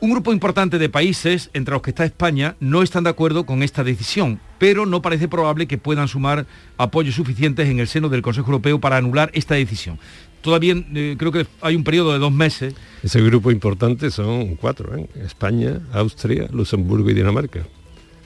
Un 0.00 0.10
grupo 0.10 0.32
importante 0.32 0.78
de 0.78 0.90
países, 0.90 1.48
entre 1.54 1.72
los 1.72 1.80
que 1.80 1.90
está 1.90 2.04
España, 2.04 2.56
no 2.60 2.82
están 2.82 3.04
de 3.04 3.10
acuerdo 3.10 3.46
con 3.46 3.62
esta 3.62 3.82
decisión, 3.82 4.38
pero 4.58 4.84
no 4.84 5.00
parece 5.00 5.28
probable 5.28 5.66
que 5.66 5.78
puedan 5.78 6.08
sumar 6.08 6.46
apoyos 6.76 7.14
suficientes 7.14 7.68
en 7.68 7.78
el 7.78 7.88
seno 7.88 8.10
del 8.10 8.20
Consejo 8.20 8.48
Europeo 8.48 8.78
para 8.80 8.98
anular 8.98 9.30
esta 9.32 9.54
decisión. 9.54 9.98
Todavía 10.42 10.74
eh, 10.94 11.16
creo 11.18 11.32
que 11.32 11.46
hay 11.62 11.74
un 11.74 11.84
periodo 11.84 12.12
de 12.12 12.18
dos 12.18 12.32
meses. 12.32 12.74
Ese 13.02 13.22
grupo 13.22 13.50
importante 13.50 14.10
son 14.10 14.56
cuatro, 14.56 14.94
¿eh? 14.94 15.08
España, 15.24 15.80
Austria, 15.90 16.48
Luxemburgo 16.52 17.08
y 17.08 17.14
Dinamarca. 17.14 17.64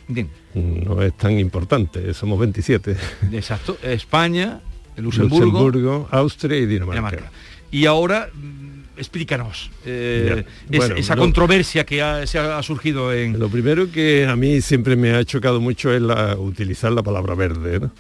Bien. 0.09 0.29
No 0.55 1.03
es 1.03 1.13
tan 1.17 1.39
importante, 1.39 2.13
somos 2.15 2.39
27. 2.41 2.97
Exacto. 3.33 3.77
España, 3.83 4.61
Luxemburgo, 4.97 5.45
Luxemburgo, 5.47 6.09
Austria 6.11 6.59
y 6.59 6.67
Dinamarca. 6.67 7.01
Dinamarca. 7.11 7.33
Y 7.71 7.85
ahora, 7.87 8.29
mm, 8.35 8.69
explícanos 8.97 9.71
eh, 9.85 10.27
Ya. 10.29 10.77
es- 10.77 10.79
Bueno, 10.79 10.97
esa 10.97 11.15
lo- 11.15 11.23
controversia 11.23 11.85
que 11.87 12.03
ha- 12.03 12.27
se 12.27 12.39
ha, 12.39 12.59
ha 12.59 12.63
surgido 12.63 13.13
en... 13.13 13.39
Lo 13.39 13.49
primero 13.49 13.91
que 13.93 14.27
a 14.27 14.35
mí 14.37 14.61
siempre 14.61 14.97
me 14.97 15.13
ha 15.15 15.25
chocado 15.25 15.61
mucho 15.61 15.93
es 15.93 16.01
la- 16.03 16.37
utilizar 16.37 16.91
la 16.93 17.03
palabra 17.03 17.35
verde. 17.35 17.79
¿no? 17.81 17.91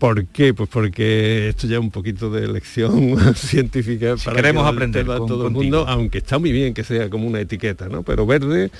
¿Por 0.00 0.24
qué? 0.26 0.52
Pues 0.54 0.68
porque 0.68 1.50
esto 1.50 1.66
ya 1.68 1.76
es 1.76 1.80
un 1.80 1.90
poquito 1.92 2.30
de 2.30 2.48
lección 2.48 3.16
científica 3.36 4.16
Si 4.16 4.24
para 4.24 4.36
queremos 4.36 4.64
que 4.64 4.68
aprender 4.70 5.06
con- 5.06 5.26
todo 5.28 5.46
el 5.46 5.52
mundo, 5.52 5.84
aunque 5.86 6.18
está 6.18 6.38
muy 6.38 6.50
bien 6.50 6.74
que 6.74 6.82
sea 6.82 7.08
como 7.10 7.26
una 7.28 7.38
etiqueta, 7.40 7.88
¿no? 7.88 8.02
Pero 8.02 8.26
verde 8.26 8.70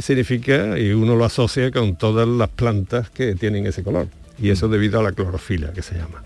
significa, 0.00 0.78
y 0.78 0.90
uno 0.92 1.14
lo 1.14 1.24
asocia 1.26 1.70
con 1.70 1.96
todas 1.96 2.26
las 2.26 2.48
plantas 2.48 3.10
que 3.10 3.34
tienen 3.34 3.66
ese 3.66 3.84
color. 3.84 4.08
Y 4.40 4.48
eso 4.48 4.66
debido 4.68 4.98
a 4.98 5.02
la 5.02 5.12
clorofila 5.12 5.72
que 5.72 5.82
se 5.82 5.94
llama. 5.94 6.24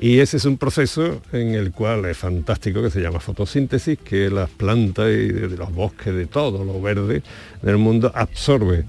Y 0.00 0.18
ese 0.18 0.38
es 0.38 0.44
un 0.44 0.56
proceso 0.58 1.22
en 1.32 1.54
el 1.54 1.70
cual 1.70 2.04
es 2.06 2.16
fantástico 2.16 2.82
que 2.82 2.90
se 2.90 3.00
llama 3.00 3.20
fotosíntesis, 3.20 3.98
que 3.98 4.28
las 4.30 4.50
plantas 4.50 5.08
y 5.10 5.28
de 5.28 5.56
los 5.56 5.72
bosques, 5.72 6.12
de 6.14 6.26
todo 6.26 6.64
lo 6.64 6.80
verde 6.80 7.22
del 7.62 7.76
mundo 7.78 8.10
absorbe 8.14 8.84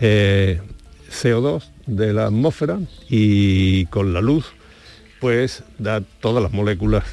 eh, 0.00 0.60
CO2 1.10 1.64
de 1.86 2.12
la 2.12 2.26
atmósfera 2.26 2.78
y 3.08 3.86
con 3.86 4.12
la 4.12 4.20
luz 4.20 4.52
pues 5.20 5.64
da 5.78 6.02
todas 6.20 6.42
las 6.42 6.52
moléculas 6.52 7.04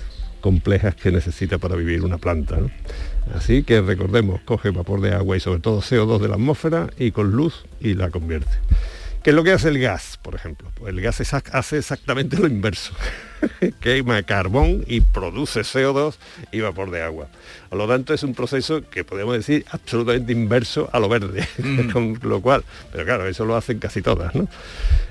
complejas 0.42 0.96
que 0.96 1.12
necesita 1.12 1.58
para 1.58 1.76
vivir 1.76 2.04
una 2.04 2.18
planta. 2.18 2.58
Así 3.34 3.64
que 3.64 3.82
recordemos, 3.82 4.42
coge 4.42 4.72
vapor 4.72 5.00
de 5.00 5.14
agua 5.14 5.38
y 5.38 5.40
sobre 5.40 5.62
todo 5.62 5.82
CO2 5.82 6.20
de 6.20 6.28
la 6.28 6.36
atmósfera 6.36 6.90
y 6.98 7.12
con 7.12 7.32
luz 7.32 7.66
y 7.80 7.94
la 7.94 8.10
convierte. 8.10 8.52
¿Qué 9.24 9.30
es 9.30 9.36
lo 9.36 9.44
que 9.46 9.54
hace 9.54 9.70
el 9.70 9.80
gas, 9.80 10.20
por 10.22 10.36
ejemplo? 10.36 10.70
Pues 10.76 10.94
el 10.94 11.00
gas 11.00 11.22
hace 11.54 11.78
exactamente 11.78 12.38
lo 12.38 12.48
inverso. 12.48 12.94
Quema 13.80 14.24
carbón 14.24 14.84
y 14.88 15.02
produce 15.02 15.62
CO2 15.62 16.16
y 16.52 16.62
vapor 16.62 16.92
de 16.92 17.02
agua. 17.02 17.28
Por 17.70 17.78
lo 17.80 17.88
tanto, 17.88 18.14
es 18.14 18.22
un 18.24 18.36
proceso 18.36 18.82
que 18.90 19.04
podemos 19.04 19.34
decir 19.36 19.66
absolutamente 19.72 20.32
inverso 20.32 20.90
a 20.94 21.00
lo 21.00 21.10
verde. 21.10 21.48
Con 21.94 22.20
lo 22.22 22.42
cual, 22.42 22.64
pero 22.92 23.04
claro, 23.06 23.28
eso 23.28 23.46
lo 23.46 23.56
hacen 23.56 23.80
casi 23.80 24.02
todas, 24.02 24.34
¿no? 24.36 24.48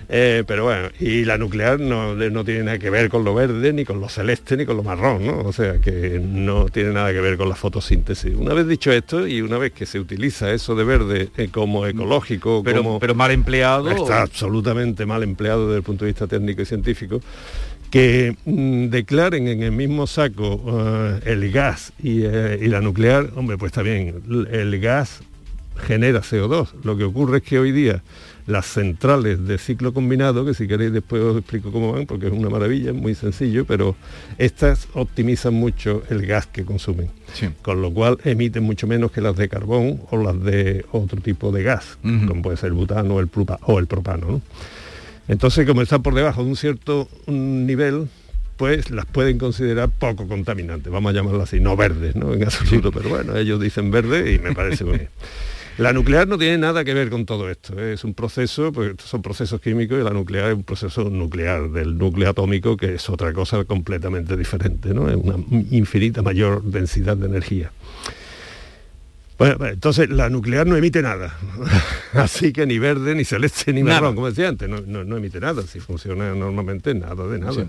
Eh, 0.09 0.45
pero 0.47 0.65
bueno, 0.65 0.89
y 1.01 1.25
la 1.25 1.39
nuclear 1.39 1.81
no, 1.81 2.15
no 2.15 2.45
tiene 2.45 2.65
nada 2.65 2.79
que 2.79 2.91
ver 2.91 3.09
con 3.09 3.25
lo 3.25 3.35
verde, 3.35 3.73
ni 3.73 3.85
con 3.87 3.99
lo 4.01 4.09
celeste, 4.11 4.59
ni 4.59 4.67
con 4.67 4.77
lo 4.77 4.83
marrón, 4.83 5.27
¿no? 5.27 5.39
O 5.39 5.53
sea, 5.53 5.79
que 5.81 6.21
no 6.23 6.67
tiene 6.67 6.93
nada 6.93 7.13
que 7.13 7.21
ver 7.21 7.39
con 7.39 7.49
la 7.49 7.55
fotosíntesis. 7.55 8.35
Una 8.37 8.53
vez 8.53 8.67
dicho 8.69 8.93
esto, 8.93 9.27
y 9.27 9.41
una 9.41 9.57
vez 9.57 9.73
que 9.73 9.87
se 9.87 9.99
utiliza 9.99 10.53
eso 10.53 10.75
de 10.75 10.85
verde 10.85 11.31
eh, 11.39 11.49
como 11.51 11.87
ecológico, 11.87 12.63
Pero- 12.63 12.83
como... 12.83 13.01
pero 13.01 13.15
mal 13.15 13.31
empleado. 13.31 13.91
Está 13.91 14.21
absolutamente 14.23 15.07
mal 15.07 15.23
empleado 15.23 15.67
desde 15.69 15.79
el 15.79 15.83
punto 15.83 16.05
de 16.05 16.11
vista 16.11 16.27
técnico 16.27 16.61
y 16.61 16.67
científico, 16.67 17.21
que 17.93 18.35
mm, 18.47 18.87
declaren 18.89 19.47
en 19.49 19.63
el 19.63 19.71
mismo 19.73 20.07
saco 20.09 20.65
eh, 20.67 21.21
el 21.27 21.53
gas 21.53 21.93
y, 22.03 22.23
eh, 22.25 22.59
y 22.61 22.67
la 22.67 22.81
nuclear, 22.81 23.31
hombre, 23.37 23.59
pues 23.59 23.71
está 23.71 23.83
bien, 23.83 24.15
el 24.51 24.81
gas 24.81 25.21
genera 25.87 26.21
CO2. 26.23 26.71
Lo 26.85 26.97
que 26.97 27.05
ocurre 27.05 27.39
es 27.39 27.43
que 27.45 27.59
hoy 27.59 27.71
día 27.71 28.03
las 28.47 28.67
centrales 28.67 29.47
de 29.47 29.57
ciclo 29.59 29.93
combinado, 29.93 30.45
que 30.45 30.55
si 30.55 30.67
queréis 30.67 30.93
después 30.93 31.23
os 31.23 31.37
explico 31.37 31.71
cómo 31.71 31.93
van, 31.93 32.07
porque 32.07 32.27
es 32.29 32.33
una 32.33 32.49
maravilla, 32.51 32.91
es 32.91 32.97
muy 32.97 33.15
sencillo, 33.15 33.65
pero 33.67 33.95
estas 34.39 34.89
optimizan 34.95 35.55
mucho 35.55 36.03
el 36.09 36.27
gas 36.27 36.47
que 36.47 36.65
consumen. 36.65 37.09
Con 37.63 37.83
lo 37.83 37.93
cual 37.93 38.19
emiten 38.25 38.63
mucho 38.65 38.87
menos 38.87 39.13
que 39.13 39.21
las 39.21 39.37
de 39.37 39.49
carbón 39.51 40.01
o 40.11 40.17
las 40.17 40.43
de 40.43 40.85
otro 40.93 41.21
tipo 41.21 41.53
de 41.53 41.63
gas, 41.63 41.99
como 42.03 42.41
puede 42.43 42.57
ser 42.57 42.69
el 42.69 42.73
butano 42.75 43.17
o 43.17 43.21
el, 43.21 43.31
propa- 43.31 43.59
o 43.67 43.79
el 43.79 43.87
propano. 43.87 44.27
¿no? 44.29 44.41
Entonces, 45.29 45.67
como 45.67 45.83
están 45.83 46.03
por 46.03 46.15
debajo 46.15 46.43
de 46.43 46.51
un 46.51 46.57
cierto 46.57 47.09
nivel, 47.27 48.09
pues 48.57 48.91
las 48.91 49.07
pueden 49.07 49.39
considerar 49.39 49.91
poco 49.91 50.29
contaminantes, 50.29 50.93
vamos 50.93 51.11
a 51.11 51.15
llamarlas 51.15 51.45
así, 51.45 51.61
no 51.61 51.77
verdes, 51.77 52.17
¿no? 52.17 52.33
En 52.35 52.45
absoluto, 52.45 52.93
pero 52.93 53.09
bueno, 53.09 53.37
ellos 53.37 53.61
dicen 53.61 53.91
verde 53.91 54.35
y 54.35 54.39
me 54.39 54.53
parece 54.55 54.85
muy 54.85 54.99
bien. 54.99 55.11
La 55.79 55.95
nuclear 55.95 56.29
no 56.29 56.37
tiene 56.37 56.59
nada 56.59 56.85
que 56.85 56.93
ver 56.93 57.09
con 57.09 57.25
todo 57.25 57.49
esto, 57.49 57.79
¿eh? 57.81 57.95
es 57.95 58.05
un 58.05 58.13
proceso, 58.13 58.73
pues 58.73 58.93
son 59.03 59.23
procesos 59.23 59.59
químicos 59.61 59.99
y 59.99 60.05
la 60.05 60.11
nuclear 60.11 60.51
es 60.51 60.57
un 60.57 60.65
proceso 60.65 61.09
nuclear, 61.09 61.71
del 61.71 61.97
núcleo 61.97 62.29
atómico, 62.29 62.77
que 62.77 62.95
es 62.95 63.09
otra 63.09 63.33
cosa 63.33 63.65
completamente 63.65 64.37
diferente, 64.37 64.93
¿no? 64.93 65.09
Es 65.09 65.17
una 65.17 65.37
infinita 65.71 66.21
mayor 66.21 66.63
densidad 66.63 67.17
de 67.17 67.27
energía. 67.27 67.73
Bueno, 69.49 69.67
entonces 69.67 70.09
la 70.11 70.29
nuclear 70.31 70.67
no 70.67 70.77
emite 70.77 71.03
nada, 71.03 71.37
así 72.15 72.53
que 72.53 72.67
ni 72.67 72.79
verde, 72.79 73.15
ni 73.15 73.25
celeste, 73.25 73.73
ni 73.73 73.83
Nada. 73.83 74.01
marrón, 74.01 74.15
como 74.15 74.29
decía 74.29 74.49
antes, 74.49 74.69
no, 74.69 74.81
no- 74.87 75.05
no 75.05 75.17
emite 75.17 75.41
nada, 75.41 75.63
si 75.63 75.81
funciona 75.81 76.35
normalmente 76.35 76.95
nada 76.95 77.27
de 77.27 77.39
nada. 77.39 77.53
Sí. 77.53 77.65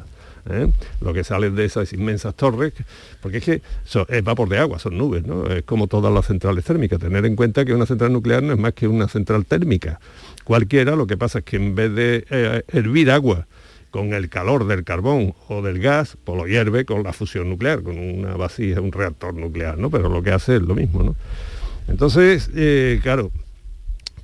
¿eh? 0.50 0.70
Lo 1.02 1.14
que 1.14 1.24
sale 1.24 1.50
de 1.52 1.66
esas 1.66 1.94
inmensas 1.94 2.36
torres, 2.36 2.74
porque 3.22 3.38
es 3.38 3.44
que 3.46 3.62
so- 3.86 4.08
es 4.10 4.24
vapor 4.24 4.50
de 4.50 4.58
agua, 4.60 4.78
son 4.80 4.98
nubes, 4.98 5.26
¿no? 5.26 5.46
Es 5.48 5.64
como 5.64 5.88
todas 5.88 6.14
las 6.14 6.26
centrales 6.28 6.66
térmicas, 6.66 7.00
tener 7.00 7.26
en 7.26 7.36
cuenta 7.36 7.64
que 7.66 7.74
una 7.74 7.86
central 7.86 8.12
nuclear 8.14 8.44
no 8.44 8.54
es 8.54 8.60
más 8.60 8.74
que 8.74 8.88
una 8.88 9.08
central 9.08 9.46
térmica. 9.46 10.00
Cualquiera, 10.44 10.96
lo 10.96 11.08
que 11.08 11.16
pasa 11.18 11.40
es 11.40 11.46
que 11.46 11.56
en 11.56 11.76
vez 11.76 11.94
de 11.96 12.26
eh, 12.30 12.64
hervir 12.68 13.10
agua 13.12 13.48
con 13.90 14.14
el 14.14 14.28
calor 14.28 14.66
del 14.68 14.84
carbón 14.84 15.34
o 15.48 15.62
del 15.62 15.80
gas, 15.80 16.18
pues 16.26 16.38
lo 16.38 16.48
hierve 16.48 16.84
con 16.84 17.04
la 17.04 17.14
fusión 17.14 17.50
nuclear, 17.50 17.82
con 17.84 17.98
una 17.98 18.36
vasija, 18.36 18.82
un 18.82 18.92
reactor 18.92 19.34
nuclear, 19.36 19.78
¿no? 19.78 19.90
Pero 19.90 20.10
lo 20.10 20.22
que 20.24 20.32
hace 20.32 20.56
es 20.58 20.62
lo 20.64 20.76
mismo, 20.76 21.04
¿no? 21.04 21.16
Entonces, 21.88 22.50
eh, 22.56 23.00
claro, 23.02 23.32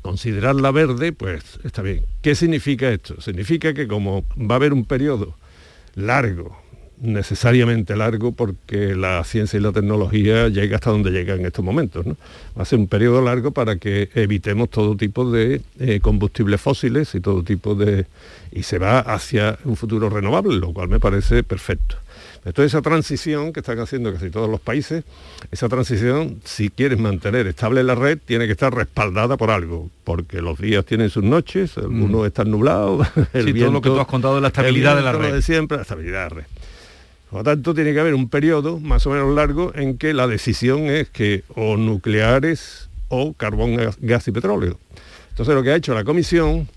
considerarla 0.01 0.71
verde, 0.71 1.11
pues 1.11 1.59
está 1.63 1.81
bien. 1.81 2.05
¿Qué 2.21 2.35
significa 2.35 2.89
esto? 2.89 3.19
Significa 3.21 3.73
que 3.73 3.87
como 3.87 4.25
va 4.37 4.55
a 4.55 4.57
haber 4.57 4.73
un 4.73 4.85
periodo 4.85 5.35
largo, 5.95 6.57
necesariamente 7.01 7.95
largo, 7.95 8.31
porque 8.33 8.95
la 8.95 9.23
ciencia 9.23 9.57
y 9.57 9.61
la 9.61 9.71
tecnología 9.71 10.49
llega 10.49 10.75
hasta 10.75 10.89
donde 10.89 11.11
llega 11.11 11.35
en 11.35 11.45
estos 11.45 11.63
momentos, 11.63 12.05
¿no? 12.05 12.17
Va 12.57 12.63
a 12.63 12.65
ser 12.65 12.79
un 12.79 12.87
periodo 12.87 13.21
largo 13.21 13.51
para 13.51 13.77
que 13.77 14.09
evitemos 14.15 14.69
todo 14.69 14.95
tipo 14.97 15.29
de 15.31 15.61
eh, 15.79 15.99
combustibles 16.01 16.59
fósiles 16.59 17.15
y 17.15 17.21
todo 17.21 17.43
tipo 17.43 17.75
de... 17.75 18.05
y 18.51 18.63
se 18.63 18.79
va 18.79 18.99
hacia 18.99 19.57
un 19.63 19.75
futuro 19.75 20.09
renovable, 20.09 20.57
lo 20.57 20.73
cual 20.73 20.89
me 20.89 20.99
parece 20.99 21.43
perfecto. 21.43 21.95
Entonces 22.45 22.73
esa 22.73 22.81
transición 22.81 23.51
que 23.51 23.59
están 23.59 23.79
haciendo 23.79 24.13
casi 24.13 24.29
todos 24.29 24.49
los 24.49 24.61
países, 24.61 25.03
esa 25.51 25.67
transición, 25.67 26.39
si 26.45 26.69
quieres 26.69 26.97
mantener 26.97 27.47
estable 27.47 27.83
la 27.83 27.95
red, 27.95 28.17
tiene 28.25 28.45
que 28.45 28.53
estar 28.53 28.73
respaldada 28.73 29.35
por 29.35 29.51
algo, 29.51 29.89
porque 30.05 30.41
los 30.41 30.57
días 30.57 30.85
tienen 30.85 31.09
sus 31.09 31.23
noches, 31.23 31.77
algunos 31.77 32.25
están 32.25 32.49
nublados, 32.49 33.07
el 33.33 33.45
Sí, 33.45 33.59
todo 33.59 33.71
lo 33.71 33.81
que 33.81 33.89
tú 33.89 33.99
has 33.99 34.07
contado 34.07 34.35
de 34.35 34.41
la 34.41 34.47
estabilidad 34.47 34.95
de 34.95 35.01
la 35.01 35.11
red. 35.11 35.33
de 35.33 35.41
siempre, 35.41 35.77
la 35.77 35.83
estabilidad 35.83 36.23
de 36.23 36.29
la 36.29 36.29
red. 36.29 36.45
Por 37.29 37.39
lo 37.39 37.43
tanto, 37.43 37.75
tiene 37.75 37.93
que 37.93 37.99
haber 37.99 38.15
un 38.15 38.29
periodo 38.29 38.79
más 38.79 39.05
o 39.05 39.11
menos 39.11 39.35
largo 39.35 39.71
en 39.75 39.97
que 39.97 40.13
la 40.13 40.25
decisión 40.25 40.85
es 40.85 41.09
que 41.09 41.43
o 41.55 41.77
nucleares 41.77 42.89
o 43.09 43.33
carbón, 43.33 43.77
gas 43.99 44.27
y 44.27 44.31
petróleo. 44.31 44.79
Entonces, 45.29 45.53
lo 45.53 45.61
que 45.61 45.71
ha 45.71 45.75
hecho 45.75 45.93
la 45.93 46.03
Comisión, 46.03 46.67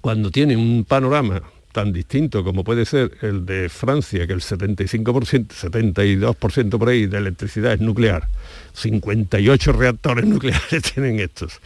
cuando 0.00 0.30
tiene 0.30 0.56
un 0.56 0.84
panorama 0.84 1.42
tan 1.76 1.92
distinto 1.92 2.42
como 2.42 2.64
puede 2.64 2.86
ser 2.86 3.12
el 3.20 3.44
de 3.44 3.68
Francia, 3.68 4.26
que 4.26 4.32
el 4.32 4.40
75%, 4.40 5.48
72% 5.48 6.78
por 6.78 6.88
ahí 6.88 7.04
de 7.04 7.18
electricidad 7.18 7.74
es 7.74 7.80
nuclear, 7.80 8.28
58 8.72 9.72
reactores 9.72 10.24
nucleares 10.34 10.82
tienen 10.94 11.20
estos, 11.20 11.60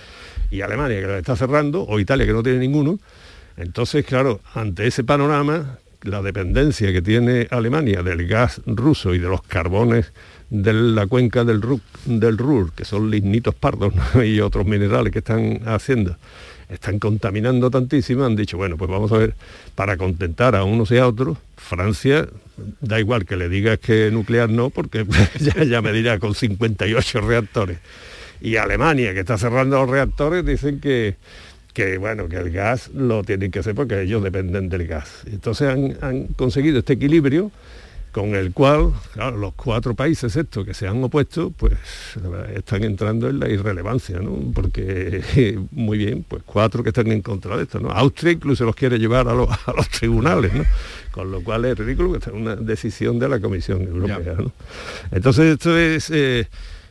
y 0.50 0.62
Alemania 0.62 0.98
que 1.00 1.06
lo 1.06 1.16
está 1.16 1.36
cerrando, 1.36 1.84
o 1.84 2.00
Italia 2.00 2.26
que 2.26 2.32
no 2.32 2.42
tiene 2.42 2.58
ninguno, 2.58 2.98
entonces, 3.56 4.04
claro, 4.04 4.40
ante 4.52 4.88
ese 4.88 5.04
panorama, 5.04 5.78
la 6.02 6.22
dependencia 6.22 6.92
que 6.92 7.02
tiene 7.02 7.46
Alemania 7.52 8.02
del 8.02 8.26
gas 8.26 8.60
ruso 8.66 9.14
y 9.14 9.20
de 9.20 9.28
los 9.28 9.42
carbones 9.42 10.12
de 10.48 10.72
la 10.72 11.06
cuenca 11.06 11.44
del, 11.44 11.60
Ru- 11.62 11.80
del 12.06 12.36
Ruhr, 12.36 12.72
que 12.72 12.84
son 12.84 13.12
lignitos 13.12 13.54
pardos 13.54 13.94
y 14.26 14.40
otros 14.40 14.66
minerales 14.66 15.12
que 15.12 15.20
están 15.20 15.60
haciendo, 15.66 16.16
están 16.70 16.98
contaminando 16.98 17.70
tantísimo, 17.70 18.24
han 18.24 18.36
dicho, 18.36 18.56
bueno, 18.56 18.76
pues 18.76 18.90
vamos 18.90 19.10
a 19.12 19.18
ver, 19.18 19.34
para 19.74 19.96
contentar 19.96 20.54
a 20.54 20.64
unos 20.64 20.90
y 20.90 20.98
a 20.98 21.06
otros, 21.06 21.38
Francia, 21.56 22.28
da 22.80 23.00
igual 23.00 23.26
que 23.26 23.36
le 23.36 23.48
digas 23.48 23.78
que 23.78 24.10
nuclear 24.10 24.48
no, 24.48 24.70
porque 24.70 25.06
ya, 25.40 25.64
ya 25.64 25.82
me 25.82 25.92
dirá 25.92 26.18
con 26.18 26.34
58 26.34 27.20
reactores. 27.20 27.78
Y 28.40 28.56
Alemania, 28.56 29.12
que 29.12 29.20
está 29.20 29.36
cerrando 29.36 29.78
los 29.80 29.90
reactores, 29.90 30.46
dicen 30.46 30.80
que, 30.80 31.16
que 31.74 31.98
bueno, 31.98 32.28
que 32.28 32.36
el 32.36 32.50
gas 32.50 32.88
lo 32.94 33.22
tienen 33.22 33.50
que 33.50 33.58
hacer 33.58 33.74
porque 33.74 34.00
ellos 34.02 34.22
dependen 34.22 34.68
del 34.68 34.86
gas. 34.86 35.22
Entonces 35.26 35.68
han, 35.68 35.96
han 36.00 36.26
conseguido 36.28 36.78
este 36.78 36.94
equilibrio 36.94 37.50
con 38.12 38.34
el 38.34 38.52
cual 38.52 38.92
claro, 39.12 39.36
los 39.36 39.54
cuatro 39.54 39.94
países 39.94 40.34
estos 40.36 40.64
que 40.64 40.74
se 40.74 40.86
han 40.86 41.02
opuesto, 41.02 41.50
pues 41.50 41.74
están 42.54 42.84
entrando 42.84 43.28
en 43.28 43.38
la 43.38 43.48
irrelevancia, 43.48 44.18
¿no? 44.20 44.36
Porque 44.52 45.22
muy 45.70 45.98
bien, 45.98 46.24
pues 46.26 46.42
cuatro 46.44 46.82
que 46.82 46.90
están 46.90 47.10
en 47.12 47.22
contra 47.22 47.56
de 47.56 47.64
esto, 47.64 47.80
¿no? 47.80 47.90
Austria 47.90 48.32
incluso 48.32 48.64
los 48.64 48.74
quiere 48.74 48.98
llevar 48.98 49.28
a 49.28 49.34
los, 49.34 49.48
a 49.66 49.72
los 49.76 49.88
tribunales, 49.88 50.52
¿no? 50.52 50.64
Con 51.10 51.30
lo 51.30 51.42
cual 51.42 51.64
es 51.64 51.78
ridículo 51.78 52.12
que 52.12 52.20
sea 52.20 52.32
una 52.32 52.56
decisión 52.56 53.18
de 53.18 53.28
la 53.28 53.40
Comisión 53.40 53.82
Europea, 53.82 54.34
¿no? 54.38 54.52
Entonces 55.10 55.52
esto 55.52 55.76
es 55.76 56.10
eh, 56.10 56.48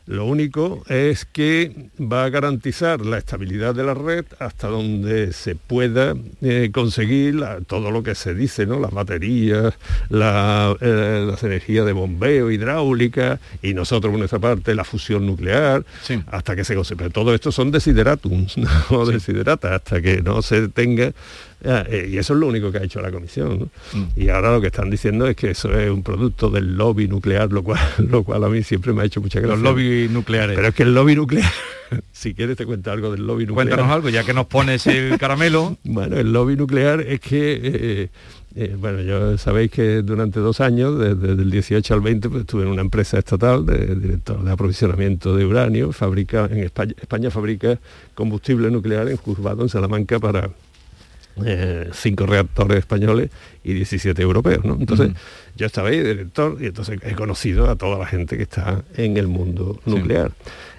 lo 0.09 0.25
único 0.25 0.83
es 0.89 1.25
que 1.25 1.89
va 2.01 2.23
a 2.25 2.29
garantizar 2.31 3.05
la 3.05 3.19
estabilidad 3.19 3.75
de 3.75 3.83
la 3.83 3.93
red 3.93 4.25
hasta 4.39 4.67
donde 4.67 5.33
se 5.33 5.53
pueda 5.53 6.15
eh, 6.41 6.71
conseguir 6.73 7.35
la- 7.35 7.61
todo 7.61 7.91
lo 7.91 8.01
que 8.01 8.15
se 8.15 8.33
dice, 8.33 8.65
¿no? 8.65 8.79
Las 8.79 8.89
baterías, 8.91 9.75
la- 10.09 10.75
eh, 10.81 11.25
las 11.29 11.43
energías 11.43 11.85
de 11.85 11.93
bombeo, 11.93 12.49
hidráulica, 12.49 13.39
y 13.61 13.75
nosotros 13.75 14.09
por 14.09 14.17
nuestra 14.17 14.39
parte 14.39 14.73
la 14.73 14.83
fusión 14.83 15.27
nuclear, 15.27 15.85
hasta 16.31 16.55
que 16.55 16.63
se 16.63 16.73
consiga. 16.73 16.97
Pero 16.97 17.09
todo 17.11 17.35
esto 17.35 17.51
son 17.51 17.69
desideratums, 17.69 18.57
no 18.89 19.05
desiderata, 19.05 19.75
hasta 19.75 20.01
que 20.01 20.23
no 20.23 20.41
se 20.41 20.69
tenga 20.69 21.11
y 21.61 22.17
eso 22.17 22.33
es 22.33 22.39
lo 22.39 22.47
único 22.47 22.71
que 22.71 22.77
ha 22.77 22.83
hecho 22.83 23.01
la 23.01 23.11
comisión. 23.11 23.59
¿no? 23.59 24.09
Y 24.15 24.29
ahora 24.29 24.51
lo 24.51 24.61
que 24.61 24.67
están 24.67 24.89
diciendo 24.89 25.27
es 25.27 25.35
que 25.35 25.51
eso 25.51 25.77
es 25.77 25.89
un 25.89 26.03
producto 26.03 26.49
del 26.49 26.77
lobby 26.77 27.07
nuclear, 27.07 27.51
lo 27.51 27.63
cual, 27.63 27.79
lo 27.97 28.23
cual 28.23 28.43
a 28.43 28.49
mí 28.49 28.63
siempre 28.63 28.93
me 28.93 29.01
ha 29.01 29.05
hecho 29.05 29.21
mucha 29.21 29.39
gracia. 29.39 29.55
Los 29.55 29.63
lobby 29.63 30.07
nucleares. 30.09 30.55
Pero 30.55 30.69
es 30.69 30.75
que 30.75 30.83
el 30.83 30.93
lobby 30.93 31.15
nuclear, 31.15 31.51
si 32.11 32.33
quieres 32.33 32.55
te 32.57 32.65
cuento 32.65 32.91
algo 32.91 33.11
del 33.11 33.25
lobby 33.25 33.45
nuclear. 33.45 33.67
Cuéntanos 33.67 33.91
algo, 33.91 34.09
ya 34.09 34.23
que 34.23 34.33
nos 34.33 34.47
pones 34.47 34.87
el 34.87 35.17
caramelo. 35.19 35.77
bueno, 35.83 36.17
el 36.17 36.31
lobby 36.31 36.55
nuclear 36.55 37.01
es 37.01 37.19
que, 37.19 37.59
eh, 37.61 38.09
eh, 38.55 38.75
bueno, 38.79 39.01
yo 39.01 39.37
sabéis 39.37 39.71
que 39.71 40.01
durante 40.01 40.39
dos 40.39 40.61
años, 40.61 40.97
desde 40.97 41.33
el 41.33 41.51
18 41.51 41.93
al 41.93 42.01
20, 42.01 42.29
pues, 42.29 42.41
estuve 42.41 42.63
en 42.63 42.69
una 42.69 42.81
empresa 42.81 43.19
estatal 43.19 43.65
de 43.65 43.95
director 43.95 44.41
de 44.43 44.51
aprovisionamiento 44.51 45.35
de 45.35 45.45
uranio, 45.45 45.91
fabrica, 45.91 46.47
en 46.49 46.59
España, 46.59 46.93
España 46.99 47.29
fabrica 47.31 47.79
combustible 48.15 48.71
nuclear 48.71 49.09
en 49.09 49.17
Juzgado, 49.17 49.63
en 49.63 49.69
Salamanca, 49.69 50.19
para 50.19 50.49
eh, 51.45 51.89
cinco 51.93 52.25
reactores 52.25 52.77
españoles 52.79 53.29
y 53.63 53.73
17 53.73 54.21
europeos, 54.21 54.63
¿no? 54.65 54.77
Entonces, 54.79 55.11
yo 55.55 55.65
estaba 55.65 55.89
ahí, 55.89 55.99
director, 55.99 56.57
y 56.59 56.67
entonces 56.67 56.99
he 57.03 57.13
conocido 57.13 57.69
a 57.69 57.75
toda 57.75 57.97
la 57.97 58.05
gente 58.05 58.37
que 58.37 58.43
está 58.43 58.83
en 58.95 59.17
el 59.17 59.27
mundo 59.27 59.79
nuclear. 59.85 60.31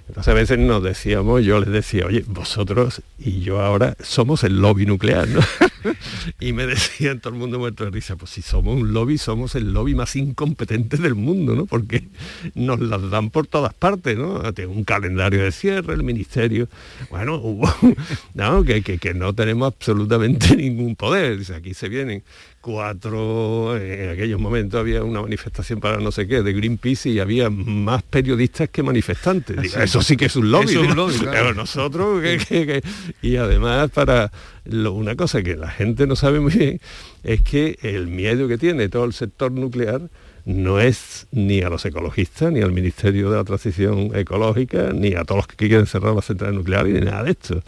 Entonces 0.08 0.32
a 0.32 0.34
veces 0.34 0.58
nos 0.58 0.82
decíamos, 0.82 1.44
yo 1.44 1.60
les 1.60 1.68
decía, 1.68 2.04
oye, 2.04 2.24
vosotros 2.26 3.00
y 3.16 3.42
yo 3.42 3.60
ahora 3.60 3.96
somos 4.02 4.42
el 4.42 4.60
lobby 4.60 4.84
nuclear, 4.84 5.28
¿no? 5.28 5.40
y 6.40 6.52
me 6.52 6.66
decían 6.66 7.20
todo 7.20 7.32
el 7.34 7.38
mundo 7.38 7.58
muerto 7.58 7.84
de 7.84 7.90
risa, 7.90 8.16
pues 8.16 8.30
si 8.30 8.42
somos 8.42 8.80
un 8.80 8.92
lobby, 8.92 9.18
somos 9.18 9.54
el 9.54 9.72
lobby 9.72 9.94
más 9.94 10.16
incompetente 10.16 10.96
del 10.96 11.14
mundo, 11.14 11.54
¿no? 11.54 11.66
Porque 11.66 12.08
nos 12.54 12.80
las 12.80 13.10
dan 13.10 13.30
por 13.30 13.46
todas 13.46 13.74
partes, 13.74 14.16
¿no? 14.16 14.40
Tiene 14.52 14.72
un 14.72 14.84
calendario 14.84 15.42
de 15.42 15.52
cierre, 15.52 15.94
el 15.94 16.02
ministerio. 16.02 16.68
Bueno, 17.10 17.36
hubo, 17.36 17.72
no, 18.34 18.62
que, 18.64 18.82
que, 18.82 18.98
que 18.98 19.14
no 19.14 19.34
tenemos 19.34 19.66
absolutamente 19.72 20.56
ningún 20.56 20.96
poder. 20.96 21.38
Dice, 21.38 21.54
aquí 21.54 21.74
se 21.74 21.88
vienen 21.88 22.22
cuatro, 22.62 23.74
en 23.76 24.10
aquellos 24.10 24.38
momentos 24.38 24.78
había 24.78 25.02
una 25.02 25.22
manifestación 25.22 25.80
para 25.80 25.98
no 25.98 26.12
sé 26.12 26.26
qué, 26.26 26.42
de 26.42 26.52
Greenpeace 26.52 27.08
y 27.08 27.18
había 27.18 27.48
más 27.48 28.02
periodistas 28.02 28.68
que 28.68 28.82
manifestantes. 28.82 29.56
Digo, 29.60 29.74
Sí. 29.74 29.80
Eso 29.82 30.02
sí 30.02 30.16
que 30.16 30.26
es 30.26 30.36
un 30.36 30.50
lobby. 30.50 30.70
Eso 30.72 30.82
es 30.82 30.88
un 30.90 30.96
¿no? 30.96 31.06
lobby, 31.06 31.14
claro. 31.18 31.32
Pero 31.32 31.54
nosotros, 31.54 32.22
que- 32.22 32.82
y 33.22 33.36
además 33.36 33.90
para 33.90 34.30
lo- 34.70 34.92
una 34.92 35.16
cosa 35.16 35.42
que 35.42 35.56
la 35.56 35.70
gente 35.70 36.06
no 36.06 36.16
sabe 36.16 36.40
muy 36.40 36.52
bien, 36.52 36.80
es 37.24 37.40
que 37.42 37.78
el 37.82 38.06
miedo 38.06 38.48
que 38.48 38.58
tiene 38.58 38.88
todo 38.88 39.04
el 39.04 39.12
sector 39.12 39.52
nuclear 39.52 40.02
no 40.46 40.80
es 40.80 41.26
ni 41.32 41.60
a 41.62 41.68
los 41.68 41.84
ecologistas, 41.84 42.50
ni 42.52 42.60
al 42.62 42.72
Ministerio 42.72 43.30
de 43.30 43.36
la 43.36 43.44
Transición 43.44 44.10
Ecológica, 44.16 44.92
ni 44.94 45.14
a 45.14 45.24
todos 45.24 45.40
los 45.40 45.46
que 45.46 45.68
quieren 45.68 45.86
cerrar 45.86 46.14
las 46.14 46.24
centrales 46.24 46.56
nucleares, 46.56 46.94
ni 46.94 47.00
nada 47.00 47.24
de 47.24 47.32
esto. 47.32 47.62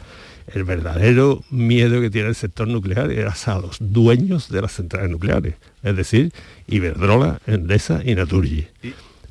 El 0.52 0.64
verdadero 0.64 1.44
miedo 1.50 2.00
que 2.00 2.10
tiene 2.10 2.28
el 2.28 2.34
sector 2.34 2.66
nuclear 2.66 3.10
es 3.12 3.46
a 3.46 3.58
los 3.60 3.76
dueños 3.78 4.48
de 4.48 4.62
las 4.62 4.72
centrales 4.72 5.10
nucleares, 5.10 5.54
es 5.82 5.96
decir, 5.96 6.32
Iberdrola, 6.66 7.40
Endesa 7.46 8.00
y 8.04 8.14
Naturgy. 8.14 8.66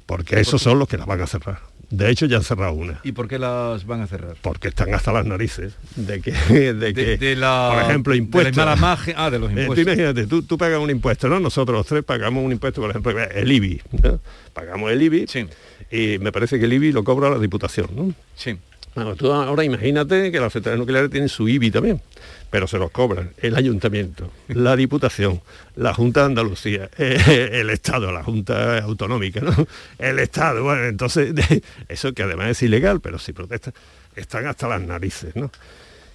Porque 0.05 0.39
esos 0.39 0.61
son 0.61 0.79
los 0.79 0.87
que 0.87 0.97
las 0.97 1.07
van 1.07 1.21
a 1.21 1.27
cerrar. 1.27 1.59
De 1.91 2.09
hecho, 2.09 2.25
ya 2.25 2.37
han 2.37 2.43
cerrado 2.43 2.73
una. 2.73 3.01
¿Y 3.03 3.11
por 3.11 3.27
qué 3.27 3.37
las 3.37 3.85
van 3.85 4.01
a 4.01 4.07
cerrar? 4.07 4.35
Porque 4.41 4.69
están 4.69 4.93
hasta 4.95 5.11
las 5.11 5.25
narices 5.25 5.73
de 5.97 6.21
que, 6.21 6.31
de 6.73 6.93
que 6.93 7.17
de 7.17 7.35
la- 7.35 7.69
por 7.73 7.83
ejemplo, 7.83 8.13
de 8.13 8.19
la 8.19 8.23
impuestos. 8.23 8.55
mala 8.57 8.75
imagen- 8.77 9.13
ah, 9.17 9.29
de 9.29 9.39
los 9.39 9.51
Eh, 9.51 9.53
tú 9.55 9.59
impuestos. 9.59 9.87
imagínate, 9.87 10.25
tú, 10.27 10.41
tú 10.43 10.57
pagas 10.57 10.79
un 10.79 10.89
impuesto, 10.89 11.27
¿no? 11.27 11.39
Nosotros 11.39 11.77
los 11.77 11.85
tres 11.85 12.03
pagamos 12.03 12.43
un 12.45 12.51
impuesto, 12.53 12.79
por 12.81 12.89
ejemplo, 12.91 13.11
el 13.19 13.51
IBI. 13.51 13.81
¿no? 14.03 14.19
Pagamos 14.53 14.91
el 14.91 15.01
IBI 15.01 15.25
y 15.91 16.17
me 16.19 16.31
parece 16.31 16.57
que 16.59 16.65
el 16.65 16.73
IBI 16.73 16.93
lo 16.93 17.03
cobra 17.03 17.29
la 17.29 17.37
Diputación, 17.39 17.87
¿no? 17.95 18.13
Sí. 18.35 18.57
Bueno, 18.95 19.15
tú 19.15 19.31
ahora 19.31 19.63
imagínate 19.63 20.31
que 20.31 20.39
las 20.41 20.51
centrales 20.51 20.77
nucleares 20.79 21.09
tienen 21.09 21.29
su 21.29 21.47
IBI 21.47 21.71
también, 21.71 22.01
pero 22.51 22.67
se 22.67 22.77
los 22.77 22.91
cobran 22.91 23.31
el 23.41 23.55
ayuntamiento, 23.55 24.29
la 24.49 24.75
Diputación, 24.75 25.41
la 25.75 25.93
Junta 25.95 26.19
de 26.19 26.25
Andalucía, 26.27 26.89
el 26.99 27.69
Estado, 27.71 28.11
la 28.11 28.23
Junta 28.23 28.77
Autonómica, 28.79 29.39
¿no? 29.41 29.55
El 29.97 30.19
Estado, 30.19 30.63
bueno, 30.63 30.83
entonces, 30.85 31.33
eso 31.89 32.13
que 32.13 32.21
además 32.23 32.49
es 32.49 32.61
ilegal, 32.61 32.99
pero 33.01 33.17
si 33.17 33.33
protestan, 33.33 33.73
están 34.15 34.45
hasta 34.45 34.67
las 34.67 34.81
narices, 34.81 35.35
¿no? 35.35 35.49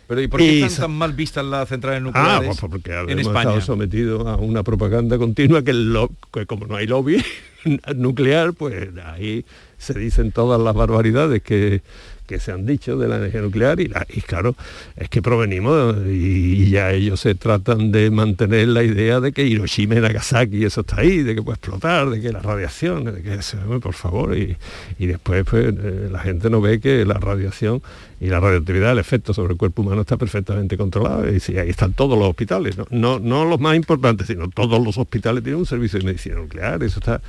Pero 0.09 0.21
¿y 0.21 0.29
por 0.29 0.39
qué 0.39 0.47
Y 0.53 0.63
están 0.63 0.83
tan 0.83 0.97
mal 0.99 1.15
vistas 1.15 1.45
las 1.45 1.69
centrales 1.69 1.99
Ah, 1.99 2.05
nucleares 2.05 2.47
pues 2.61 2.71
porque 2.71 2.93
en 2.93 3.09
hemos 3.19 3.27
España? 3.27 3.41
estado 3.41 3.61
sometidos 3.61 4.25
a 4.25 4.37
una 4.37 4.63
propaganda 4.63 5.19
continua 5.19 5.65
que, 5.65 5.73
lo- 5.73 6.13
que 6.33 6.47
como 6.47 6.67
no 6.69 6.77
hay 6.77 6.87
lobby 6.87 7.25
nuclear, 7.97 8.53
pues 8.53 8.89
ahí 9.05 9.45
se 9.79 9.99
dicen 9.99 10.31
todas 10.31 10.61
las 10.61 10.75
barbaridades 10.75 11.43
que, 11.43 11.83
que 12.27 12.41
se 12.41 12.53
han 12.53 12.67
dicho 12.67 12.97
de 12.99 13.09
la 13.09 13.17
energía 13.17 13.41
nuclear 13.43 13.81
y, 13.81 13.89
la- 13.89 14.07
y 14.13 14.21
claro, 14.21 14.55
es 14.97 15.09
que 15.09 15.23
provenimos 15.23 15.97
y, 16.07 16.71
ya 16.71 16.93
ellos 16.93 17.21
se 17.21 17.35
tratan 17.35 17.93
de 17.93 18.11
mantener 18.11 18.69
la 18.69 18.83
idea 18.83 19.21
de 19.21 19.33
que 19.33 19.45
Hiroshima 19.47 19.95
y 19.97 20.01
Nagasaki 20.01 20.65
eso 20.65 20.81
está 20.83 21.01
ahí, 21.01 21.23
de 21.23 21.35
que 21.35 21.43
puede 21.43 21.57
explotar, 21.57 22.11
de 22.11 22.21
que 22.21 22.33
la 22.33 22.41
radiación, 22.41 23.05
de 23.05 23.23
que 23.23 23.35
eso, 23.35 23.57
por 23.81 23.95
favor, 23.95 24.37
y, 24.37 24.57
y 24.99 25.07
después 25.07 25.45
pues 25.49 25.73
eh, 25.79 26.09
la 26.11 26.19
gente 26.21 26.51
no 26.51 26.61
ve 26.61 26.81
que 26.81 27.05
la 27.05 27.15
radiación 27.15 27.83
y 28.21 28.27
la 28.29 28.41
radioactividad, 28.41 28.93
el 28.93 28.99
efecto 28.99 29.35
sobre 29.35 29.53
el 29.53 29.59
cuerpo 29.59 29.83
humano 29.83 30.01
está 30.01 30.17
perfectamente 30.17 30.77
controlado 30.79 31.31
y 31.31 31.39
sí, 31.39 31.59
ahí 31.59 31.69
están 31.69 31.93
todos 31.93 32.19
los 32.19 32.29
hospitales, 32.29 32.77
no, 32.79 32.87
no, 32.91 33.19
no 33.19 33.45
los 33.45 33.61
más 33.61 33.77
importantes, 33.77 34.27
sino 34.27 34.49
todos 34.49 34.83
los 34.83 34.97
hospitales 34.99 35.43
tienen 35.43 35.61
un 35.61 35.67
servicio 35.67 35.99
de 35.99 36.07
medicina 36.07 36.37
nuclear, 36.37 36.83
eso 36.83 36.99
está 36.99 37.21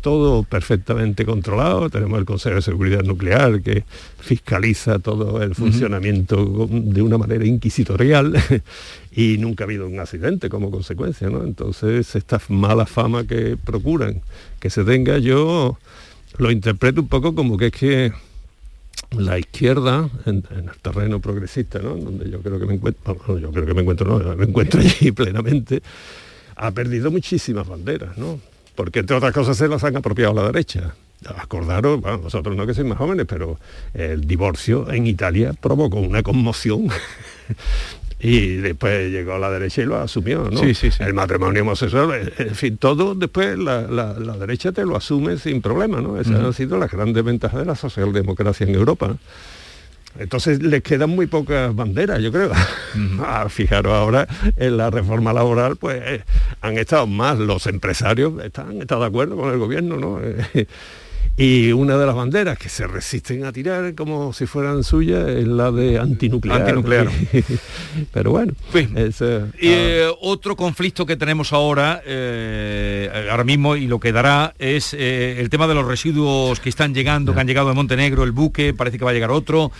todo 0.00 0.42
perfectamente 0.42 1.24
controlado. 1.24 1.90
Tenemos 1.90 2.18
el 2.18 2.24
Consejo 2.24 2.56
de 2.56 2.62
Seguridad 2.62 3.02
Nuclear 3.02 3.60
que 3.62 3.84
fiscaliza 4.18 4.98
todo 4.98 5.42
el 5.42 5.54
funcionamiento 5.54 6.68
de 6.70 7.02
una 7.02 7.18
manera 7.18 7.44
inquisitorial 7.44 8.34
y 9.12 9.38
nunca 9.38 9.64
ha 9.64 9.66
habido 9.66 9.86
un 9.86 9.98
accidente 9.98 10.48
como 10.48 10.70
consecuencia. 10.70 11.28
¿no? 11.28 11.42
Entonces, 11.42 12.14
esta 12.14 12.40
mala 12.48 12.86
fama 12.86 13.26
que 13.26 13.56
procuran 13.56 14.22
que 14.60 14.70
se 14.70 14.84
tenga, 14.84 15.18
yo 15.18 15.78
lo 16.38 16.50
interpreto 16.50 17.00
un 17.00 17.08
poco 17.08 17.34
como 17.34 17.56
que 17.56 17.66
es 17.66 17.72
que 17.72 18.12
la 19.12 19.38
izquierda 19.38 20.08
en, 20.24 20.44
en 20.50 20.68
el 20.68 20.76
terreno 20.82 21.20
progresista, 21.20 21.78
¿no? 21.78 21.96
donde 21.96 22.28
yo 22.30 22.40
creo 22.40 22.58
que 22.58 22.66
me 22.66 22.74
encuentro, 22.74 23.16
bueno, 23.26 23.40
yo 23.40 23.52
creo 23.52 23.66
que 23.66 23.74
me 23.74 23.82
encuentro, 23.82 24.18
no, 24.18 24.36
me 24.36 24.44
encuentro 24.44 24.80
allí 25.00 25.12
plenamente, 25.12 25.82
ha 26.56 26.70
perdido 26.70 27.10
muchísimas 27.10 27.66
banderas, 27.66 28.16
¿no? 28.16 28.40
Porque 28.76 29.00
entre 29.00 29.16
otras 29.16 29.32
cosas 29.32 29.56
se 29.56 29.66
las 29.68 29.82
han 29.84 29.96
apropiado 29.96 30.34
la 30.34 30.44
derecha. 30.44 30.94
Acordaros, 31.38 32.00
bueno, 32.00 32.18
vosotros 32.18 32.54
no 32.54 32.66
que 32.66 32.74
sois 32.74 32.86
más 32.86 32.98
jóvenes, 32.98 33.24
pero 33.26 33.58
el 33.94 34.26
divorcio 34.26 34.90
en 34.92 35.06
Italia 35.06 35.54
provocó 35.58 35.98
una 35.98 36.22
conmoción. 36.22 36.88
Y 38.18 38.56
después 38.56 39.10
llegó 39.12 39.36
la 39.38 39.50
derecha 39.50 39.82
y 39.82 39.84
lo 39.84 39.96
asumió, 39.98 40.48
¿no? 40.50 40.58
Sí, 40.58 40.72
sí, 40.74 40.90
sí. 40.90 41.02
El 41.02 41.12
matrimonio 41.12 41.60
homosexual, 41.62 42.10
eh, 42.14 42.32
en 42.38 42.54
fin, 42.54 42.78
todo 42.78 43.14
después 43.14 43.58
la, 43.58 43.82
la- 43.82 44.14
la 44.18 44.36
derecha 44.38 44.72
te 44.72 44.86
lo 44.86 44.96
asume 44.96 45.36
sin 45.36 45.60
problema, 45.60 46.00
¿no? 46.00 46.18
Esas 46.18 46.36
Ujú. 46.38 46.46
han 46.46 46.52
sido 46.54 46.78
las 46.78 46.90
grandes 46.90 47.22
ventajas 47.22 47.60
de 47.60 47.66
la 47.66 47.74
socialdemocracia 47.76 48.66
en 48.66 48.74
Europa. 48.74 49.16
Entonces 50.18 50.62
les 50.62 50.82
quedan 50.82 51.10
muy 51.10 51.26
pocas 51.26 51.74
banderas, 51.74 52.20
yo 52.20 52.32
creo. 52.32 52.52
Ah, 53.20 53.46
fijaros 53.48 53.92
ahora 53.92 54.26
en 54.56 54.76
la 54.76 54.88
reforma 54.88 55.32
laboral, 55.32 55.76
pues 55.76 56.00
eh, 56.02 56.24
han 56.60 56.78
estado 56.78 57.06
más 57.06 57.38
los 57.38 57.66
empresarios, 57.66 58.42
están, 58.42 58.80
estado 58.80 59.02
de 59.02 59.06
acuerdo 59.08 59.36
con 59.36 59.52
el 59.52 59.58
gobierno, 59.58 59.96
¿no? 59.96 60.20
Y 61.38 61.70
una 61.72 61.98
de 61.98 62.06
las 62.06 62.14
banderas 62.14 62.56
que 62.56 62.70
se 62.70 62.86
resisten 62.86 63.44
a 63.44 63.52
tirar 63.52 63.94
como 63.94 64.32
si 64.32 64.46
fueran 64.46 64.82
suyas 64.82 65.28
es 65.28 65.46
la 65.46 65.70
de 65.70 65.98
antinuclear. 65.98 66.62
Antinuclear. 66.62 67.10
Pero 68.12 68.30
bueno, 68.30 68.54
es, 68.72 69.20
Y, 69.20 69.68
eh, 69.68 70.08
otro 70.22 70.56
conflicto 70.56 71.04
que 71.04 71.16
tenemos 71.16 71.52
ahora, 71.52 72.00
eh, 72.06 73.28
ahora 73.30 73.44
mismo, 73.44 73.76
y 73.76 73.86
lo 73.86 74.00
que 74.00 74.12
dará, 74.12 74.54
es 74.58 74.94
eh, 74.94 75.38
el 75.38 75.50
tema 75.50 75.66
de 75.66 75.74
los 75.74 75.86
residuos 75.86 76.58
que 76.58 76.70
están 76.70 76.94
llegando, 76.94 77.34
que 77.34 77.40
han 77.40 77.46
llegado 77.46 77.68
de 77.68 77.74
Montenegro, 77.74 78.24
el 78.24 78.32
buque, 78.32 78.72
parece 78.72 78.96
que 78.96 79.04
va 79.04 79.10
a 79.10 79.14
llegar 79.14 79.30
otro. 79.30 79.72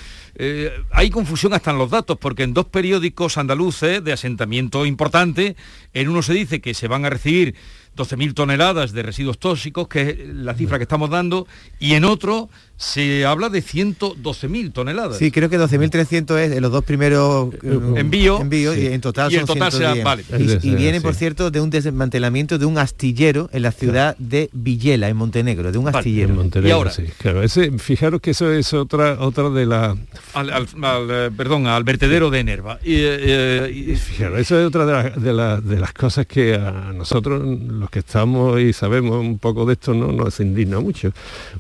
Hay 0.90 1.08
confusión 1.08 1.54
hasta 1.54 1.70
en 1.70 1.78
los 1.78 1.88
datos, 1.88 2.18
porque 2.18 2.42
en 2.42 2.52
dos 2.52 2.66
periódicos 2.66 3.38
andaluces 3.38 4.04
de 4.04 4.12
asentamiento 4.12 4.84
importante, 4.84 5.56
en 5.94 6.10
uno 6.10 6.20
se 6.20 6.34
dice 6.34 6.60
que 6.60 6.74
se 6.74 6.86
van 6.86 7.06
a 7.06 7.10
recibir 7.10 7.54
12.000 7.96 8.34
toneladas 8.34 8.92
de 8.92 9.02
residuos 9.02 9.38
tóxicos, 9.38 9.88
que 9.88 10.10
es 10.10 10.28
la 10.28 10.54
cifra 10.54 10.78
que 10.78 10.84
estamos 10.84 11.10
dando, 11.10 11.46
y 11.80 11.94
en 11.94 12.04
otro 12.04 12.50
se 12.78 13.24
habla 13.24 13.48
de 13.48 13.62
112.000 13.62 14.72
toneladas. 14.72 15.16
Sí, 15.18 15.30
creo 15.30 15.48
que 15.48 15.58
12.300 15.58 16.38
es 16.38 16.52
en 16.52 16.62
los 16.62 16.70
dos 16.70 16.84
primeros 16.84 17.54
eh, 17.62 17.78
Envío. 17.96 18.40
envíos 18.40 18.74
Sí. 18.74 18.82
y 18.82 18.86
en 18.88 19.00
total 19.00 19.32
Y 19.32 19.36
en 19.36 19.46
son 19.46 19.56
total 19.58 19.72
sea- 19.72 19.94
110. 19.94 20.04
vale. 20.04 20.24
Y, 20.62 20.74
viene, 20.74 20.98
sí. 20.98 21.02
por 21.04 21.14
cierto, 21.14 21.50
de 21.50 21.60
un 21.60 21.70
desmantelamiento 21.70 22.58
de 22.58 22.66
un 22.66 22.76
astillero 22.78 23.48
en 23.52 23.62
la 23.62 23.72
ciudad 23.72 24.16
de 24.18 24.50
Villela, 24.52 25.08
en 25.08 25.16
Montenegro, 25.16 25.72
de 25.72 25.78
un 25.78 25.88
astillero. 25.88 26.34
Montenegro, 26.34 26.68
Y 26.68 26.72
ahora- 26.72 26.90
sí, 26.90 27.04
claro, 27.18 27.42
ese, 27.42 27.70
fijaros 27.78 28.20
que 28.20 28.32
eso 28.32 28.52
es 28.52 28.72
otra 28.74 29.16
otra 29.20 29.48
de 29.50 29.64
las 29.66 29.96
Al, 30.34 30.50
al- 30.50 30.66
al, 30.82 31.08
eh, 31.10 31.30
perdón, 31.36 31.66
al 31.66 31.82
vertedero 31.84 32.28
de 32.30 32.44
Nerva. 32.44 32.78
Y, 32.84 32.94
eh, 32.96 33.72
y- 33.74 33.96
Fijaros, 33.96 34.38
eso 34.40 34.60
es 34.60 34.66
otra 34.66 34.84
de, 34.86 35.32
las- 35.32 35.64
de 35.66 35.78
las 35.80 35.92
cosas 35.94 36.26
que 36.26 36.54
a 36.54 36.92
nosotros, 36.94 37.42
los 37.42 37.88
que 37.90 38.00
estamos 38.00 38.60
y 38.60 38.72
sabemos 38.72 39.18
un 39.20 39.38
poco 39.38 39.64
de 39.64 39.72
esto, 39.74 39.94
no 39.94 40.12
nos 40.12 40.38
indigna 40.40 40.78
mucho. 40.80 41.12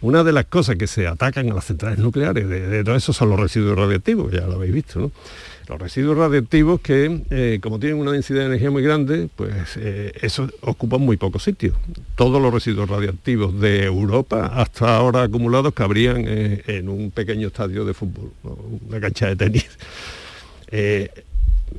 Una 0.02 0.22
de 0.22 0.32
las 0.32 0.44
cosas 0.46 0.76
que 0.76 0.86
se 0.86 1.05
atacan 1.06 1.50
a 1.50 1.54
las 1.54 1.64
centrales 1.64 1.98
nucleares, 1.98 2.48
de, 2.48 2.68
de 2.68 2.84
todo 2.84 2.96
eso 2.96 3.12
son 3.12 3.30
los 3.30 3.40
residuos 3.40 3.76
radiactivos, 3.76 4.32
ya 4.32 4.46
lo 4.46 4.54
habéis 4.54 4.72
visto. 4.74 5.10
Los 5.68 5.80
residuos 5.80 6.16
radiactivos 6.16 6.80
que, 6.80 7.22
eh, 7.30 7.58
como 7.60 7.80
tienen 7.80 7.98
una 7.98 8.12
densidad 8.12 8.40
de 8.40 8.46
energía 8.46 8.70
muy 8.70 8.84
grande, 8.84 9.28
pues 9.34 9.76
eh, 9.76 10.12
eso 10.22 10.48
ocupan 10.60 11.00
muy 11.00 11.16
poco 11.16 11.40
sitio. 11.40 11.72
Todos 12.14 12.40
los 12.40 12.54
residuos 12.54 12.88
radiactivos 12.88 13.58
de 13.60 13.82
Europa, 13.82 14.46
hasta 14.54 14.96
ahora 14.96 15.24
acumulados, 15.24 15.74
cabrían 15.74 16.24
eh, 16.28 16.62
en 16.68 16.88
un 16.88 17.10
pequeño 17.10 17.48
estadio 17.48 17.84
de 17.84 17.94
fútbol, 17.94 18.30
una 18.88 19.00
cancha 19.00 19.26
de 19.26 19.36
tenis. 19.36 19.66
Eh, 20.70 21.10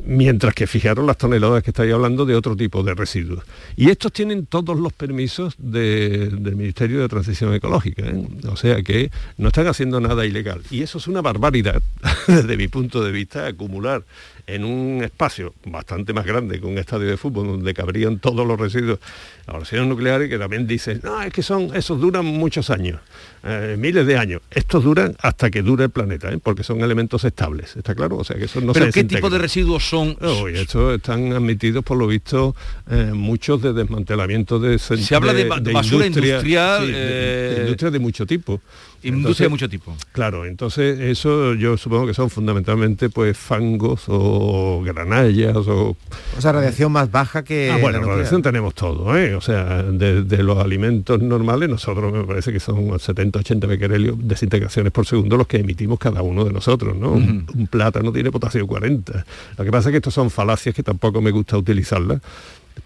mientras 0.05 0.53
que 0.53 0.67
fijaros 0.67 1.05
las 1.05 1.17
toneladas 1.17 1.63
que 1.63 1.71
estáis 1.71 1.93
hablando 1.93 2.25
de 2.25 2.35
otro 2.35 2.55
tipo 2.55 2.83
de 2.83 2.93
residuos. 2.93 3.43
Y 3.75 3.89
estos 3.89 4.11
tienen 4.11 4.45
todos 4.45 4.79
los 4.79 4.93
permisos 4.93 5.55
de- 5.57 6.29
del 6.29 6.55
Ministerio 6.55 7.01
de 7.01 7.07
Transición 7.07 7.53
Ecológica, 7.53 8.03
¿eh? 8.05 8.27
o 8.47 8.55
sea 8.55 8.81
que 8.83 9.11
no 9.38 9.47
están 9.49 9.67
haciendo 9.67 9.99
nada 9.99 10.25
ilegal. 10.25 10.61
Y 10.71 10.81
eso 10.81 10.97
es 10.97 11.07
una 11.07 11.21
barbaridad, 11.21 11.81
desde 12.27 12.57
mi 12.57 12.67
punto 12.67 13.03
de 13.03 13.11
vista, 13.11 13.47
acumular 13.47 14.03
en 14.48 14.64
un 14.64 15.04
espacio 15.04 15.54
bastante 15.66 16.14
más 16.14 16.26
grande 16.26 16.60
que 16.60 16.66
un 16.66 16.78
estadio 16.78 17.08
de 17.08 17.18
fútbol 17.18 17.48
donde 17.48 17.74
cabrían 17.74 18.20
todos 18.20 18.48
los 18.48 18.58
residuos, 18.58 18.98
los 19.45 19.60
residuos 19.60 19.88
nucleares 19.88 20.30
que 20.30 20.38
también 20.39 20.66
dicen, 20.66 21.02
no, 21.04 21.22
es 21.22 21.34
que 21.34 21.43
son, 21.43 21.76
esos 21.76 22.00
duran 22.00 22.24
muchos 22.26 22.70
años, 22.70 23.00
eh, 23.43 23.76
miles 23.78 24.08
de 24.08 24.18
años. 24.18 24.41
Estos 24.50 24.84
duran 24.86 25.16
hasta 25.20 25.50
que 25.52 25.62
dure 25.62 25.84
el 25.84 25.89
planeta, 25.89 26.32
¿eh? 26.32 26.39
porque 26.41 26.64
son 26.64 26.80
elementos 26.82 27.26
estables, 27.26 27.76
¿está 27.76 27.93
claro? 27.93 28.16
O 28.18 28.24
sea 28.24 28.38
que 28.38 28.45
eso 28.45 28.62
no 28.62 28.72
¿Pero 28.72 28.86
se 28.86 28.91
qué 28.93 29.04
tipo 29.04 29.30
de 29.30 29.38
residuos 29.38 29.84
son? 29.88 30.18
Uy, 30.41 30.54
estos 30.58 30.95
están 30.95 31.34
admitidos, 31.34 31.84
por 31.84 31.98
lo 31.98 32.08
visto, 32.08 32.56
eh, 32.89 33.12
muchos 33.14 33.62
de 33.62 33.74
desmantelamiento 33.74 34.60
de... 34.60 34.80
Se 34.80 35.14
habla 35.14 35.34
de 35.34 35.43
ba- 35.43 35.60
basura 35.60 36.08
industrial, 36.08 36.86
sí, 36.86 36.91
de- 36.93 36.98
de 36.98 37.58
eh, 37.58 37.62
industria 37.64 37.91
de 37.91 38.00
mucho 38.00 38.26
tipo. 38.26 38.62
Industria 39.08 39.45
de 39.45 39.49
mucho 39.49 39.70
tipo. 39.70 39.95
Claro, 40.12 40.45
entonces 40.45 40.99
eso 40.99 41.53
yo 41.53 41.78
supongo 41.78 42.08
que 42.08 42.14
son 42.14 42.30
fundamentalmente 42.30 43.10
pues 43.10 43.38
fangos 43.38 44.05
o 44.08 44.82
granallas 44.84 45.55
o... 45.55 45.95
O 46.38 46.41
sea, 46.41 46.51
radiación 46.51 46.91
más 46.91 47.12
baja 47.12 47.43
que 47.43 47.72
Ah, 47.72 47.78
bueno, 47.78 48.01
radiación 48.01 48.41
tenemos 48.41 48.74
todo, 48.74 49.18
¿eh? 49.18 49.36
O 49.36 49.41
sea, 49.41 49.84
de, 49.84 50.24
de 50.24 50.43
los 50.43 50.58
alimentos 50.58 51.22
normales, 51.22 51.70
nosotros 51.70 52.12
me 52.12 52.24
parece 52.24 52.51
que 52.51 52.60
son 52.60 52.99
70, 52.99 53.39
80 53.39 53.68
becquerelios 53.68 54.16
desintegraciones 54.20 54.91
por 54.91 55.05
segundo 55.05 55.38
los 55.38 55.47
que 55.47 55.58
emitimos 55.58 55.99
cada 55.99 56.22
uno 56.22 56.43
de 56.43 56.51
nosotros, 56.51 56.95
¿no? 56.95 57.12
un, 57.12 57.45
un 57.53 57.68
plátano 57.68 58.12
tiene 58.12 58.32
potasio 58.32 58.66
40. 58.68 59.26
Lo 59.58 59.64
que 59.64 59.72
pasa 59.72 59.89
es 59.89 59.91
que 59.91 59.97
estos 59.97 60.14
son 60.14 60.30
falacias 60.30 60.76
que 60.76 60.84
tampoco 60.84 61.22
me 61.22 61.32
gusta 61.32 61.58
utilizarlas 61.58 62.22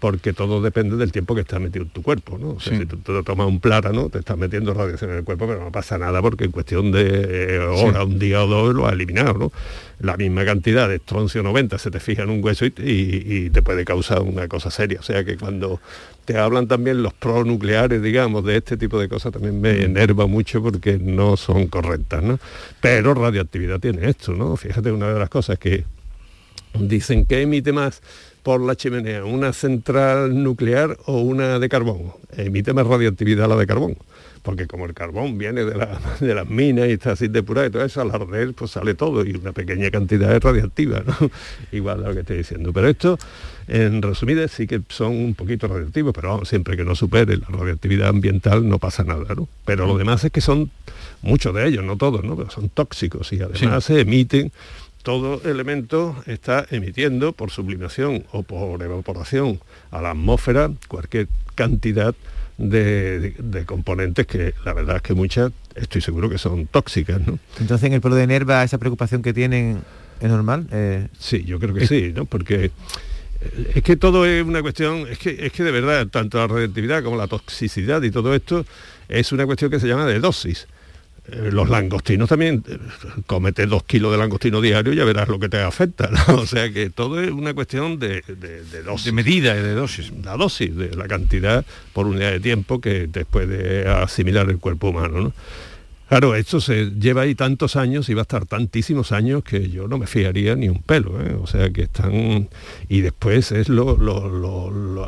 porque 0.02 0.32
todo 0.32 0.60
depende 0.60 0.96
del 0.96 1.12
tiempo 1.12 1.32
que 1.36 1.42
estás 1.42 1.60
metido 1.60 1.84
en 1.84 1.90
tu 1.90 2.02
cuerpo, 2.02 2.36
¿no? 2.36 2.54
O 2.54 2.60
sea, 2.60 2.72
Sí. 2.72 2.80
si 2.80 2.86
tú, 2.86 2.96
tú 2.96 3.22
tomas 3.22 3.46
un 3.46 3.60
plátano, 3.60 4.08
te 4.08 4.18
estás 4.18 4.36
metiendo 4.36 4.74
radiación 4.74 5.12
en 5.12 5.18
el 5.18 5.22
cuerpo, 5.24 5.46
pero 5.46 5.60
no 5.62 5.70
pasa 5.70 5.96
nada 5.96 6.20
porque 6.20 6.42
en 6.42 6.50
cuestión 6.50 6.90
de 6.90 7.54
eh, 7.54 7.58
hora, 7.60 8.00
Sí. 8.00 8.06
un 8.06 8.18
día 8.18 8.42
o 8.42 8.48
dos 8.48 8.74
lo 8.74 8.84
has 8.88 8.94
eliminado, 8.94 9.34
¿no? 9.34 9.52
La 10.00 10.16
misma 10.16 10.44
cantidad 10.44 10.88
de 10.88 10.96
estroncio 10.96 11.44
90 11.44 11.78
se 11.78 11.92
te 11.92 12.00
fija 12.00 12.24
en 12.24 12.30
un 12.30 12.42
hueso 12.42 12.66
y, 12.66 12.72
y- 12.78 13.44
y 13.46 13.50
te 13.50 13.62
puede 13.62 13.84
causar 13.84 14.22
una 14.22 14.48
cosa 14.48 14.72
seria. 14.72 14.98
O 14.98 15.04
sea 15.04 15.22
que 15.22 15.36
cuando 15.36 15.80
te 16.24 16.36
hablan 16.36 16.66
también 16.66 17.00
los 17.04 17.14
pronucleares, 17.14 18.02
digamos, 18.02 18.44
de 18.44 18.56
este 18.56 18.76
tipo 18.76 18.98
de 18.98 19.08
cosas, 19.08 19.30
también 19.32 19.60
me 19.60 19.84
enerva 19.84 20.26
mucho 20.26 20.60
porque 20.60 20.98
no 20.98 21.36
son 21.36 21.68
correctas, 21.68 22.24
¿no? 22.24 22.40
Pero 22.80 23.14
radioactividad 23.14 23.78
tiene 23.78 24.08
esto, 24.10 24.32
¿no? 24.32 24.56
Fíjate, 24.56 24.90
una 24.90 25.12
de 25.12 25.18
las 25.20 25.28
cosas 25.28 25.60
que 25.60 25.84
dicen 26.74 27.24
que 27.24 27.42
emite 27.42 27.70
más 27.72 28.02
por 28.42 28.60
la 28.60 28.74
chimenea, 28.76 29.24
una 29.24 29.52
central 29.52 30.42
nuclear 30.42 30.98
o 31.06 31.20
una 31.20 31.58
de 31.58 31.68
carbón. 31.68 32.12
Emite 32.36 32.72
más 32.72 32.86
radioactividad 32.86 33.48
la 33.48 33.56
de 33.56 33.66
carbón, 33.66 33.96
porque 34.42 34.66
como 34.66 34.86
el 34.86 34.94
carbón 34.94 35.38
viene 35.38 35.64
de, 35.64 35.76
la- 35.76 36.00
de 36.20 36.34
las 36.34 36.48
minas 36.48 36.88
y 36.88 36.92
está 36.92 37.12
así 37.12 37.28
depurado 37.28 37.68
y 37.68 37.70
todo 37.70 37.84
eso, 37.84 38.00
al 38.00 38.10
arder 38.10 38.52
pues 38.54 38.72
sale 38.72 38.94
todo 38.94 39.24
y 39.24 39.32
una 39.36 39.52
pequeña 39.52 39.90
cantidad 39.90 40.34
es 40.34 40.42
radiactiva, 40.42 41.02
¿no? 41.06 41.30
Igual 41.72 42.04
a 42.04 42.08
lo 42.08 42.14
que 42.14 42.20
estoy 42.20 42.38
diciendo. 42.38 42.72
Pero 42.72 42.88
esto, 42.88 43.18
en 43.68 44.02
resumidas, 44.02 44.50
sí 44.50 44.66
que 44.66 44.80
son 44.88 45.12
un 45.14 45.34
poquito 45.34 45.68
radioactivos, 45.68 46.12
pero 46.12 46.30
vamos, 46.30 46.48
siempre 46.48 46.76
que 46.76 46.84
no 46.84 46.96
supere 46.96 47.36
la 47.36 47.46
radioactividad 47.48 48.08
ambiental 48.08 48.68
no 48.68 48.78
pasa 48.80 49.04
nada, 49.04 49.34
¿no? 49.36 49.48
Pero 49.64 49.86
lo 49.86 49.96
demás 49.96 50.24
es 50.24 50.32
que 50.32 50.40
son 50.40 50.70
muchos 51.22 51.54
de 51.54 51.68
ellos, 51.68 51.84
no 51.84 51.96
todos, 51.96 52.24
¿no? 52.24 52.34
Pero 52.36 52.50
son 52.50 52.68
tóxicos 52.70 53.32
y 53.32 53.40
además 53.40 53.84
se 53.84 54.00
emiten 54.00 54.50
todo 55.02 55.40
elemento 55.48 56.16
está 56.26 56.66
emitiendo 56.70 57.32
por 57.32 57.50
sublimación 57.50 58.24
o 58.32 58.42
por 58.42 58.82
evaporación 58.82 59.60
a 59.90 60.00
la 60.00 60.10
atmósfera 60.10 60.70
cualquier 60.88 61.28
cantidad 61.54 62.14
de, 62.58 63.18
de- 63.20 63.34
de 63.38 63.64
componentes 63.64 64.26
que 64.26 64.54
la 64.64 64.72
verdad 64.74 64.96
es 64.96 65.02
que 65.02 65.14
muchas 65.14 65.52
estoy 65.74 66.00
seguro 66.02 66.28
que 66.30 66.38
son 66.38 66.66
tóxicas, 66.66 67.20
¿no? 67.26 67.38
Entonces 67.58 67.86
en 67.86 67.94
el 67.94 68.00
pueblo 68.00 68.16
de 68.16 68.26
Nerva 68.26 68.62
esa 68.62 68.78
preocupación 68.78 69.22
que 69.22 69.32
tienen 69.32 69.80
es 70.20 70.28
normal. 70.28 70.66
Eh, 70.70 71.08
Sí, 71.18 71.42
yo 71.44 71.58
creo 71.58 71.74
que 71.74 71.86
sí, 71.86 72.12
¿no? 72.14 72.24
Porque 72.26 72.66
eh, 73.40 73.72
es 73.74 73.82
que 73.82 73.96
todo 73.96 74.24
es 74.26 74.44
una 74.44 74.62
cuestión, 74.62 75.06
es 75.10 75.18
que, 75.18 75.46
es 75.46 75.52
que 75.52 75.64
de 75.64 75.72
verdad, 75.72 76.06
tanto 76.08 76.38
la 76.38 76.46
radioactividad 76.46 77.02
como 77.02 77.16
la 77.16 77.26
toxicidad 77.26 78.02
y 78.02 78.10
todo 78.12 78.34
esto 78.34 78.64
es 79.08 79.32
una 79.32 79.46
cuestión 79.46 79.70
que 79.70 79.80
se 79.80 79.88
llama 79.88 80.06
de 80.06 80.20
dosis. 80.20 80.68
Eh, 81.28 81.50
Los 81.52 81.70
langostinos 81.70 82.28
también, 82.28 82.64
eh, 82.68 82.78
cómete 83.26 83.66
dos 83.66 83.84
kilos 83.84 84.10
de 84.10 84.18
langostino 84.18 84.60
diario 84.60 84.92
y 84.92 84.96
ya 84.96 85.04
verás 85.04 85.28
lo 85.28 85.38
que 85.38 85.48
te 85.48 85.60
afecta. 85.60 86.10
¿no? 86.10 86.34
O 86.42 86.46
sea 86.46 86.72
que 86.72 86.90
todo 86.90 87.20
es 87.20 87.30
una 87.30 87.54
cuestión 87.54 87.98
de, 87.98 88.22
de, 88.26 88.64
de 88.64 88.82
dosis. 88.82 89.06
De 89.06 89.12
medida 89.12 89.56
y 89.56 89.62
de 89.62 89.74
dosis. 89.74 90.12
La 90.24 90.36
dosis, 90.36 90.74
de 90.76 90.94
la 90.96 91.06
cantidad 91.06 91.64
por 91.92 92.06
unidad 92.06 92.32
de 92.32 92.40
tiempo 92.40 92.80
que 92.80 93.06
después 93.06 93.48
de 93.48 93.88
asimilar 93.88 94.48
el 94.50 94.58
cuerpo 94.58 94.88
humano. 94.90 95.20
¿no? 95.20 95.32
Claro, 96.12 96.34
esto 96.34 96.60
se 96.60 96.90
lleva 96.90 97.22
ahí 97.22 97.34
tantos 97.34 97.74
años 97.74 98.10
y 98.10 98.12
va 98.12 98.20
a 98.20 98.28
estar 98.28 98.44
tantísimos 98.44 99.12
años 99.12 99.42
que 99.42 99.70
yo 99.70 99.88
no 99.88 99.96
me 99.96 100.06
fiaría 100.06 100.54
ni 100.54 100.68
un 100.68 100.82
pelo. 100.82 101.18
¿eh? 101.22 101.34
O 101.40 101.46
sea 101.46 101.70
que 101.70 101.84
están... 101.84 102.50
Y 102.90 103.00
después 103.00 103.50
es 103.50 103.70
lo- 103.70 103.96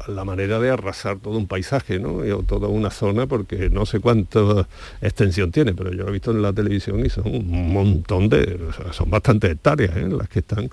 la 0.09 0.25
manera 0.25 0.59
de 0.61 0.71
arrasar 0.71 1.19
todo 1.19 1.37
un 1.37 1.47
paisaje, 1.47 1.99
¿no? 1.99 2.15
O 2.39 2.43
toda 2.45 2.69
una 2.69 2.89
zona, 2.89 3.27
porque 3.27 3.69
no 3.69 3.85
sé 3.85 4.01
cuánta 4.01 4.67
extensión 5.03 5.53
tiene, 5.53 5.75
pero 5.75 5.91
yo 5.93 6.05
lo 6.05 6.09
he 6.09 6.13
visto 6.13 6.31
en 6.31 6.41
la 6.41 6.55
televisión 6.55 7.05
y 7.05 7.11
son 7.11 7.27
un 7.27 7.71
montón 7.71 8.31
de... 8.31 8.59
son 8.93 9.11
bastantes 9.11 9.51
hectáreas 9.51 9.95
¿eh? 9.99 10.09
las 10.09 10.31
que 10.31 10.39
están 10.39 10.71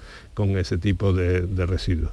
con 0.48 0.58
ese 0.58 0.78
tipo 0.78 1.14
de, 1.14 1.42
de 1.42 1.66
residuos. 1.66 2.12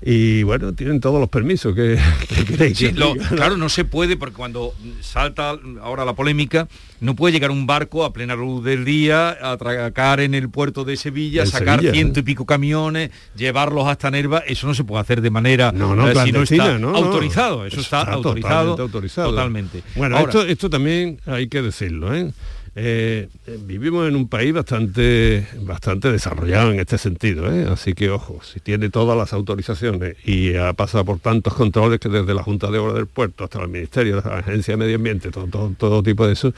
Y 0.00 0.44
bueno, 0.44 0.74
tienen 0.74 1.00
todos 1.00 1.18
los 1.18 1.28
permisos 1.28 1.74
que, 1.74 1.98
que 2.28 2.44
queréis. 2.44 2.78
Sí, 2.78 2.92
lo- 2.92 3.14
claro, 3.34 3.56
no 3.56 3.68
se 3.68 3.84
puede 3.84 4.16
porque 4.16 4.36
cuando 4.36 4.72
salta 5.00 5.56
ahora 5.82 6.04
la 6.04 6.12
polémica, 6.14 6.68
no 7.00 7.16
puede 7.16 7.32
llegar 7.32 7.50
un 7.50 7.66
barco 7.66 8.04
a 8.04 8.12
plena 8.12 8.36
luz 8.36 8.62
del 8.64 8.84
día, 8.84 9.30
atracar 9.42 10.20
en 10.20 10.34
el 10.34 10.50
puerto 10.50 10.84
de 10.84 10.96
Sevilla, 10.96 11.42
En 11.42 11.48
sacar 11.48 11.76
Sevilla, 11.80 11.92
ciento 11.94 12.20
y 12.20 12.22
pico 12.22 12.46
camiones, 12.46 13.10
llevarlos 13.36 13.88
hasta 13.88 14.10
Nerva, 14.10 14.38
eso 14.46 14.66
no 14.68 14.74
se 14.74 14.84
puede 14.84 15.00
hacer 15.00 15.20
de 15.20 15.30
manera 15.30 15.72
No, 15.72 15.96
no, 15.96 16.08
eh, 16.08 16.14
si 16.24 16.30
no 16.32 16.42
está 16.42 16.78
no, 16.78 16.94
autorizado, 16.94 17.66
eso 17.66 17.80
está, 17.80 18.02
autorizado, 18.02 18.76
totalmente 18.76 18.82
autorizado. 18.82 19.30
totalmente. 19.30 19.82
Bueno, 19.96 20.16
Ahora, 20.16 20.30
esto, 20.30 20.42
esto 20.46 20.70
también 20.70 21.20
hay 21.26 21.48
que 21.48 21.60
decirlo, 21.62 22.14
¿eh? 22.14 22.32
Eh, 22.80 23.28
eh, 23.48 23.58
vivimos 23.60 24.06
en 24.06 24.14
un 24.14 24.28
país 24.28 24.54
bastante, 24.54 25.44
bastante 25.62 26.12
desarrollado 26.12 26.70
en 26.70 26.78
este 26.78 26.96
sentido, 26.96 27.52
¿eh? 27.52 27.66
así 27.68 27.92
que 27.92 28.08
ojo, 28.08 28.40
si 28.44 28.60
tiene 28.60 28.88
todas 28.88 29.18
las 29.18 29.32
autorizaciones 29.32 30.14
y 30.24 30.54
ha 30.54 30.72
pasado 30.74 31.04
por 31.04 31.18
tantos 31.18 31.54
controles 31.54 31.98
que 31.98 32.08
desde 32.08 32.32
la 32.34 32.44
Junta 32.44 32.70
de 32.70 32.78
Obras 32.78 32.94
del 32.94 33.08
Puerto 33.08 33.42
hasta 33.42 33.60
el 33.60 33.66
Ministerio, 33.66 34.22
la 34.24 34.38
Agencia 34.38 34.74
de 34.74 34.78
Medio 34.78 34.94
Ambiente, 34.94 35.32
todo, 35.32 35.74
todo, 35.76 36.02
tipo 36.04 36.24
de 36.24 36.34
eso, 36.34 36.54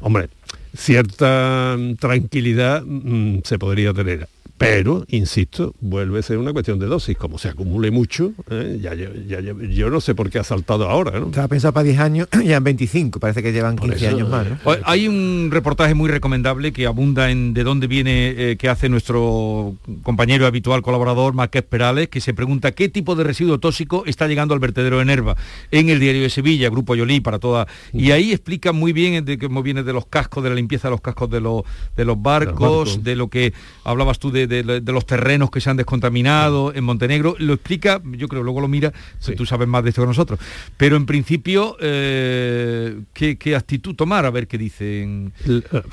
hombre, 0.00 0.30
cierta 0.76 1.76
mm, 1.78 1.94
tranquilidad 1.94 2.82
mm, 2.84 3.42
se 3.44 3.56
podría 3.56 3.94
tener. 3.94 4.26
Pero, 4.58 5.04
insisto, 5.08 5.74
vuelve 5.80 6.18
a 6.18 6.22
ser 6.22 6.38
una 6.38 6.52
cuestión 6.52 6.78
de 6.78 6.86
dosis. 6.86 7.16
Como 7.16 7.36
se 7.38 7.48
acumule 7.48 7.90
mucho, 7.90 8.32
¿eh? 8.50 8.78
ya, 8.80 8.94
yo 8.94 9.90
no 9.90 10.00
sé 10.00 10.14
por 10.14 10.30
qué 10.30 10.38
ha 10.38 10.44
saltado 10.44 10.88
ahora. 10.88 11.18
¿no? 11.20 11.26
Estaba 11.26 11.48
pensado 11.48 11.74
para 11.74 11.84
10 11.84 11.98
años, 11.98 12.28
ya 12.44 12.56
en 12.56 12.64
25, 12.64 13.20
parece 13.20 13.42
que 13.42 13.52
llevan 13.52 13.76
15 13.76 13.96
eso, 13.96 14.16
años 14.16 14.28
más. 14.30 14.46
¿no? 14.48 14.58
O- 14.64 14.76
Hay 14.84 15.08
un 15.08 15.50
reportaje 15.52 15.94
muy 15.94 16.08
recomendable 16.10 16.72
que 16.72 16.86
abunda 16.86 17.30
en 17.30 17.52
de 17.52 17.64
dónde 17.64 17.86
viene, 17.86 18.28
eh, 18.52 18.56
que 18.56 18.68
hace 18.70 18.88
nuestro 18.88 19.74
compañero 20.02 20.46
habitual 20.46 20.80
colaborador, 20.82 21.34
Maquet 21.34 21.66
Perales, 21.66 22.08
que 22.08 22.20
se 22.20 22.32
pregunta 22.32 22.72
qué 22.72 22.88
tipo 22.88 23.14
de 23.14 23.24
residuo 23.24 23.58
tóxico 23.58 24.04
está 24.06 24.26
llegando 24.26 24.54
al 24.54 24.60
vertedero 24.60 24.98
de 24.98 25.04
Nerva 25.04 25.36
en 25.70 25.90
el 25.90 26.00
diario 26.00 26.22
de 26.22 26.30
Sevilla, 26.30 26.70
Grupo 26.70 26.94
Yolí, 26.94 27.20
para 27.20 27.38
toda. 27.38 27.66
Y 27.92 28.10
ahí 28.12 28.32
explica 28.32 28.72
muy 28.72 28.92
bien 28.92 29.24
de 29.24 29.38
cómo 29.38 29.62
viene 29.62 29.82
de 29.82 29.92
los 29.92 30.06
cascos, 30.06 30.42
de 30.42 30.48
la 30.50 30.56
limpieza 30.56 30.88
de 30.88 30.92
los 30.92 31.00
cascos 31.02 31.28
de, 31.30 31.40
los 31.40 31.62
de 31.96 32.04
los 32.06 32.20
barcos, 32.22 32.58
barcos. 32.88 33.04
de 33.04 33.16
lo 33.16 33.28
que 33.28 33.52
hablabas 33.84 34.18
tú 34.18 34.30
de, 34.30 34.45
de- 34.46 34.80
de 34.80 34.92
los 34.92 35.06
terrenos 35.06 35.50
que 35.50 35.60
se 35.60 35.70
han 35.70 35.76
descontaminado 35.76 36.74
en 36.74 36.84
Montenegro. 36.84 37.34
Lo 37.38 37.54
explica, 37.54 38.00
yo 38.12 38.28
creo, 38.28 38.42
luego 38.42 38.60
lo 38.60 38.68
mira, 38.68 38.92
tú 39.36 39.46
sabes 39.46 39.68
más 39.68 39.82
de 39.84 39.90
esto 39.90 40.02
que 40.02 40.06
nosotros. 40.08 40.38
Pero 40.76 40.96
en 40.96 41.06
principio, 41.06 41.76
eh, 41.80 43.00
¿qué, 43.12 43.36
qué 43.36 43.56
actitud 43.56 43.94
tomar? 43.94 44.26
A 44.26 44.30
ver 44.30 44.46
qué 44.46 44.58
dicen 44.58 45.32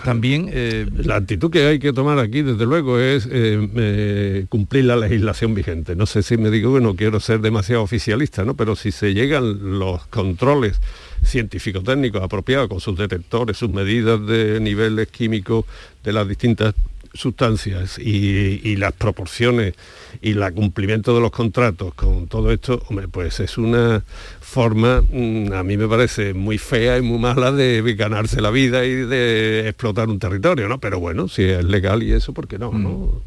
también. 0.03 0.49
eh, 0.51 0.87
La 0.95 1.15
actitud 1.17 1.49
que 1.51 1.65
hay 1.65 1.79
que 1.79 1.93
tomar 1.93 2.19
aquí, 2.19 2.41
desde 2.41 2.65
luego, 2.65 2.99
es 2.99 3.27
eh, 3.31 3.67
eh, 3.75 4.45
cumplir 4.49 4.85
la 4.85 4.95
legislación 4.95 5.53
vigente. 5.53 5.95
No 5.95 6.05
sé 6.05 6.23
si 6.23 6.37
me 6.37 6.49
digo 6.49 6.73
que 6.75 6.81
no 6.81 6.95
quiero 6.95 7.19
ser 7.19 7.39
demasiado 7.41 7.81
oficialista, 7.83 8.43
¿no? 8.45 8.55
Pero 8.55 8.75
si 8.75 8.91
se 8.91 9.13
llegan 9.13 9.79
los 9.79 10.05
controles 10.07 10.79
científico-técnicos 11.23 12.21
apropiados 12.21 12.67
con 12.67 12.79
sus 12.79 12.97
detectores, 12.97 13.57
sus 13.57 13.69
medidas 13.69 14.25
de 14.27 14.59
niveles 14.59 15.07
químicos 15.07 15.65
de 16.03 16.13
las 16.13 16.27
distintas 16.27 16.75
sustancias 17.13 17.99
y, 17.99 18.75
las 18.75 18.93
proporciones 18.93 19.75
y 20.21 20.31
el 20.31 20.53
cumplimiento 20.53 21.13
de 21.13 21.21
los 21.21 21.31
contratos 21.31 21.93
con 21.93 22.27
todo 22.27 22.51
esto, 22.51 22.81
hombre, 22.89 23.07
pues 23.07 23.39
es 23.39 23.57
una 23.57 24.03
forma, 24.41 25.01
mm, 25.01 25.53
a 25.53 25.63
mí 25.63 25.77
me 25.77 25.87
parece 25.87 26.33
muy 26.33 26.57
fea 26.57 26.97
y 26.97 27.01
muy 27.01 27.19
mala 27.19 27.51
de 27.51 27.81
ganarse 27.95 28.41
la 28.41 28.49
vida 28.49 28.85
y 28.85 28.93
de 28.93 29.69
explotar 29.69 30.09
un 30.09 30.19
territorio, 30.19 30.67
¿no? 30.67 30.79
Pero 30.79 30.99
bueno, 30.99 31.27
si 31.27 31.43
es 31.43 31.63
legal 31.63 32.03
y 32.03 32.11
eso, 32.11 32.33
¿por 32.33 32.47
qué 32.47 32.57
no? 32.57 32.71
no? 32.71 33.21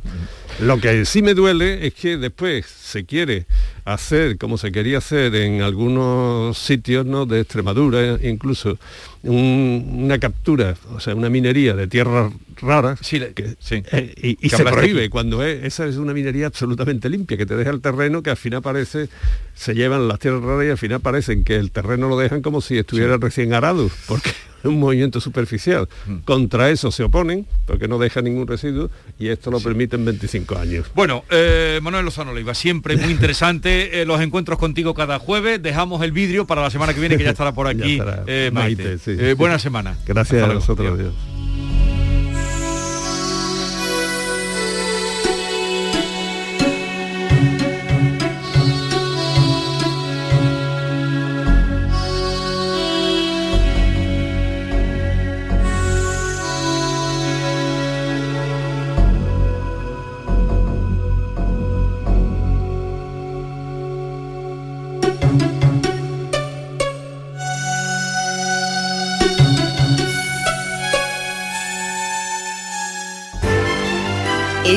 Lo 0.61 0.81
que 0.81 1.05
sí 1.05 1.21
me 1.21 1.35
duele 1.35 1.87
es 1.87 1.93
que 1.93 2.17
después 2.17 2.65
se 2.65 3.05
quiere 3.05 3.45
hacer, 3.85 4.39
como 4.39 4.57
se 4.57 4.73
quería 4.73 4.99
hacer 4.99 5.35
en 5.35 5.61
algunos 5.61 6.57
sitios 6.57 7.05
¿no? 7.05 7.27
de 7.27 7.41
Extremadura, 7.41 8.19
incluso 8.23 8.79
un- 9.23 9.87
una 10.05 10.19
captura, 10.19 10.75
o 10.95 11.01
sea, 11.01 11.15
una 11.15 11.29
minería 11.29 11.75
de 11.75 11.87
tierras 11.89 12.33
raras, 12.63 12.99
que- 13.35 13.55
eh, 13.93 14.15
y, 14.41 14.49
se 14.49 14.65
prohíbe 14.65 15.01
aquí. 15.03 15.09
cuando 15.11 15.45
es- 15.45 15.63
esa 15.63 15.87
es 15.87 15.97
una 15.97 16.15
minería 16.15 16.47
absolutamente 16.47 17.11
limpia, 17.11 17.37
que 17.37 17.45
te 17.45 17.55
deja 17.55 17.71
el 17.71 17.83
terreno, 17.83 18.23
que 18.23 18.31
al 18.31 18.37
final 18.39 18.63
parece, 18.63 19.11
se 19.55 19.75
llevan 19.75 20.09
las 20.09 20.19
tierras 20.21 20.43
raras 20.43 20.67
y 20.67 20.71
al 20.71 20.79
final 20.79 21.01
parecen 21.01 21.45
que 21.45 21.57
el 21.57 21.71
terreno 21.71 22.09
lo 22.09 22.17
dejan 22.19 22.41
como 22.41 22.63
si 22.63 22.79
estuviera 22.79 23.19
recién 23.19 23.53
arado, 23.53 23.91
porque 24.09 24.31
un 24.69 24.79
movimiento 24.81 25.21
superficial. 25.21 25.89
Mm. 26.07 26.17
Contra 26.25 26.71
eso 26.71 26.91
se 26.91 27.03
oponen, 27.05 27.47
porque 27.67 27.89
no 27.89 27.99
deja 27.99 28.23
ningún 28.23 28.47
residuo, 28.47 28.91
y 29.19 29.29
esto 29.29 29.51
lo 29.51 29.61
permite 29.61 29.97
en 29.97 30.05
25 30.05 30.59
años. 30.59 30.87
Bueno, 30.95 31.25
eh, 31.31 31.81
Manuel 31.83 32.05
Lozano 32.05 32.33
Leiva, 32.33 32.55
siempre 32.55 32.97
muy 32.97 33.11
interesante 33.11 34.01
eh, 34.03 34.07
los 34.07 34.21
encuentros 34.21 34.59
contigo 34.59 34.95
cada 34.95 35.19
jueves. 35.19 35.63
Dejamos 35.63 36.03
el 36.03 36.13
vidrio 36.13 36.47
para 36.47 36.63
la 36.63 36.71
semana 36.71 36.95
que 36.95 37.01
viene, 37.01 37.17
que 37.17 37.25
ya 37.25 37.31
estará 37.31 37.53
por 37.53 37.67
aquí 37.69 37.93
estará. 37.99 38.25
eh, 38.27 38.51
Maite. 38.53 38.85
Maite, 38.85 38.99
sí. 38.99 39.17
Eh, 39.19 39.35
buena 39.35 39.59
semana. 39.59 39.97
Gracias 40.07 40.43
Hasta 40.43 40.73
a 40.73 40.77
luego. 40.77 41.36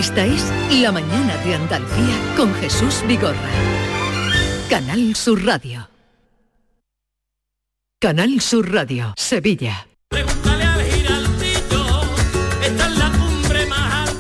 Esta 0.10 0.26
es 0.26 0.44
La 0.82 0.92
mañana 0.92 1.38
de 1.46 1.54
Andalucía 1.54 2.34
con 2.36 2.52
Jesús 2.56 3.04
Vigorra. 3.08 3.52
Canal 4.68 5.16
Sur 5.16 5.46
Radio. 5.46 5.88
Canal 8.00 8.42
Sur 8.42 8.74
Radio, 8.74 9.14
Sevilla. 9.16 9.88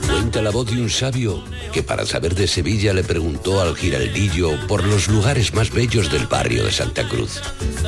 Cuenta 0.07 0.43
la 0.43 0.51
voz 0.51 0.69
de 0.69 0.79
un 0.79 0.91
sabio 0.91 1.43
que 1.73 1.81
para 1.81 2.05
saber 2.05 2.35
de 2.35 2.47
Sevilla 2.47 2.93
le 2.93 3.03
preguntó 3.03 3.59
al 3.59 3.75
giraldillo 3.75 4.59
por 4.67 4.83
los 4.83 5.07
lugares 5.07 5.55
más 5.55 5.71
bellos 5.71 6.11
del 6.11 6.27
barrio 6.27 6.65
de 6.65 6.71
Santa 6.71 7.09
Cruz. 7.09 7.41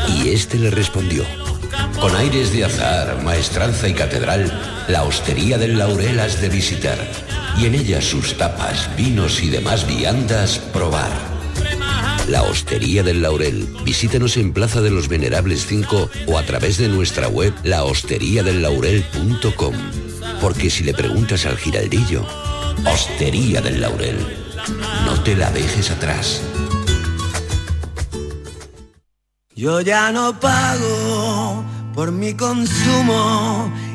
Y 0.08 0.30
este 0.30 0.58
le 0.58 0.72
respondió. 0.72 1.24
Con 2.00 2.16
aires 2.16 2.52
de 2.52 2.66
azar, 2.66 3.22
maestranza 3.22 3.88
y 3.88 3.94
catedral, 3.94 4.86
la 4.88 5.04
hostería 5.04 5.60
del 5.60 5.78
Laurel 5.78 6.20
has 6.20 6.42
de 6.42 6.50
visitar. 6.50 6.98
Y 7.60 7.66
en 7.66 7.76
ella 7.76 8.02
sus 8.02 8.38
tapas, 8.38 8.90
vinos 8.96 9.44
y 9.44 9.50
demás 9.50 9.86
viandas 9.88 10.60
probar. 10.60 11.32
La 12.28 12.44
Hostería 12.44 13.04
del 13.04 13.22
Laurel. 13.22 13.68
Visítanos 13.84 14.38
en 14.38 14.54
Plaza 14.54 14.82
de 14.82 14.92
los 14.92 15.08
Venerables 15.08 15.66
5 15.68 16.10
o 16.28 16.38
a 16.38 16.44
través 16.44 16.78
de 16.78 16.88
nuestra 16.88 17.28
web 17.28 17.54
lahosteriadellaurel.com. 17.64 19.74
Porque 20.40 20.70
si 20.70 20.84
le 20.84 20.94
preguntas 20.94 21.46
al 21.46 21.58
giraldillo, 21.58 22.26
Hostería 22.86 23.62
del 23.62 23.82
Laurel, 23.82 24.18
no 25.06 25.22
te 25.24 25.36
la 25.36 25.52
dejes 25.52 25.92
atrás. 25.92 26.42
Yo 29.56 29.82
ya 29.82 30.12
no 30.12 30.40
pago 30.40 31.64
por 31.94 32.12
mi 32.12 32.34
consumo. 32.34 33.72